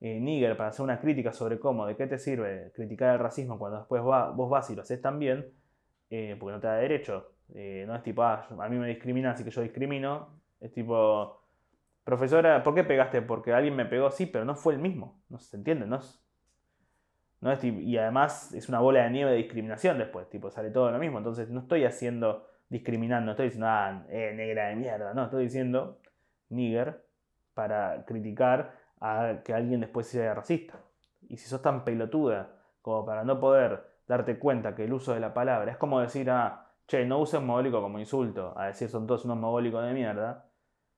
eh, 0.00 0.18
nigger 0.18 0.56
para 0.56 0.70
hacer 0.70 0.82
una 0.82 0.98
crítica 0.98 1.32
sobre 1.32 1.58
cómo, 1.58 1.86
de 1.86 1.94
qué 1.94 2.06
te 2.06 2.18
sirve 2.18 2.72
criticar 2.74 3.12
el 3.12 3.18
racismo 3.18 3.58
cuando 3.58 3.78
después 3.78 4.02
vos 4.02 4.50
vas 4.50 4.70
y 4.70 4.74
lo 4.74 4.82
haces 4.82 5.00
también, 5.00 5.52
eh, 6.10 6.36
porque 6.38 6.52
no 6.54 6.60
te 6.60 6.66
da 6.66 6.76
derecho. 6.76 7.32
Eh, 7.54 7.84
no 7.86 7.94
es 7.94 8.02
tipo, 8.02 8.22
ah, 8.22 8.46
a 8.58 8.68
mí 8.68 8.76
me 8.76 8.88
discrimina, 8.88 9.30
así 9.32 9.44
que 9.44 9.50
yo 9.50 9.62
discrimino. 9.62 10.40
Es 10.60 10.72
tipo, 10.72 11.42
profesora, 12.04 12.62
¿por 12.62 12.74
qué 12.74 12.84
pegaste? 12.84 13.22
Porque 13.22 13.52
alguien 13.52 13.76
me 13.76 13.86
pegó, 13.86 14.10
sí, 14.10 14.26
pero 14.26 14.44
no 14.44 14.54
fue 14.56 14.74
el 14.74 14.80
mismo. 14.80 15.22
No 15.28 15.38
se 15.38 15.56
entiende, 15.56 15.86
no 15.86 15.96
es, 15.96 16.22
¿no? 17.40 17.52
Es 17.52 17.60
tip- 17.60 17.80
y 17.80 17.96
además 17.98 18.52
es 18.54 18.68
una 18.68 18.80
bola 18.80 19.04
de 19.04 19.10
nieve 19.10 19.30
de 19.32 19.36
discriminación 19.38 19.98
después, 19.98 20.28
tipo, 20.30 20.50
sale 20.50 20.70
todo 20.70 20.90
lo 20.90 20.98
mismo. 20.98 21.18
Entonces 21.18 21.50
no 21.50 21.60
estoy 21.60 21.84
haciendo, 21.84 22.46
discriminando, 22.68 23.32
estoy 23.32 23.46
diciendo, 23.46 23.66
ah, 23.68 24.04
eh, 24.08 24.32
negra 24.34 24.68
de 24.68 24.76
mierda, 24.76 25.14
no, 25.14 25.24
estoy 25.24 25.44
diciendo 25.44 26.00
nigger 26.48 27.04
para 27.54 28.04
criticar 28.06 28.74
a 29.00 29.40
que 29.44 29.52
alguien 29.54 29.80
después 29.80 30.06
sea 30.06 30.34
racista. 30.34 30.80
Y 31.28 31.36
si 31.36 31.48
sos 31.48 31.62
tan 31.62 31.84
pelotuda 31.84 32.50
como 32.82 33.04
para 33.04 33.24
no 33.24 33.40
poder 33.40 33.95
darte 34.06 34.38
cuenta 34.38 34.74
que 34.74 34.84
el 34.84 34.92
uso 34.92 35.14
de 35.14 35.20
la 35.20 35.34
palabra 35.34 35.72
es 35.72 35.78
como 35.78 36.00
decir, 36.00 36.30
ah, 36.30 36.72
che, 36.86 37.04
no 37.04 37.20
uses 37.20 37.40
mogólico 37.42 37.80
como 37.82 37.98
insulto, 37.98 38.54
a 38.56 38.66
decir 38.66 38.88
son 38.88 39.06
todos 39.06 39.24
unos 39.24 39.38
mogólicos 39.38 39.84
de 39.84 39.92
mierda, 39.92 40.48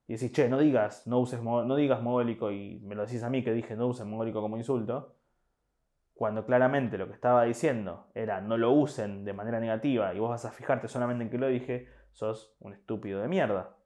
y 0.07 0.13
decís, 0.13 0.31
che, 0.31 0.49
no 0.49 0.59
digas, 0.59 1.05
no 1.07 1.19
uses 1.19 1.41
no 1.41 1.75
digas 1.75 2.01
mogólico 2.01 2.51
y 2.51 2.79
me 2.81 2.95
lo 2.95 3.05
decís 3.05 3.23
a 3.23 3.29
mí 3.29 3.43
que 3.43 3.53
dije 3.53 3.75
no 3.75 3.87
uses 3.87 4.05
mogólico 4.05 4.41
como 4.41 4.57
insulto, 4.57 5.15
cuando 6.19 6.45
claramente 6.45 6.97
lo 6.97 7.07
que 7.07 7.13
estaba 7.13 7.45
diciendo 7.45 8.07
era 8.13 8.41
no 8.41 8.57
lo 8.57 8.71
usen 8.73 9.23
de 9.23 9.31
manera 9.31 9.59
negativa 9.61 10.13
y 10.13 10.19
vos 10.19 10.29
vas 10.29 10.43
a 10.43 10.51
fijarte 10.51 10.89
solamente 10.89 11.23
en 11.23 11.29
que 11.29 11.37
lo 11.37 11.47
dije, 11.47 11.87
sos 12.11 12.55
un 12.59 12.73
estúpido 12.73 13.21
de 13.21 13.29
mierda. 13.29 13.77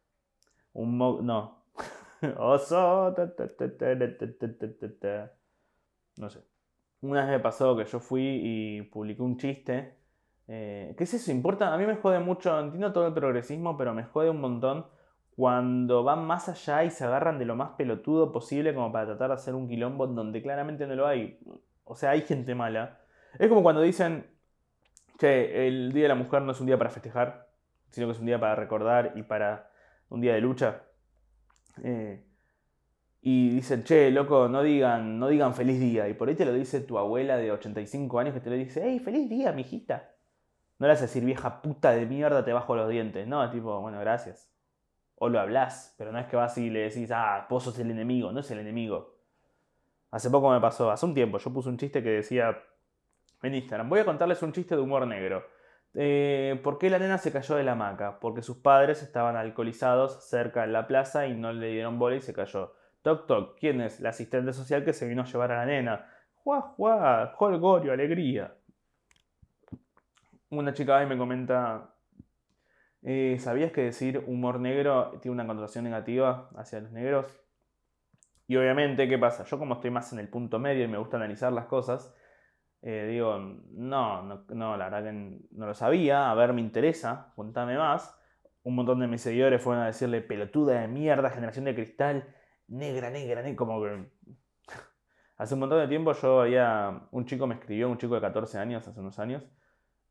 Un 0.74 0.98
mo 0.98 1.22
no. 1.22 1.66
Oso. 2.40 3.14
No 6.18 6.30
sé. 6.30 6.53
Una 7.04 7.22
vez 7.22 7.32
me 7.32 7.40
pasó 7.40 7.76
que 7.76 7.84
yo 7.86 8.00
fui 8.00 8.40
y 8.42 8.82
publiqué 8.84 9.22
un 9.22 9.38
chiste. 9.38 9.98
Eh, 10.48 10.96
¿Qué 10.98 11.04
es 11.04 11.14
eso? 11.14 11.32
Importa. 11.32 11.74
A 11.74 11.78
mí 11.78 11.86
me 11.86 11.98
jode 11.98 12.20
mucho. 12.20 12.58
Entiendo 12.58 12.94
todo 12.94 13.08
el 13.08 13.14
progresismo, 13.14 13.78
pero 13.78 13.94
me 13.94 14.04
jode 14.06 14.30
un 14.30 14.40
montón 14.40 14.86
cuando 15.36 16.04
van 16.04 16.26
más 16.26 16.48
allá 16.48 16.86
y 16.86 16.92
se 16.92 17.04
agarran 17.04 17.40
de 17.40 17.46
lo 17.46 17.56
más 17.56 17.72
pelotudo 17.72 18.32
posible 18.32 18.74
como 18.74 18.92
para 18.92 19.06
tratar 19.08 19.30
de 19.30 19.36
hacer 19.36 19.54
un 19.54 19.68
quilombo 19.68 20.08
donde 20.08 20.42
claramente 20.42 20.88
no 20.88 20.96
lo 20.96 21.06
hay. 21.08 21.40
O 21.84 21.96
sea, 21.96 22.12
hay 22.12 22.22
gente 22.22 22.56
mala. 22.56 23.02
Es 23.38 23.50
como 23.50 23.64
cuando 23.64 23.82
dicen, 23.82 24.26
che, 25.20 25.68
el 25.68 25.92
Día 25.92 26.04
de 26.04 26.10
la 26.10 26.16
Mujer 26.16 26.42
no 26.44 26.54
es 26.54 26.60
un 26.62 26.68
día 26.68 26.78
para 26.78 26.90
festejar, 26.90 27.50
sino 27.90 28.08
que 28.08 28.14
es 28.14 28.20
un 28.20 28.28
día 28.28 28.40
para 28.40 28.56
recordar 28.56 29.14
y 29.16 29.24
para 29.24 29.70
un 30.10 30.22
día 30.22 30.34
de 30.36 30.42
lucha. 30.42 30.84
Eh, 31.84 32.24
y 33.26 33.52
dicen, 33.52 33.86
che, 33.86 34.12
loco, 34.12 34.50
no 34.50 34.62
digan, 34.62 35.18
no 35.18 35.30
digan 35.30 35.56
feliz 35.56 35.80
día. 35.80 36.10
Y 36.10 36.14
por 36.14 36.28
ahí 36.28 36.36
te 36.36 36.44
lo 36.44 36.52
dice 36.52 36.82
tu 36.82 36.98
abuela 36.98 37.38
de 37.38 37.54
85 37.54 38.20
años 38.20 38.34
que 38.34 38.42
te 38.42 38.50
lo 38.50 38.58
dice, 38.58 38.82
hey, 38.84 39.00
feliz 39.00 39.30
día, 39.30 39.54
mijita. 39.54 40.12
No 40.78 40.88
le 40.88 40.94
a 40.94 40.98
decir, 40.98 41.24
vieja 41.24 41.62
puta 41.62 41.92
de 41.92 42.06
mierda, 42.06 42.44
te 42.44 42.52
bajo 42.52 42.76
los 42.76 42.90
dientes. 42.90 43.26
No, 43.26 43.50
tipo, 43.50 43.80
bueno, 43.80 43.98
gracias. 44.02 44.52
O 45.16 45.30
lo 45.30 45.40
hablas, 45.40 45.96
pero 45.98 46.12
no 46.12 46.20
es 46.20 46.28
que 46.28 46.36
vas 46.36 46.58
y 46.58 46.70
le 46.70 46.82
decís, 46.82 47.12
ah, 47.12 47.48
vos 47.50 47.64
sos 47.64 47.80
el 47.80 47.92
enemigo. 47.92 48.34
No 48.34 48.42
es 48.42 48.52
el 48.52 48.60
enemigo. 48.60 49.16
Hace 50.12 50.30
poco 50.30 50.52
me 50.52 50.60
pasó, 50.60 50.92
hace 50.92 51.06
un 51.06 51.14
tiempo, 51.14 51.38
yo 51.38 51.54
puse 51.54 51.70
un 51.70 51.78
chiste 51.78 52.04
que 52.04 52.10
decía 52.10 52.62
en 53.42 53.56
Instagram, 53.56 53.88
voy 53.88 54.02
a 54.02 54.06
contarles 54.06 54.44
un 54.44 54.52
chiste 54.52 54.76
de 54.76 54.82
humor 54.82 55.08
negro. 55.08 55.46
Eh, 55.94 56.60
¿Por 56.62 56.78
qué 56.78 56.90
la 56.90 57.00
nena 57.00 57.18
se 57.18 57.32
cayó 57.32 57.56
de 57.56 57.64
la 57.64 57.72
hamaca? 57.72 58.20
Porque 58.20 58.42
sus 58.42 58.58
padres 58.58 59.02
estaban 59.02 59.38
alcoholizados 59.38 60.28
cerca 60.28 60.66
en 60.66 60.74
la 60.74 60.88
plaza 60.88 61.26
y 61.26 61.36
no 61.36 61.54
le 61.54 61.70
dieron 61.70 62.00
bola 62.00 62.18
y 62.18 62.22
se 62.22 62.34
cayó. 62.34 62.74
Toc 63.04 63.28
toc, 63.28 63.60
¿quién 63.60 63.82
es? 63.82 64.00
La 64.00 64.10
asistente 64.10 64.54
social 64.54 64.86
que 64.86 64.94
se 64.94 65.08
vino 65.08 65.24
a 65.24 65.26
llevar 65.26 65.52
a 65.52 65.58
la 65.58 65.66
nena. 65.66 66.10
Juá, 66.36 66.62
juá, 66.62 67.34
jolgorio, 67.36 67.92
alegría. 67.92 68.56
Una 70.50 70.74
chica 70.74 70.98
ahí 70.98 71.06
me 71.06 71.18
comenta, 71.18 71.96
eh, 73.02 73.38
¿sabías 73.40 73.74
que 73.74 73.82
decir 73.82 74.24
humor 74.26 74.60
negro 74.60 75.20
tiene 75.22 75.34
una 75.34 75.46
connotación 75.46 75.84
negativa 75.84 76.50
hacia 76.56 76.80
los 76.80 76.92
negros? 76.94 77.26
Y 78.48 78.56
obviamente, 78.56 79.10
¿qué 79.10 79.18
pasa? 79.18 79.44
Yo 79.44 79.60
como 79.60 79.76
estoy 79.76 79.90
más 79.90 80.14
en 80.14 80.20
el 80.20 80.30
punto 80.30 80.58
medio 80.58 80.86
y 80.86 80.88
me 80.88 80.98
gusta 80.98 81.18
analizar 81.18 81.52
las 81.52 81.66
cosas, 81.66 82.16
eh, 82.82 83.08
digo, 83.10 83.38
no, 83.38 84.22
no, 84.24 84.46
no, 84.50 84.78
la 84.78 84.90
verdad 84.90 85.12
que 85.12 85.42
no 85.52 85.66
lo 85.66 85.74
sabía, 85.74 86.32
a 86.32 86.36
ver, 86.36 86.54
me 86.54 86.62
interesa, 86.62 87.34
contame 87.36 87.78
más. 87.78 88.18
Un 88.64 88.76
montón 88.76 89.00
de 89.02 89.08
mis 89.08 89.22
seguidores 89.22 89.62
fueron 89.62 89.84
a 89.84 89.88
decirle 89.88 90.22
pelotuda 90.22 90.80
de 90.80 90.88
mierda, 90.88 91.30
generación 91.30 91.66
de 91.66 91.76
cristal, 91.76 92.34
negra, 92.68 93.10
negra, 93.10 93.42
negra, 93.42 93.56
como 93.56 93.82
que... 93.82 94.10
Hace 95.38 95.56
un 95.56 95.62
montón 95.62 95.80
de 95.80 95.88
tiempo 95.88 96.14
yo 96.14 96.42
había, 96.42 97.08
un 97.12 97.26
chico 97.26 97.48
me 97.48 97.56
escribió, 97.56 97.90
un 97.90 97.98
chico 97.98 98.16
de 98.16 98.22
14 98.22 98.60
años, 98.60 98.88
hace 98.88 99.00
unos 99.00 99.18
años, 99.18 99.44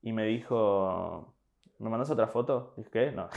y 0.03 0.13
me 0.13 0.25
dijo, 0.25 1.35
¿me 1.79 1.89
mandas 1.89 2.11
otra 2.11 2.27
foto? 2.27 2.75
Dije, 2.77 2.91
¿qué? 2.91 3.13
No. 3.13 3.29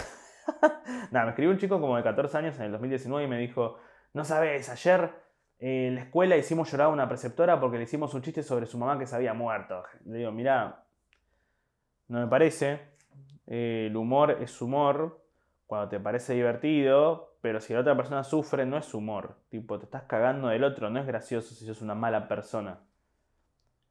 Nada, 1.12 1.26
me 1.26 1.30
escribió 1.30 1.52
un 1.52 1.60
chico 1.60 1.80
como 1.80 1.96
de 1.96 2.04
14 2.04 2.38
años 2.38 2.58
en 2.58 2.64
el 2.66 2.72
2019 2.72 3.26
y 3.26 3.30
me 3.30 3.38
dijo, 3.38 3.78
no 4.14 4.26
sabes, 4.26 4.68
ayer 4.70 5.12
eh, 5.60 5.88
en 5.88 5.96
la 5.96 6.02
escuela 6.02 6.38
hicimos 6.38 6.72
llorar 6.72 6.88
a 6.88 6.90
una 6.90 7.08
preceptora 7.08 7.60
porque 7.60 7.78
le 7.78 7.84
hicimos 7.84 8.14
un 8.14 8.22
chiste 8.22 8.44
sobre 8.44 8.66
su 8.66 8.78
mamá 8.78 8.98
que 8.98 9.06
se 9.06 9.16
había 9.16 9.34
muerto. 9.34 9.84
Le 10.06 10.20
digo, 10.20 10.32
mira, 10.32 10.86
no 12.08 12.20
me 12.20 12.28
parece. 12.28 12.80
Eh, 13.48 13.88
el 13.90 13.96
humor 13.96 14.38
es 14.42 14.62
humor 14.62 15.24
cuando 15.66 15.90
te 15.90 16.00
parece 16.00 16.34
divertido, 16.34 17.35
pero 17.46 17.62
si 17.62 17.76
la 17.76 17.82
otra 17.82 17.96
persona 17.96 18.24
sufre 18.24 18.66
no 18.66 18.76
es 18.76 18.92
humor. 18.96 19.38
Tipo, 19.50 19.78
te 19.78 19.86
estás 19.86 20.06
cagando 20.06 20.48
del 20.48 20.64
otro, 20.64 20.90
no 20.90 21.00
es 21.00 21.06
gracioso 21.06 21.54
si 21.54 21.64
sos 21.64 21.84
una 21.84 21.94
mala 21.94 22.28
persona. 22.28 22.80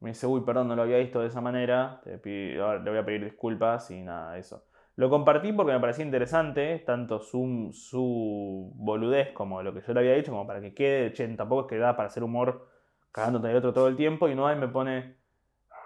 Me 0.00 0.08
dice, 0.08 0.26
uy, 0.26 0.40
perdón, 0.40 0.66
no 0.66 0.74
lo 0.74 0.82
había 0.82 0.98
visto 0.98 1.20
de 1.20 1.28
esa 1.28 1.40
manera, 1.40 2.00
te 2.02 2.18
le 2.26 2.90
voy 2.90 2.98
a 2.98 3.04
pedir 3.04 3.22
disculpas 3.22 3.92
y 3.92 4.02
nada, 4.02 4.38
eso. 4.38 4.66
Lo 4.96 5.08
compartí 5.08 5.52
porque 5.52 5.70
me 5.70 5.78
parecía 5.78 6.04
interesante, 6.04 6.80
tanto 6.80 7.20
su, 7.20 7.70
su 7.72 8.72
boludez 8.74 9.30
como 9.34 9.62
lo 9.62 9.72
que 9.72 9.82
yo 9.82 9.94
le 9.94 10.00
había 10.00 10.14
dicho, 10.14 10.32
como 10.32 10.48
para 10.48 10.60
que 10.60 10.74
quede, 10.74 11.12
che, 11.12 11.28
tampoco 11.36 11.60
es 11.60 11.68
que 11.68 11.78
da 11.78 11.94
para 11.94 12.08
hacer 12.08 12.24
humor 12.24 12.68
cagándote 13.12 13.46
del 13.46 13.58
otro 13.58 13.72
todo 13.72 13.86
el 13.86 13.94
tiempo, 13.94 14.28
y 14.28 14.34
no 14.34 14.48
ahí 14.48 14.58
me 14.58 14.66
pone, 14.66 15.14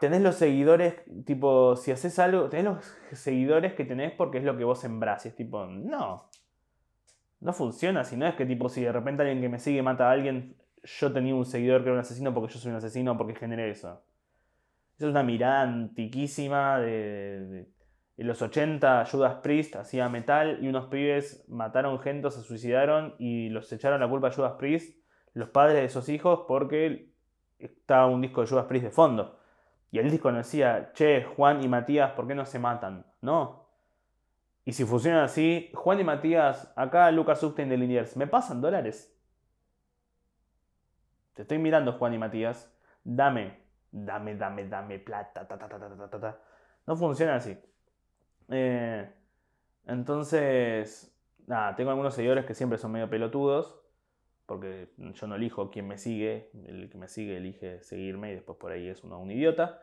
tenés 0.00 0.22
los 0.22 0.37
seguidores, 0.37 0.94
tipo, 1.26 1.76
si 1.76 1.90
haces 1.92 2.18
algo, 2.18 2.48
tenés 2.48 2.64
los 2.64 2.85
seguidores 3.12 3.74
que 3.74 3.85
tenés 3.85 4.12
porque 4.12 4.38
es 4.38 4.44
lo 4.44 4.57
que 4.57 4.64
vos 4.64 4.81
sembrás, 4.81 5.26
y 5.26 5.28
es 5.28 5.37
tipo, 5.37 5.66
no, 5.66 6.31
no 7.40 7.53
funciona, 7.53 8.05
si 8.05 8.16
no 8.16 8.27
es 8.27 8.35
que 8.35 8.46
tipo, 8.46 8.68
si 8.68 8.83
de 8.83 8.92
repente 8.92 9.22
alguien 9.22 9.40
que 9.40 9.48
me 9.48 9.59
sigue 9.59 9.83
mata 9.83 10.09
a 10.09 10.12
alguien, 10.12 10.57
yo 10.83 11.12
tenía 11.12 11.35
un 11.35 11.44
seguidor 11.44 11.83
que 11.83 11.88
era 11.88 11.94
un 11.94 12.01
asesino 12.01 12.35
porque 12.35 12.53
yo 12.53 12.59
soy 12.59 12.70
un 12.70 12.77
asesino 12.77 13.16
porque 13.16 13.35
generé 13.35 13.70
eso. 13.70 14.03
Esa 14.96 15.07
es 15.07 15.11
una 15.11 15.22
mirada 15.22 15.62
antiquísima 15.62 16.79
de, 16.81 17.68
en 18.18 18.27
los 18.27 18.42
80 18.42 19.07
Judas 19.07 19.37
Priest 19.42 19.77
hacía 19.77 20.09
metal 20.09 20.59
y 20.61 20.66
unos 20.66 20.87
pibes 20.87 21.44
mataron 21.48 22.01
gente, 22.01 22.29
se 22.33 22.42
suicidaron 22.42 23.14
y 23.18 23.48
los 23.48 23.72
echaron 23.72 24.01
la 24.01 24.09
culpa 24.09 24.29
a 24.29 24.33
Judas 24.33 24.55
Priest, 24.59 25.01
los 25.35 25.51
padres 25.51 25.77
de 25.77 25.85
esos 25.85 26.09
hijos, 26.09 26.40
porque 26.48 27.12
estaba 27.61 28.07
un 28.07 28.20
disco 28.20 28.40
de 28.40 28.48
Judas 28.48 28.66
Priest 28.66 28.87
de 28.87 28.90
fondo. 28.90 29.38
Y 29.92 30.01
el 30.01 30.11
disco 30.11 30.33
decía, 30.33 30.90
che, 30.94 31.22
Juan 31.22 31.62
y 31.62 31.68
Matías, 31.68 32.11
¿por 32.12 32.27
qué 32.27 32.35
no 32.35 32.44
se 32.44 32.59
matan? 32.59 33.07
No. 33.22 33.67
Y 34.68 34.74
si 34.74 34.85
funciona 34.85 35.24
así, 35.24 35.70
Juan 35.72 35.98
y 35.98 36.04
Matías, 36.04 36.70
acá 36.76 37.11
Lucas 37.11 37.42
Upstein 37.42 37.70
de 37.70 37.78
Liniers, 37.78 38.18
¿me 38.18 38.26
pasan 38.26 38.61
dólares? 38.61 39.18
Te 41.33 41.40
estoy 41.40 41.57
mirando, 41.57 41.94
Juan 41.94 42.12
y 42.12 42.18
Matías. 42.18 42.70
Dame, 43.02 43.61
dame, 43.90 44.35
dame, 44.35 44.68
dame 44.68 44.98
plata. 44.98 45.48
ta, 45.48 45.59
ta, 45.59 45.68
ta, 45.70 45.78
ta, 45.78 45.96
ta, 45.96 46.11
ta, 46.11 46.20
ta. 46.20 46.40
No 46.87 46.96
funciona 46.96 47.37
así. 47.37 47.57
Eh, 48.50 49.11
entonces, 49.87 51.18
nada, 51.46 51.74
tengo 51.74 51.88
algunos 51.88 52.12
seguidores 52.12 52.44
que 52.44 52.52
siempre 52.52 52.76
son 52.76 52.92
medio 52.92 53.09
pelotudos, 53.09 53.81
porque 54.44 54.92
yo 54.98 55.26
no 55.28 55.37
elijo 55.37 55.70
quién 55.70 55.88
me 55.88 55.96
sigue, 55.96 56.50
el 56.66 56.90
que 56.90 56.98
me 56.98 57.09
sigue 57.09 57.38
elige 57.38 57.81
seguirme 57.81 58.33
y 58.33 58.35
después 58.35 58.59
por 58.59 58.72
ahí 58.72 58.87
es 58.87 59.02
uno 59.02 59.18
un 59.18 59.31
idiota. 59.31 59.81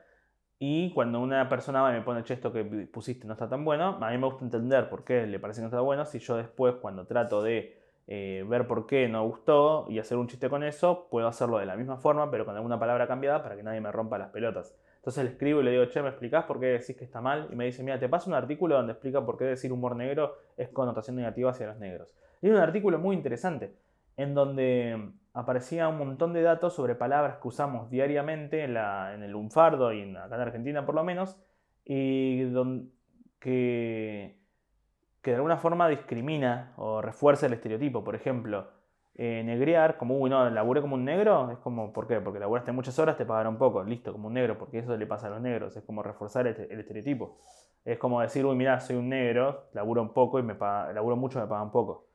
Y 0.57 0.93
cuando 0.93 1.19
una 1.19 1.49
persona 1.49 1.91
me 1.91 2.01
pone, 2.01 2.23
che, 2.23 2.33
esto 2.33 2.53
que 2.53 2.63
pusiste 2.63 3.27
no 3.27 3.33
está 3.33 3.49
tan 3.49 3.65
bueno, 3.65 3.97
a 4.01 4.09
mí 4.09 4.17
me 4.17 4.25
gusta 4.25 4.45
entender 4.45 4.89
por 4.89 5.03
qué 5.03 5.27
le 5.27 5.39
parece 5.39 5.59
que 5.59 5.63
no 5.63 5.67
está 5.67 5.81
bueno, 5.81 6.05
si 6.05 6.19
yo 6.19 6.37
después 6.37 6.75
cuando 6.75 7.05
trato 7.05 7.41
de 7.41 7.77
eh, 8.07 8.45
ver 8.47 8.67
por 8.67 8.85
qué 8.85 9.09
no 9.09 9.25
gustó 9.25 9.85
y 9.89 9.99
hacer 9.99 10.17
un 10.17 10.27
chiste 10.27 10.49
con 10.49 10.63
eso, 10.63 11.07
puedo 11.09 11.27
hacerlo 11.27 11.57
de 11.57 11.65
la 11.65 11.75
misma 11.75 11.97
forma, 11.97 12.31
pero 12.31 12.45
con 12.45 12.55
alguna 12.55 12.79
palabra 12.79 13.07
cambiada 13.07 13.43
para 13.43 13.57
que 13.57 13.63
nadie 13.63 13.81
me 13.81 13.91
rompa 13.91 14.17
las 14.17 14.29
pelotas. 14.29 14.77
Entonces 14.97 15.23
le 15.25 15.31
escribo 15.31 15.61
y 15.61 15.63
le 15.65 15.71
digo, 15.71 15.85
che, 15.85 16.01
¿me 16.01 16.09
explicás 16.09 16.45
por 16.45 16.59
qué 16.59 16.67
decís 16.67 16.95
que 16.95 17.03
está 17.03 17.19
mal? 17.19 17.47
Y 17.51 17.55
me 17.55 17.65
dice, 17.65 17.83
mira, 17.83 17.99
te 17.99 18.07
paso 18.07 18.29
un 18.29 18.35
artículo 18.35 18.75
donde 18.75 18.93
explica 18.93 19.25
por 19.25 19.37
qué 19.37 19.43
decir 19.45 19.71
humor 19.71 19.95
negro 19.95 20.35
es 20.55 20.69
connotación 20.69 21.15
negativa 21.15 21.51
hacia 21.51 21.67
los 21.67 21.77
negros. 21.77 22.15
Y 22.41 22.47
era 22.47 22.57
un 22.57 22.61
artículo 22.63 22.97
muy 22.97 23.15
interesante, 23.15 23.75
en 24.17 24.33
donde 24.33 25.11
aparecía 25.33 25.87
un 25.89 25.97
montón 25.97 26.33
de 26.33 26.41
datos 26.41 26.73
sobre 26.73 26.95
palabras 26.95 27.37
que 27.41 27.47
usamos 27.47 27.89
diariamente 27.89 28.63
en, 28.63 28.77
el 28.77 29.31
lunfardo 29.31 29.91
y 29.93 30.01
en, 30.01 30.17
acá 30.17 30.35
en 30.35 30.41
Argentina 30.41 30.85
por 30.85 30.95
lo 30.95 31.03
menos, 31.03 31.37
y 31.85 32.43
don- 32.45 32.91
que, 33.39 35.31
de 35.31 35.35
alguna 35.35 35.57
forma 35.57 35.87
discrimina 35.89 36.73
o 36.77 37.01
refuerza 37.01 37.47
el 37.47 37.53
estereotipo. 37.53 38.03
Por 38.03 38.15
ejemplo, 38.15 38.69
eh, 39.15 39.41
negrear, 39.45 39.97
como, 39.97 40.17
uy, 40.19 40.29
no, 40.29 40.49
laburé 40.49 40.81
como 40.81 40.95
un 40.95 41.05
negro, 41.05 41.51
es 41.51 41.57
como, 41.59 41.91
¿por 41.93 42.07
qué? 42.07 42.19
Porque 42.21 42.39
laburaste 42.39 42.71
muchas 42.71 42.97
horas, 42.99 43.17
te 43.17 43.25
pagaron 43.25 43.57
poco, 43.57 43.83
listo, 43.83 44.11
como 44.11 44.27
un 44.27 44.33
negro, 44.35 44.57
porque 44.57 44.79
eso 44.79 44.95
le 44.97 45.07
pasa 45.07 45.27
a 45.27 45.29
los 45.31 45.41
negros, 45.41 45.75
es 45.77 45.83
como 45.83 46.03
reforzar 46.03 46.47
el, 46.47 46.55
el 46.69 46.79
estereotipo. 46.79 47.37
Es 47.83 47.97
como 47.97 48.21
decir, 48.21 48.45
uy, 48.45 48.55
mirá, 48.55 48.79
soy 48.79 48.95
un 48.97 49.09
negro, 49.09 49.65
laburo 49.73 50.01
un 50.01 50.13
poco 50.13 50.39
y 50.39 50.43
me 50.43 50.55
paga- 50.55 50.93
laburo 50.93 51.15
mucho 51.15 51.39
me 51.39 51.47
pagan 51.47 51.71
poco. 51.71 52.07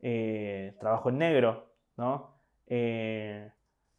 Eh, 0.00 0.76
trabajo 0.80 1.08
en 1.08 1.18
negro, 1.18 1.72
¿no? 1.96 2.34
Eh, 2.66 3.50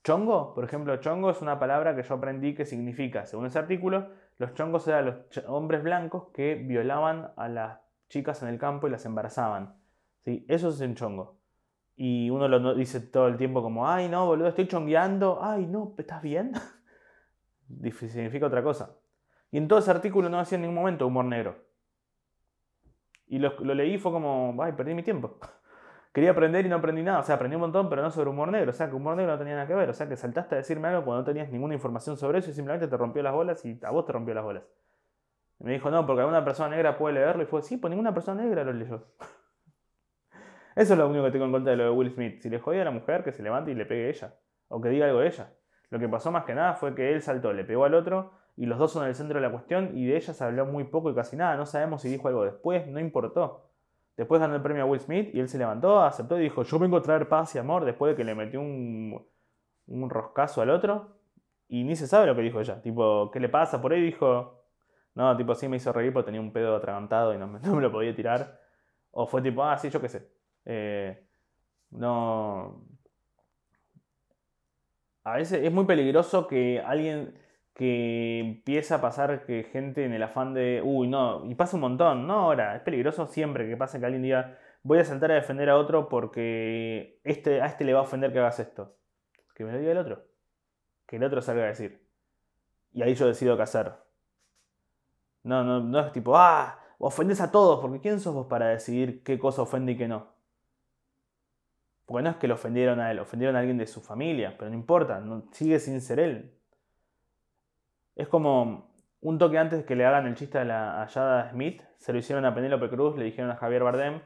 Chongo, 0.04 0.54
por 0.56 0.64
ejemplo, 0.64 0.96
chongo 0.98 1.30
es 1.30 1.42
una 1.42 1.60
palabra 1.60 1.96
que 1.96 2.04
yo 2.04 2.16
aprendí 2.16 2.56
que 2.56 2.66
significa, 2.66 3.26
según 3.26 3.46
ese 3.46 3.60
artículo, 3.60 4.10
los 4.38 4.54
chongos 4.54 4.88
eran 4.88 5.06
los 5.06 5.46
hombres 5.48 5.84
blancos 5.84 6.30
que 6.34 6.56
violaban 6.56 7.32
a 7.36 7.50
las 7.50 7.82
chicas 8.08 8.42
en 8.42 8.50
el 8.50 8.58
campo 8.58 8.88
y 8.88 8.92
las 8.92 9.06
embarazaban. 9.06 9.76
¿Sí? 10.24 10.46
Eso 10.48 10.70
es 10.70 10.80
un 10.80 10.96
chongo. 10.96 11.38
Y 11.96 12.30
uno 12.30 12.48
lo 12.48 12.74
dice 12.76 13.02
todo 13.02 13.28
el 13.28 13.36
tiempo 13.36 13.62
como, 13.62 13.88
ay 13.88 14.08
no, 14.08 14.26
boludo, 14.26 14.48
estoy 14.48 14.68
chongueando, 14.68 15.40
ay 15.42 15.66
no, 15.66 15.94
¿estás 15.98 16.22
bien? 16.22 16.54
significa 17.94 18.48
otra 18.48 18.64
cosa. 18.64 18.96
Y 19.52 19.58
en 19.58 19.68
todo 19.68 19.80
ese 19.80 19.92
artículo 19.92 20.30
no 20.30 20.40
hacía 20.40 20.56
en 20.56 20.62
ningún 20.62 20.76
momento 20.76 21.06
humor 21.06 21.26
negro. 21.26 21.58
Y 23.28 23.38
lo, 23.38 23.60
lo 23.60 23.74
leí 23.74 23.96
y 23.96 23.98
fue 23.98 24.14
como, 24.14 24.56
ay, 24.64 24.72
perdí 24.72 24.94
mi 24.94 25.04
tiempo. 25.04 25.38
Quería 26.12 26.32
aprender 26.32 26.66
y 26.66 26.70
no 26.70 26.78
aprendí 26.78 27.04
nada. 27.04 27.20
O 27.20 27.24
sea, 27.24 27.36
aprendí 27.36 27.56
un 27.56 27.62
montón, 27.62 27.90
pero 27.90 28.02
no 28.02 28.10
sobre 28.10 28.30
humor 28.30 28.50
negro. 28.50 28.72
O 28.72 28.74
sea, 28.74 28.90
que 28.90 28.96
humor 28.96 29.16
negro 29.16 29.34
no 29.34 29.38
tenía 29.38 29.56
nada 29.56 29.68
que 29.68 29.76
ver. 29.76 29.90
O 29.90 29.94
sea, 29.94 30.08
que 30.10 30.16
saltaste 30.16 30.56
a 30.56 30.58
decirme 30.58 30.88
algo 30.88 31.06
cuando 31.06 31.22
no 31.22 31.26
tenías 31.26 31.50
ninguna 31.50 31.76
información 31.76 32.18
sobre 32.18 32.40
eso 32.40 32.50
y 32.50 32.54
simplemente 32.54 32.88
te 32.88 32.98
rompió 32.98 33.22
las 33.22 33.34
bolas 33.34 33.64
y 33.66 33.80
a 33.84 33.92
vos 33.92 34.06
te 34.06 34.14
rompió 34.14 34.34
las 34.34 34.44
bolas. 34.44 34.64
Y 35.60 35.66
me 35.66 35.74
dijo, 35.74 35.92
no, 35.92 36.06
porque 36.06 36.22
alguna 36.22 36.44
persona 36.44 36.70
negra 36.70 36.98
puede 36.98 37.16
leerlo. 37.16 37.44
Y 37.44 37.46
fue, 37.46 37.62
sí, 37.62 37.78
pues 37.78 37.92
ninguna 37.92 38.14
persona 38.14 38.42
negra 38.42 38.64
lo 38.64 38.74
leyó. 38.74 39.06
Eso 40.76 40.94
es 40.94 41.00
lo 41.00 41.08
único 41.08 41.26
que 41.26 41.32
tengo 41.32 41.46
en 41.46 41.52
cuenta 41.52 41.72
de 41.72 41.78
lo 41.78 41.84
de 41.84 41.90
Will 41.92 42.12
Smith. 42.12 42.42
Si 42.42 42.50
le 42.50 42.60
jodía 42.60 42.82
a 42.82 42.86
la 42.86 42.92
mujer, 42.92 43.24
que 43.24 43.32
se 43.32 43.44
levante 43.44 43.72
y 43.72 43.76
le 43.76 43.86
pegue 43.86 44.08
a 44.08 44.10
ella. 44.10 44.36
O 44.68 44.82
que 44.82 44.90
diga 44.90 45.06
algo 45.06 45.20
de 45.20 45.28
ella. 45.28 45.54
Lo 45.90 46.00
que 46.00 46.08
pasó 46.08 46.32
más 46.32 46.46
que 46.46 46.54
nada 46.54 46.76
fue 46.76 46.96
que 46.96 47.14
él 47.14 47.22
saltó, 47.22 47.52
le 47.54 47.66
pegó 47.66 47.86
al 47.86 47.96
otro 47.96 48.32
y 48.56 48.66
los 48.66 48.78
dos 48.78 48.92
son 48.92 49.08
el 49.08 49.16
centro 49.16 49.40
de 49.40 49.46
la 49.46 49.52
cuestión 49.52 49.98
y 49.98 50.06
de 50.06 50.18
ella 50.18 50.34
se 50.34 50.44
habló 50.44 50.66
muy 50.66 50.84
poco 50.84 51.10
y 51.10 51.16
casi 51.16 51.36
nada. 51.36 51.56
No 51.56 51.66
sabemos 51.66 52.02
si 52.02 52.10
dijo 52.10 52.28
algo 52.28 52.44
después, 52.44 52.86
no 52.88 53.00
importó. 53.00 53.69
Después 54.20 54.42
ganó 54.42 54.54
el 54.54 54.62
premio 54.62 54.84
a 54.84 54.86
Will 54.86 55.00
Smith 55.00 55.34
y 55.34 55.40
él 55.40 55.48
se 55.48 55.58
levantó, 55.58 56.02
aceptó 56.02 56.38
y 56.38 56.42
dijo, 56.42 56.64
yo 56.64 56.78
vengo 56.78 56.98
a 56.98 57.02
traer 57.02 57.30
paz 57.30 57.56
y 57.56 57.58
amor 57.58 57.86
después 57.86 58.12
de 58.12 58.18
que 58.18 58.26
le 58.26 58.36
metió 58.36 58.60
un, 58.60 59.26
un 59.88 60.10
roscazo 60.10 60.62
al 60.62 60.72
otro. 60.72 61.16
Y 61.70 61.86
ni 61.86 61.96
se 61.96 62.06
sabe 62.06 62.28
lo 62.28 62.36
que 62.36 62.42
dijo 62.42 62.60
ella. 62.60 62.82
Tipo, 62.82 63.32
¿qué 63.32 63.40
le 63.40 63.48
pasa? 63.48 63.82
Por 63.82 63.94
ahí 63.94 64.02
dijo, 64.02 64.66
no, 65.16 65.38
tipo, 65.38 65.56
sí 65.56 65.70
me 65.70 65.78
hizo 65.78 65.94
reír 65.94 66.12
porque 66.12 66.26
tenía 66.26 66.42
un 66.42 66.52
pedo 66.52 66.76
atragantado 66.76 67.34
y 67.34 67.38
no 67.38 67.48
me, 67.48 67.62
lo 67.82 67.92
podía 67.94 68.14
tirar. 68.14 68.60
O 69.12 69.26
fue 69.26 69.42
tipo, 69.42 69.64
ah, 69.64 69.78
sí, 69.78 69.90
yo 69.90 70.02
qué 70.02 70.10
sé. 70.10 70.30
Eh, 70.66 71.26
no... 71.92 72.84
A 75.24 75.36
veces 75.36 75.64
es 75.64 75.72
muy 75.72 75.86
peligroso 75.86 76.46
que 76.46 76.82
alguien 76.82 77.40
que 77.80 78.40
empieza 78.40 78.96
a 78.96 79.02
pasar 79.02 79.46
que 79.46 79.64
gente 79.64 80.04
en 80.04 80.12
el 80.12 80.22
afán 80.22 80.54
de, 80.54 80.82
uy, 80.84 81.08
no, 81.08 81.50
y 81.50 81.56
pasa 81.56 81.78
un 81.78 81.82
montón, 81.82 82.28
no 82.28 82.34
ahora, 82.34 82.76
es 82.76 82.82
peligroso 82.82 83.26
siempre 83.28 83.70
que 83.70 83.78
pase 83.78 84.02
que 84.02 84.06
alguien 84.06 84.22
diga, 84.22 84.58
voy 84.84 85.00
a 85.00 85.06
saltar 85.06 85.32
a 85.32 85.36
defender 85.36 85.70
a 85.70 85.78
otro 85.78 86.10
porque 86.10 87.22
este, 87.24 87.62
a 87.62 87.68
este 87.68 87.86
le 87.86 87.94
va 87.94 88.00
a 88.00 88.04
ofender 88.04 88.34
que 88.34 88.40
hagas 88.40 88.60
esto. 88.60 88.98
Que 89.56 89.64
me 89.64 89.72
lo 89.72 89.80
diga 89.80 89.94
el 89.94 89.98
otro. 89.98 90.26
Que 91.06 91.16
el 91.16 91.24
otro 91.24 91.42
salga 91.42 91.64
a 91.64 91.68
decir. 91.68 92.06
Y 92.92 93.02
ahí 93.02 93.16
yo 93.16 93.28
decido 93.28 93.56
qué 93.56 93.64
hacer. 93.64 93.94
No, 95.44 95.64
no, 95.64 95.80
no 95.80 96.00
es 96.02 96.12
tipo, 96.12 96.36
ah, 96.36 96.78
ofendes 96.98 97.40
a 97.40 97.50
todos, 97.50 97.80
porque 97.80 98.02
¿quién 98.02 98.20
sos 98.20 98.34
vos 98.34 98.48
para 98.48 98.68
decidir 98.68 99.24
qué 99.24 99.40
cosa 99.40 99.62
ofende 99.62 99.94
y 99.94 99.98
qué 99.98 100.10
no? 100.10 100.28
Porque 102.06 102.24
no 102.24 102.32
es 102.32 102.36
que 102.36 102.50
lo 102.50 102.56
ofendieron 102.56 103.00
a 103.00 103.10
él, 103.10 103.20
ofendieron 103.20 103.56
a 103.56 103.60
alguien 103.60 103.78
de 103.78 103.88
su 103.88 104.02
familia, 104.02 104.58
pero 104.58 104.70
no 104.70 104.76
importa, 104.76 105.24
sigue 105.54 105.80
sin 105.80 106.02
ser 106.02 106.20
él. 106.20 106.59
Es 108.20 108.28
como 108.28 108.92
un 109.22 109.38
toque 109.38 109.58
antes 109.58 109.86
que 109.86 109.96
le 109.96 110.06
hagan 110.06 110.28
el 110.28 110.36
chiste 110.36 110.58
a 110.58 110.66
la 110.66 111.02
Ayada 111.02 111.50
Smith, 111.52 111.82
se 112.00 112.12
lo 112.12 112.20
hicieron 112.20 112.44
a 112.44 112.54
Penélope 112.54 112.90
Cruz, 112.90 113.18
le 113.18 113.24
dijeron 113.24 113.50
a 113.50 113.56
Javier 113.56 113.82
Bardem, 113.82 114.20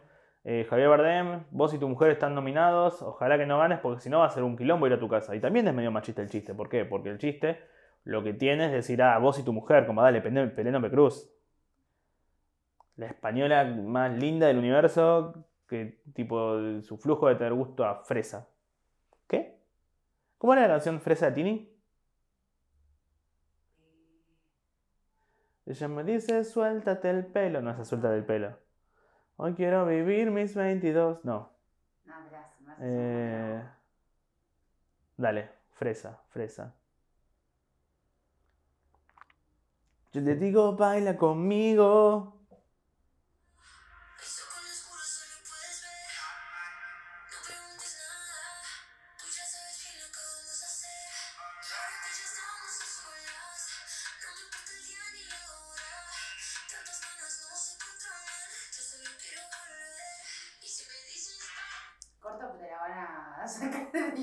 eh, 0.45 0.65
Javier 0.67 0.89
Bardem, 0.89 1.43
vos 1.51 1.75
y 1.75 1.77
tu 1.77 1.87
mujer 1.87 2.09
están 2.09 2.33
nominados, 2.33 3.03
ojalá 3.03 3.37
que 3.37 3.45
no 3.45 3.59
ganes 3.59 3.77
porque 3.81 4.01
si 4.01 4.09
no 4.09 4.21
va 4.21 4.25
a 4.25 4.31
ser 4.31 4.41
un 4.41 4.57
quilombo 4.57 4.87
ir 4.87 4.93
a 4.93 4.99
tu 4.99 5.07
casa. 5.07 5.35
Y 5.35 5.39
también 5.39 5.67
es 5.67 5.75
medio 5.75 5.91
machista 5.91 6.23
el 6.23 6.29
chiste, 6.31 6.55
¿por 6.55 6.69
qué? 6.69 6.85
Porque 6.85 7.09
el 7.09 7.19
chiste 7.19 7.59
lo 8.03 8.23
que 8.23 8.33
tiene 8.33 8.65
es 8.65 8.71
decir, 8.71 8.99
ah, 9.03 9.19
vos 9.19 9.37
y 9.37 9.43
tu 9.43 9.53
mujer, 9.53 9.85
como 9.85 10.01
dale, 10.01 10.21
Penélope 10.21 10.89
Cruz. 10.89 11.31
La 12.95 13.05
española 13.05 13.63
más 13.63 14.11
linda 14.11 14.47
del 14.47 14.57
universo, 14.57 15.45
que 15.67 16.01
tipo 16.15 16.81
su 16.81 16.97
flujo 16.97 17.27
de 17.27 17.35
tener 17.35 17.53
gusto 17.53 17.85
a 17.85 18.03
fresa. 18.03 18.49
¿Qué? 19.27 19.59
¿Cómo 20.39 20.53
era 20.53 20.63
la 20.63 20.69
canción 20.69 20.99
Fresa 20.99 21.27
de 21.27 21.31
Tini? 21.33 21.72
Ella 25.65 25.87
me 25.87 26.03
dice, 26.03 26.43
suéltate 26.43 27.09
el 27.09 27.25
pelo. 27.25 27.61
No, 27.61 27.71
esa 27.71 27.85
suelta 27.85 28.09
del 28.09 28.25
pelo. 28.25 28.57
Hoy 29.37 29.53
quiero 29.53 29.85
vivir 29.85 30.29
mis 30.31 30.55
22. 30.55 31.23
No. 31.23 31.51
No, 32.05 32.13
gracias. 32.29 32.77
Eh, 32.79 33.63
dale, 35.17 35.49
fresa, 35.71 36.21
fresa. 36.29 36.73
Yo 40.11 40.21
le 40.21 40.35
digo, 40.35 40.75
baila 40.75 41.17
conmigo. 41.17 42.32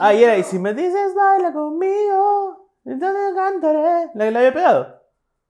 Ah, 0.01 0.15
y 0.15 0.25
era, 0.25 0.37
y 0.39 0.43
si 0.45 0.59
me 0.59 0.73
dices, 0.75 1.15
baila 1.15 1.53
conmigo, 1.53 2.71
entonces 2.85 3.35
cantaré. 3.35 4.11
¿La, 4.15 4.31
la 4.31 4.39
había 4.41 4.53
pegado? 4.55 5.03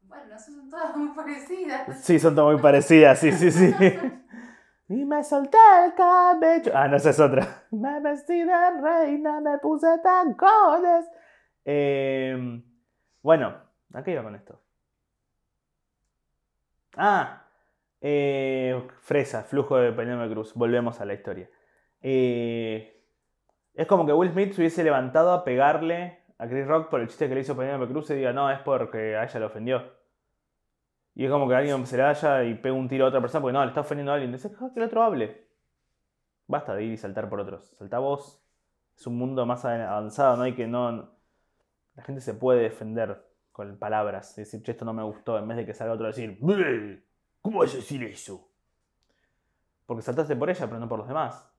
Bueno, 0.03 0.39
son 0.39 0.69
todas 0.69 0.97
muy 0.97 1.09
parecidas. 1.15 2.05
Sí, 2.05 2.19
son 2.19 2.35
todas 2.35 2.53
muy 2.55 2.63
parecidas, 2.63 3.19
sí, 3.19 3.33
sí, 3.33 3.51
sí. 3.51 3.75
Y 4.89 5.05
me 5.05 5.23
solté 5.23 5.57
el 5.85 5.95
cabello. 5.95 6.73
Ah, 6.75 6.89
no, 6.89 6.97
esa 6.97 7.11
es 7.11 7.21
otra. 7.21 7.63
Me 7.71 8.01
vestí 8.01 8.43
de 8.43 8.71
reina, 8.81 9.41
me 9.41 9.57
puse 9.59 9.87
tacones. 10.03 11.07
Eh, 11.65 12.61
bueno, 13.23 13.55
¿a 13.95 14.03
qué 14.03 14.11
iba 14.11 14.25
con 14.25 14.35
esto? 14.35 14.61
Ah, 16.97 17.47
eh, 18.01 18.83
Fresa, 19.03 19.43
flujo 19.45 19.77
de 19.77 19.93
Penélope 19.93 20.33
Cruz. 20.33 20.55
Volvemos 20.55 21.01
a 21.01 21.05
la 21.05 21.15
historia. 21.15 21.49
Eh, 22.03 23.00
es 23.81 23.87
como 23.87 24.05
que 24.05 24.13
Will 24.13 24.31
Smith 24.31 24.53
se 24.53 24.61
hubiese 24.61 24.85
levantado 24.85 25.33
a 25.33 25.43
pegarle 25.43 26.19
a 26.37 26.47
Chris 26.47 26.67
Rock 26.67 26.91
por 26.91 27.01
el 27.01 27.09
chiste 27.09 27.31
que 27.31 27.35
le 27.35 27.41
hizo 27.41 27.57
Penélope 27.57 27.91
Cruz 27.91 28.11
y 28.11 28.15
diga, 28.15 28.31
no, 28.31 28.51
es 28.51 28.59
porque 28.61 29.17
a 29.17 29.25
ella 29.25 29.41
le 29.41 29.47
ofendió. 29.47 29.83
Y 31.15 31.25
es 31.25 31.31
como 31.31 31.49
que 31.49 31.55
alguien 31.55 31.87
se 31.87 31.97
le 31.97 32.03
vaya 32.03 32.45
y 32.45 32.57
pega 32.57 32.75
un 32.75 32.89
tiro 32.91 33.07
a 33.07 33.09
otra 33.09 33.23
persona 33.23 33.41
porque 33.41 33.55
no, 33.55 33.63
le 33.63 33.69
está 33.69 33.81
ofendiendo 33.81 34.13
a 34.13 34.17
alguien. 34.17 34.33
Dice, 34.33 34.51
"Deja 34.51 34.71
que 34.75 34.81
el 34.81 34.85
otro 34.85 35.03
hable. 35.03 35.49
Basta 36.47 36.75
de 36.75 36.85
ir 36.85 36.93
y 36.93 36.99
saltar 36.99 37.31
por 37.31 37.41
otros. 37.41 37.75
Salta 37.79 37.99
vos. 38.01 38.45
Es 38.95 39.07
un 39.07 39.17
mundo 39.17 39.47
más 39.47 39.65
avanzado, 39.65 40.37
no 40.37 40.43
hay 40.43 40.55
que 40.55 40.67
no. 40.67 41.15
La 41.95 42.03
gente 42.03 42.21
se 42.21 42.35
puede 42.35 42.61
defender 42.61 43.27
con 43.51 43.79
palabras. 43.79 44.37
Decir, 44.37 44.63
che, 44.63 44.73
esto 44.73 44.85
no 44.85 44.93
me 44.93 45.03
gustó, 45.03 45.39
en 45.39 45.49
vez 45.49 45.57
de 45.57 45.65
que 45.65 45.73
salga 45.73 45.95
otro 45.95 46.05
a 46.05 46.09
decir, 46.09 46.37
"Bleh, 46.39 47.03
¿cómo 47.41 47.61
vas 47.61 47.73
a 47.73 47.79
decir 47.79 48.05
eso? 48.05 48.47
Porque 49.87 50.03
saltaste 50.03 50.37
por 50.37 50.51
ella, 50.51 50.67
pero 50.67 50.79
no 50.79 50.87
por 50.87 50.99
los 50.99 51.09
demás. 51.09 51.51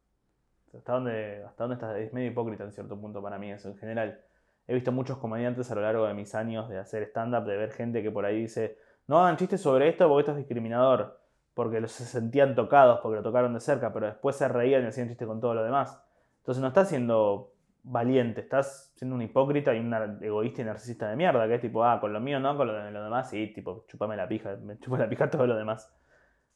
¿Hasta 0.75 0.93
dónde, 0.93 1.43
hasta 1.45 1.63
dónde 1.63 1.75
estás? 1.75 1.97
Es 1.97 2.13
medio 2.13 2.31
hipócrita 2.31 2.63
en 2.63 2.71
cierto 2.71 2.99
punto 2.99 3.21
para 3.21 3.37
mí 3.37 3.51
eso 3.51 3.69
en 3.69 3.77
general. 3.77 4.21
He 4.67 4.73
visto 4.73 4.91
muchos 4.91 5.17
comediantes 5.17 5.69
a 5.71 5.75
lo 5.75 5.81
largo 5.81 6.07
de 6.07 6.13
mis 6.13 6.33
años 6.35 6.69
de 6.69 6.77
hacer 6.79 7.03
stand-up, 7.03 7.45
de 7.45 7.57
ver 7.57 7.71
gente 7.71 8.01
que 8.01 8.11
por 8.11 8.25
ahí 8.25 8.41
dice, 8.41 8.77
no 9.07 9.19
hagan 9.19 9.37
chistes 9.37 9.61
sobre 9.61 9.89
esto 9.89 10.07
porque 10.07 10.21
esto 10.21 10.31
es 10.31 10.37
discriminador. 10.37 11.19
Porque 11.53 11.81
los 11.81 11.91
se 11.91 12.05
sentían 12.05 12.55
tocados, 12.55 13.01
porque 13.01 13.17
lo 13.17 13.23
tocaron 13.23 13.53
de 13.53 13.59
cerca, 13.59 13.91
pero 13.91 14.05
después 14.05 14.37
se 14.37 14.47
reían 14.47 14.83
y 14.83 14.87
hacían 14.87 15.09
chistes 15.09 15.27
con 15.27 15.41
todo 15.41 15.53
lo 15.53 15.63
demás. 15.63 16.01
Entonces 16.39 16.61
no 16.61 16.69
estás 16.69 16.87
siendo 16.87 17.53
valiente, 17.83 18.41
estás 18.41 18.93
siendo 18.95 19.15
un 19.15 19.21
hipócrita 19.21 19.73
y 19.73 19.79
un 19.79 19.93
egoísta 20.21 20.61
y 20.61 20.65
narcisista 20.65 21.09
de 21.09 21.15
mierda, 21.15 21.47
que 21.47 21.55
es 21.55 21.61
tipo, 21.61 21.83
ah, 21.83 21.99
con 21.99 22.13
lo 22.13 22.19
mío 22.19 22.39
no, 22.39 22.55
con 22.55 22.67
lo 22.67 22.73
de 22.73 22.91
lo 22.91 23.03
demás 23.03 23.29
sí, 23.29 23.47
tipo, 23.47 23.85
chupame 23.87 24.15
la 24.15 24.27
pija, 24.27 24.55
me 24.57 24.79
chupa 24.79 24.97
la 24.97 25.09
pija 25.09 25.29
todo 25.29 25.45
lo 25.47 25.55
demás. 25.55 25.93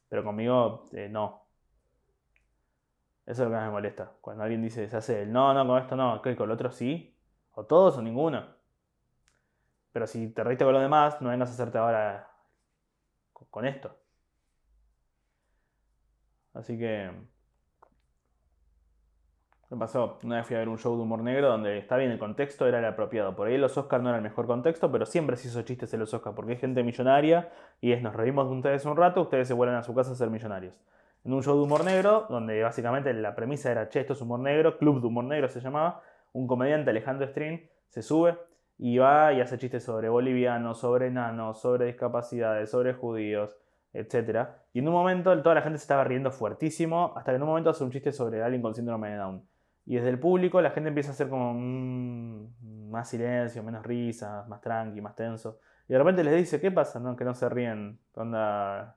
Pero 0.08 0.24
conmigo, 0.24 0.86
eh, 0.94 1.10
no. 1.10 1.45
Eso 3.26 3.44
es 3.44 3.48
lo 3.50 3.50
que 3.50 3.56
más 3.58 3.66
me 3.66 3.72
molesta. 3.72 4.14
Cuando 4.22 4.44
alguien 4.44 4.62
dice, 4.64 4.88
se 4.90 4.98
hace 4.98 5.22
el 5.24 5.32
no, 5.32 5.54
no, 5.54 5.66
con 5.68 5.82
esto 5.82 5.96
no, 5.96 6.22
que 6.22 6.36
con 6.36 6.48
lo 6.48 6.54
otro 6.56 6.72
sí. 6.72 7.16
O 7.54 7.66
todos 7.66 7.98
o 7.98 8.02
ninguno. 8.02 8.46
Pero 9.92 10.06
si 10.08 10.30
te 10.32 10.44
reíste 10.44 10.64
con 10.66 10.74
lo 10.74 10.80
demás, 10.80 11.20
no 11.22 11.30
vengas 11.30 11.50
a 11.50 11.54
hacerte 11.54 11.78
ahora 11.80 12.30
con- 13.34 13.48
con 13.50 13.66
esto. 13.66 13.96
Así 16.54 16.78
que. 16.78 17.12
Me 19.70 19.78
pasó. 19.78 20.18
Una 20.24 20.38
vez 20.38 20.48
fui 20.48 20.56
a 20.56 20.60
ver 20.60 20.70
un 20.70 20.78
show 20.80 20.96
de 20.96 21.04
humor 21.04 21.22
negro 21.22 21.50
donde 21.50 21.78
está 21.78 21.98
bien 21.98 22.10
el 22.12 22.18
contexto, 22.20 22.68
era 22.68 22.80
el 22.80 22.86
apropiado. 22.86 23.36
Por 23.36 23.48
ahí 23.48 23.58
los 23.58 23.78
Oscars 23.78 24.02
no 24.04 24.10
era 24.10 24.18
el 24.18 24.24
mejor 24.24 24.48
contexto, 24.48 24.92
pero 24.92 25.06
siempre 25.06 25.36
se 25.38 25.48
hizo 25.50 25.62
chistes 25.64 25.94
en 25.94 26.00
los 26.00 26.14
Oscars 26.14 26.36
porque 26.36 26.54
hay 26.54 26.58
gente 26.60 26.84
millonaria 26.84 27.52
y 27.82 27.92
es 27.92 28.02
nos 28.02 28.16
reímos 28.16 28.50
de 28.50 28.56
ustedes 28.56 28.86
un 28.86 28.98
rato, 28.98 29.22
ustedes 29.22 29.48
se 29.48 29.54
vuelven 29.54 29.76
a 29.78 29.84
su 29.84 29.94
casa 29.96 30.12
a 30.12 30.16
ser 30.16 30.30
millonarios. 30.30 30.74
En 31.26 31.34
un 31.34 31.42
show 31.42 31.58
de 31.58 31.64
humor 31.64 31.84
negro, 31.84 32.28
donde 32.30 32.62
básicamente 32.62 33.12
la 33.12 33.34
premisa 33.34 33.72
era, 33.72 33.90
che, 33.90 34.02
esto 34.02 34.14
es 34.14 34.22
humor 34.22 34.40
negro, 34.42 34.78
Club 34.78 35.02
de 35.02 35.08
Humor 35.08 35.26
Negro 35.26 35.50
se 35.50 35.60
llamaba, 35.60 36.04
un 36.34 36.46
comediante, 36.46 36.92
Alejandro 36.92 37.28
Strin, 37.28 37.68
se 37.88 38.04
sube 38.04 38.38
y 38.78 39.00
va 39.00 39.34
y 39.34 39.42
hace 39.42 39.58
chistes 39.58 39.84
sobre 39.84 40.08
bolivianos, 40.08 40.80
sobre 40.80 41.08
enanos, 41.08 41.60
sobre 41.60 41.88
discapacidades, 41.88 42.70
sobre 42.70 42.94
judíos, 42.94 43.58
etc. 43.94 44.50
Y 44.72 44.80
en 44.80 44.88
un 44.88 44.94
momento 44.94 45.36
toda 45.42 45.56
la 45.56 45.64
gente 45.64 45.80
se 45.80 45.86
estaba 45.86 46.04
riendo 46.04 46.30
fuertísimo, 46.30 47.14
hasta 47.16 47.32
que 47.32 47.38
en 47.38 47.42
un 47.42 47.50
momento 47.50 47.72
hace 47.72 47.84
un 47.84 47.90
chiste 47.90 48.12
sobre 48.12 48.44
alguien 48.44 48.62
con 48.62 48.76
síndrome 48.76 49.10
de 49.10 49.16
Down. 49.16 49.44
Y 49.88 49.96
desde 49.96 50.10
el 50.10 50.20
público 50.20 50.62
la 50.62 50.70
gente 50.70 50.90
empieza 50.90 51.10
a 51.10 51.14
hacer 51.14 51.28
como 51.28 51.56
mm, 51.56 52.90
más 52.92 53.10
silencio, 53.10 53.64
menos 53.64 53.84
risas, 53.84 54.48
más 54.48 54.62
tranqui, 54.62 55.02
más 55.02 55.16
tenso. 55.16 55.58
Y 55.88 55.94
de 55.94 55.98
repente 55.98 56.24
les 56.24 56.36
dice, 56.36 56.62
¿qué 56.62 56.70
pasa? 56.70 57.00
No, 57.00 57.16
que 57.16 57.24
no 57.24 57.34
se 57.34 57.50
ríen. 57.50 58.00
Onda, 58.14 58.96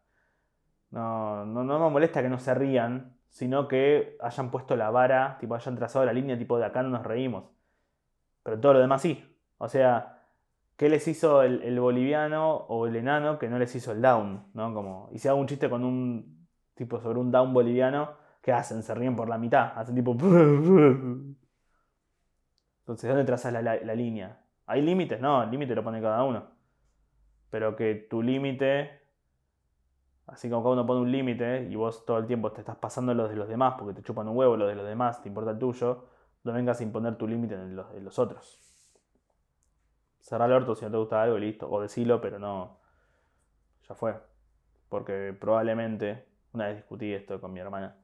no, 0.91 1.45
no, 1.47 1.64
no 1.64 1.78
me 1.78 1.91
molesta 1.91 2.22
que 2.22 2.28
no 2.28 2.39
se 2.39 2.55
rían, 2.55 3.16
sino 3.28 3.68
que 3.68 4.16
hayan 4.20 4.51
puesto 4.51 4.76
la 4.76 4.91
vara, 4.91 5.36
tipo 5.39 5.55
hayan 5.55 5.76
trazado 5.76 6.05
la 6.05 6.12
línea, 6.12 6.39
tipo 6.39 6.59
de 6.59 6.64
acá 6.66 6.82
no 6.82 6.91
nos 6.91 7.05
reímos. 7.05 7.45
Pero 8.43 8.61
todo 8.61 8.74
lo 8.74 8.80
demás 8.80 9.03
sí. 9.03 9.24
O 9.59 9.68
sea, 9.68 10.22
¿qué 10.76 10.89
les 10.89 11.07
hizo 11.09 11.43
el, 11.43 11.78
boliviano 11.80 12.55
o 12.57 12.86
el 12.86 12.97
enano 12.97 13.39
que 13.39 13.49
no 13.49 13.59
les 13.59 13.74
hizo 13.74 13.93
el 13.93 14.03
down? 14.03 14.47
¿no? 14.55 14.72
Como, 14.74 15.11
y 15.12 15.18
si 15.18 15.28
hago 15.28 15.39
un 15.41 15.47
chiste 15.47 15.68
con 15.70 15.84
un 15.84 16.49
tipo 16.74 17.01
sobre 17.01 17.18
un 17.20 17.30
down 17.30 17.53
boliviano, 17.53 18.12
¿qué 18.43 18.53
hacen? 18.53 18.82
Se 18.82 18.95
ríen 18.95 19.16
por 19.16 19.28
la 19.28 19.39
mitad. 19.39 19.72
Hacen 19.76 19.95
tipo. 19.95 20.12
Entonces, 22.80 23.09
¿dónde 23.09 23.24
trazas 23.24 23.53
la- 23.53 23.62
la 23.62 23.95
línea? 23.95 24.41
¿Hay 24.66 24.82
límites? 24.82 25.20
No, 25.20 25.43
el 25.43 25.51
límite 25.51 25.74
lo 25.74 25.84
pone 25.84 26.01
cada 26.01 26.22
uno. 26.24 26.45
Pero 27.51 27.76
que 27.76 27.95
tu 27.95 28.22
límite, 28.22 28.97
así 30.28 30.48
como 30.48 30.62
cada 30.62 30.74
uno 30.74 30.86
pone 30.86 31.00
un 31.00 31.12
límite 31.12 31.68
y 31.70 31.74
vos 31.74 32.04
todo 32.06 32.18
el 32.18 32.26
tiempo 32.26 32.52
te 32.52 32.60
estás 32.60 32.76
pasando 32.76 33.12
los 33.14 33.30
de 33.30 33.36
los 33.36 33.48
demás 33.48 33.74
porque 33.78 33.94
te 33.94 34.02
chupan 34.02 34.28
un 34.28 34.36
huevo 34.36 34.56
los 34.56 34.68
de 34.68 34.74
los 34.74 34.86
demás, 34.86 35.22
te 35.22 35.28
importa 35.28 35.50
el 35.52 35.58
tuyo, 35.58 36.04
no 36.44 36.52
vengas 36.52 36.80
a 36.80 36.82
imponer 36.82 37.16
tu 37.16 37.26
límite 37.26 37.54
en 37.54 37.76
los, 37.76 38.18
otros. 38.18 38.58
Cerrá 40.20 40.46
el 40.46 40.52
orto 40.52 40.74
si 40.74 40.84
no 40.84 40.90
te 40.90 40.96
gusta 40.96 41.22
algo 41.22 41.38
y 41.38 41.40
listo. 41.40 41.70
O 41.70 41.80
decilo, 41.80 42.20
pero 42.20 42.38
no. 42.38 42.78
Ya 43.88 43.94
fue. 43.94 44.14
Porque 44.88 45.36
probablemente, 45.38 46.26
una 46.52 46.68
vez 46.68 46.76
discutí 46.76 47.12
esto 47.12 47.40
con 47.40 47.52
mi 47.52 47.60
hermana, 47.60 47.96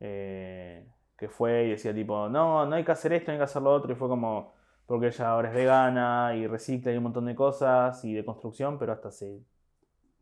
eh, 0.00 0.86
que 1.16 1.28
fue 1.28 1.64
y 1.64 1.70
decía 1.70 1.94
tipo, 1.94 2.28
no, 2.28 2.66
no 2.66 2.76
hay 2.76 2.84
que 2.84 2.92
hacer 2.92 3.12
esto, 3.12 3.30
no 3.30 3.32
hay 3.32 3.38
que 3.38 3.44
hacer 3.44 3.62
lo 3.62 3.72
otro, 3.72 3.92
y 3.92 3.96
fue 3.96 4.08
como, 4.08 4.54
porque 4.86 5.08
ella 5.08 5.30
ahora 5.30 5.48
es 5.48 5.54
vegana 5.54 6.34
y 6.36 6.46
recicla 6.46 6.92
y 6.92 6.96
un 6.96 7.04
montón 7.04 7.26
de 7.26 7.34
cosas 7.34 8.04
y 8.04 8.14
de 8.14 8.24
construcción, 8.24 8.78
pero 8.78 8.92
hasta 8.92 9.08
hace 9.08 9.42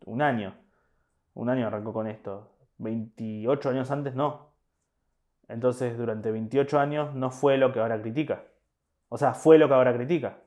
un 0.07 0.23
año, 0.23 0.55
un 1.37 1.51
año 1.51 1.67
arrancó 1.67 1.93
con 1.93 2.07
esto, 2.07 2.51
28 2.79 3.71
años 3.71 3.91
antes 3.91 4.15
no. 4.15 4.53
Entonces 5.49 5.97
durante 5.97 6.31
28 6.33 6.79
años 6.79 7.15
no 7.15 7.31
fue 7.31 7.59
lo 7.59 7.73
que 7.73 7.81
ahora 7.81 8.01
critica. 8.01 8.45
O 9.09 9.19
sea, 9.19 9.35
fue 9.35 9.59
lo 9.59 9.69
que 9.69 9.75
ahora 9.75 9.95
critica. 9.95 10.39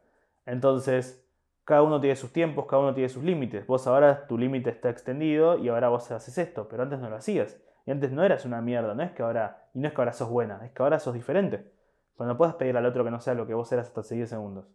Entonces, 0.45 1.23
cada 1.63 1.83
uno 1.83 2.01
tiene 2.01 2.15
sus 2.15 2.33
tiempos, 2.33 2.65
cada 2.65 2.81
uno 2.81 2.93
tiene 2.95 3.07
sus 3.07 3.23
límites. 3.23 3.67
Vos 3.67 3.85
ahora 3.85 4.25
tu 4.27 4.37
límite 4.37 4.71
está 4.71 4.89
extendido 4.89 5.59
y 5.59 5.69
ahora 5.69 5.89
vos 5.89 6.09
haces 6.11 6.37
esto, 6.39 6.67
pero 6.67 6.83
antes 6.83 6.99
no 6.99 7.09
lo 7.09 7.15
hacías. 7.15 7.61
Y 7.85 7.91
antes 7.91 8.11
no 8.11 8.23
eras 8.23 8.45
una 8.45 8.59
mierda, 8.59 8.95
no 8.95 9.03
es 9.03 9.11
que 9.11 9.21
ahora, 9.21 9.69
y 9.73 9.79
no 9.79 9.87
es 9.87 9.93
que 9.93 10.01
ahora 10.01 10.13
sos 10.13 10.29
buena, 10.29 10.65
es 10.65 10.71
que 10.71 10.81
ahora 10.81 10.99
sos 10.99 11.13
diferente. 11.13 11.71
Pero 12.17 12.27
no 12.27 12.35
puedes 12.35 12.55
pedir 12.55 12.75
al 12.75 12.85
otro 12.87 13.03
que 13.03 13.11
no 13.11 13.19
sea 13.19 13.35
lo 13.35 13.45
que 13.45 13.53
vos 13.53 13.71
eras 13.71 13.87
hasta 13.87 14.01
hace 14.01 14.15
10 14.15 14.29
segundos. 14.29 14.65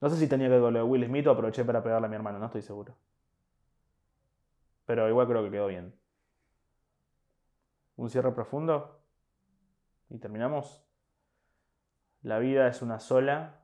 No 0.00 0.08
sé 0.08 0.16
si 0.16 0.28
tenía 0.28 0.46
que 0.46 0.52
ver 0.52 0.60
con 0.60 0.72
lo 0.72 0.78
de 0.78 0.84
Will 0.84 1.04
Smith 1.04 1.26
o 1.26 1.32
aproveché 1.32 1.64
para 1.64 1.82
pegarle 1.82 2.06
a 2.06 2.10
mi 2.10 2.14
hermano, 2.14 2.38
no 2.38 2.46
estoy 2.46 2.62
seguro. 2.62 2.94
Pero 4.86 5.08
igual 5.08 5.26
creo 5.28 5.42
que 5.44 5.50
quedó 5.50 5.66
bien. 5.66 5.94
Un 7.96 8.10
cierre 8.10 8.32
profundo. 8.34 9.00
Y 10.10 10.18
terminamos. 10.18 10.84
La 12.22 12.38
vida 12.38 12.68
es 12.68 12.82
una 12.82 12.98
sola. 13.00 13.58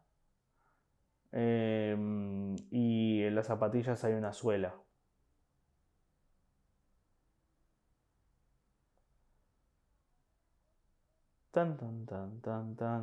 eh, 1.32 1.96
y 2.70 3.22
en 3.22 3.34
las 3.34 3.46
zapatillas 3.46 4.04
hay 4.04 4.14
una 4.14 4.32
suela. 4.32 4.74
Tan, 11.54 11.70
tan, 11.80 11.96
tan, 12.10 12.30
tan, 12.44 12.66
tan. 12.80 13.02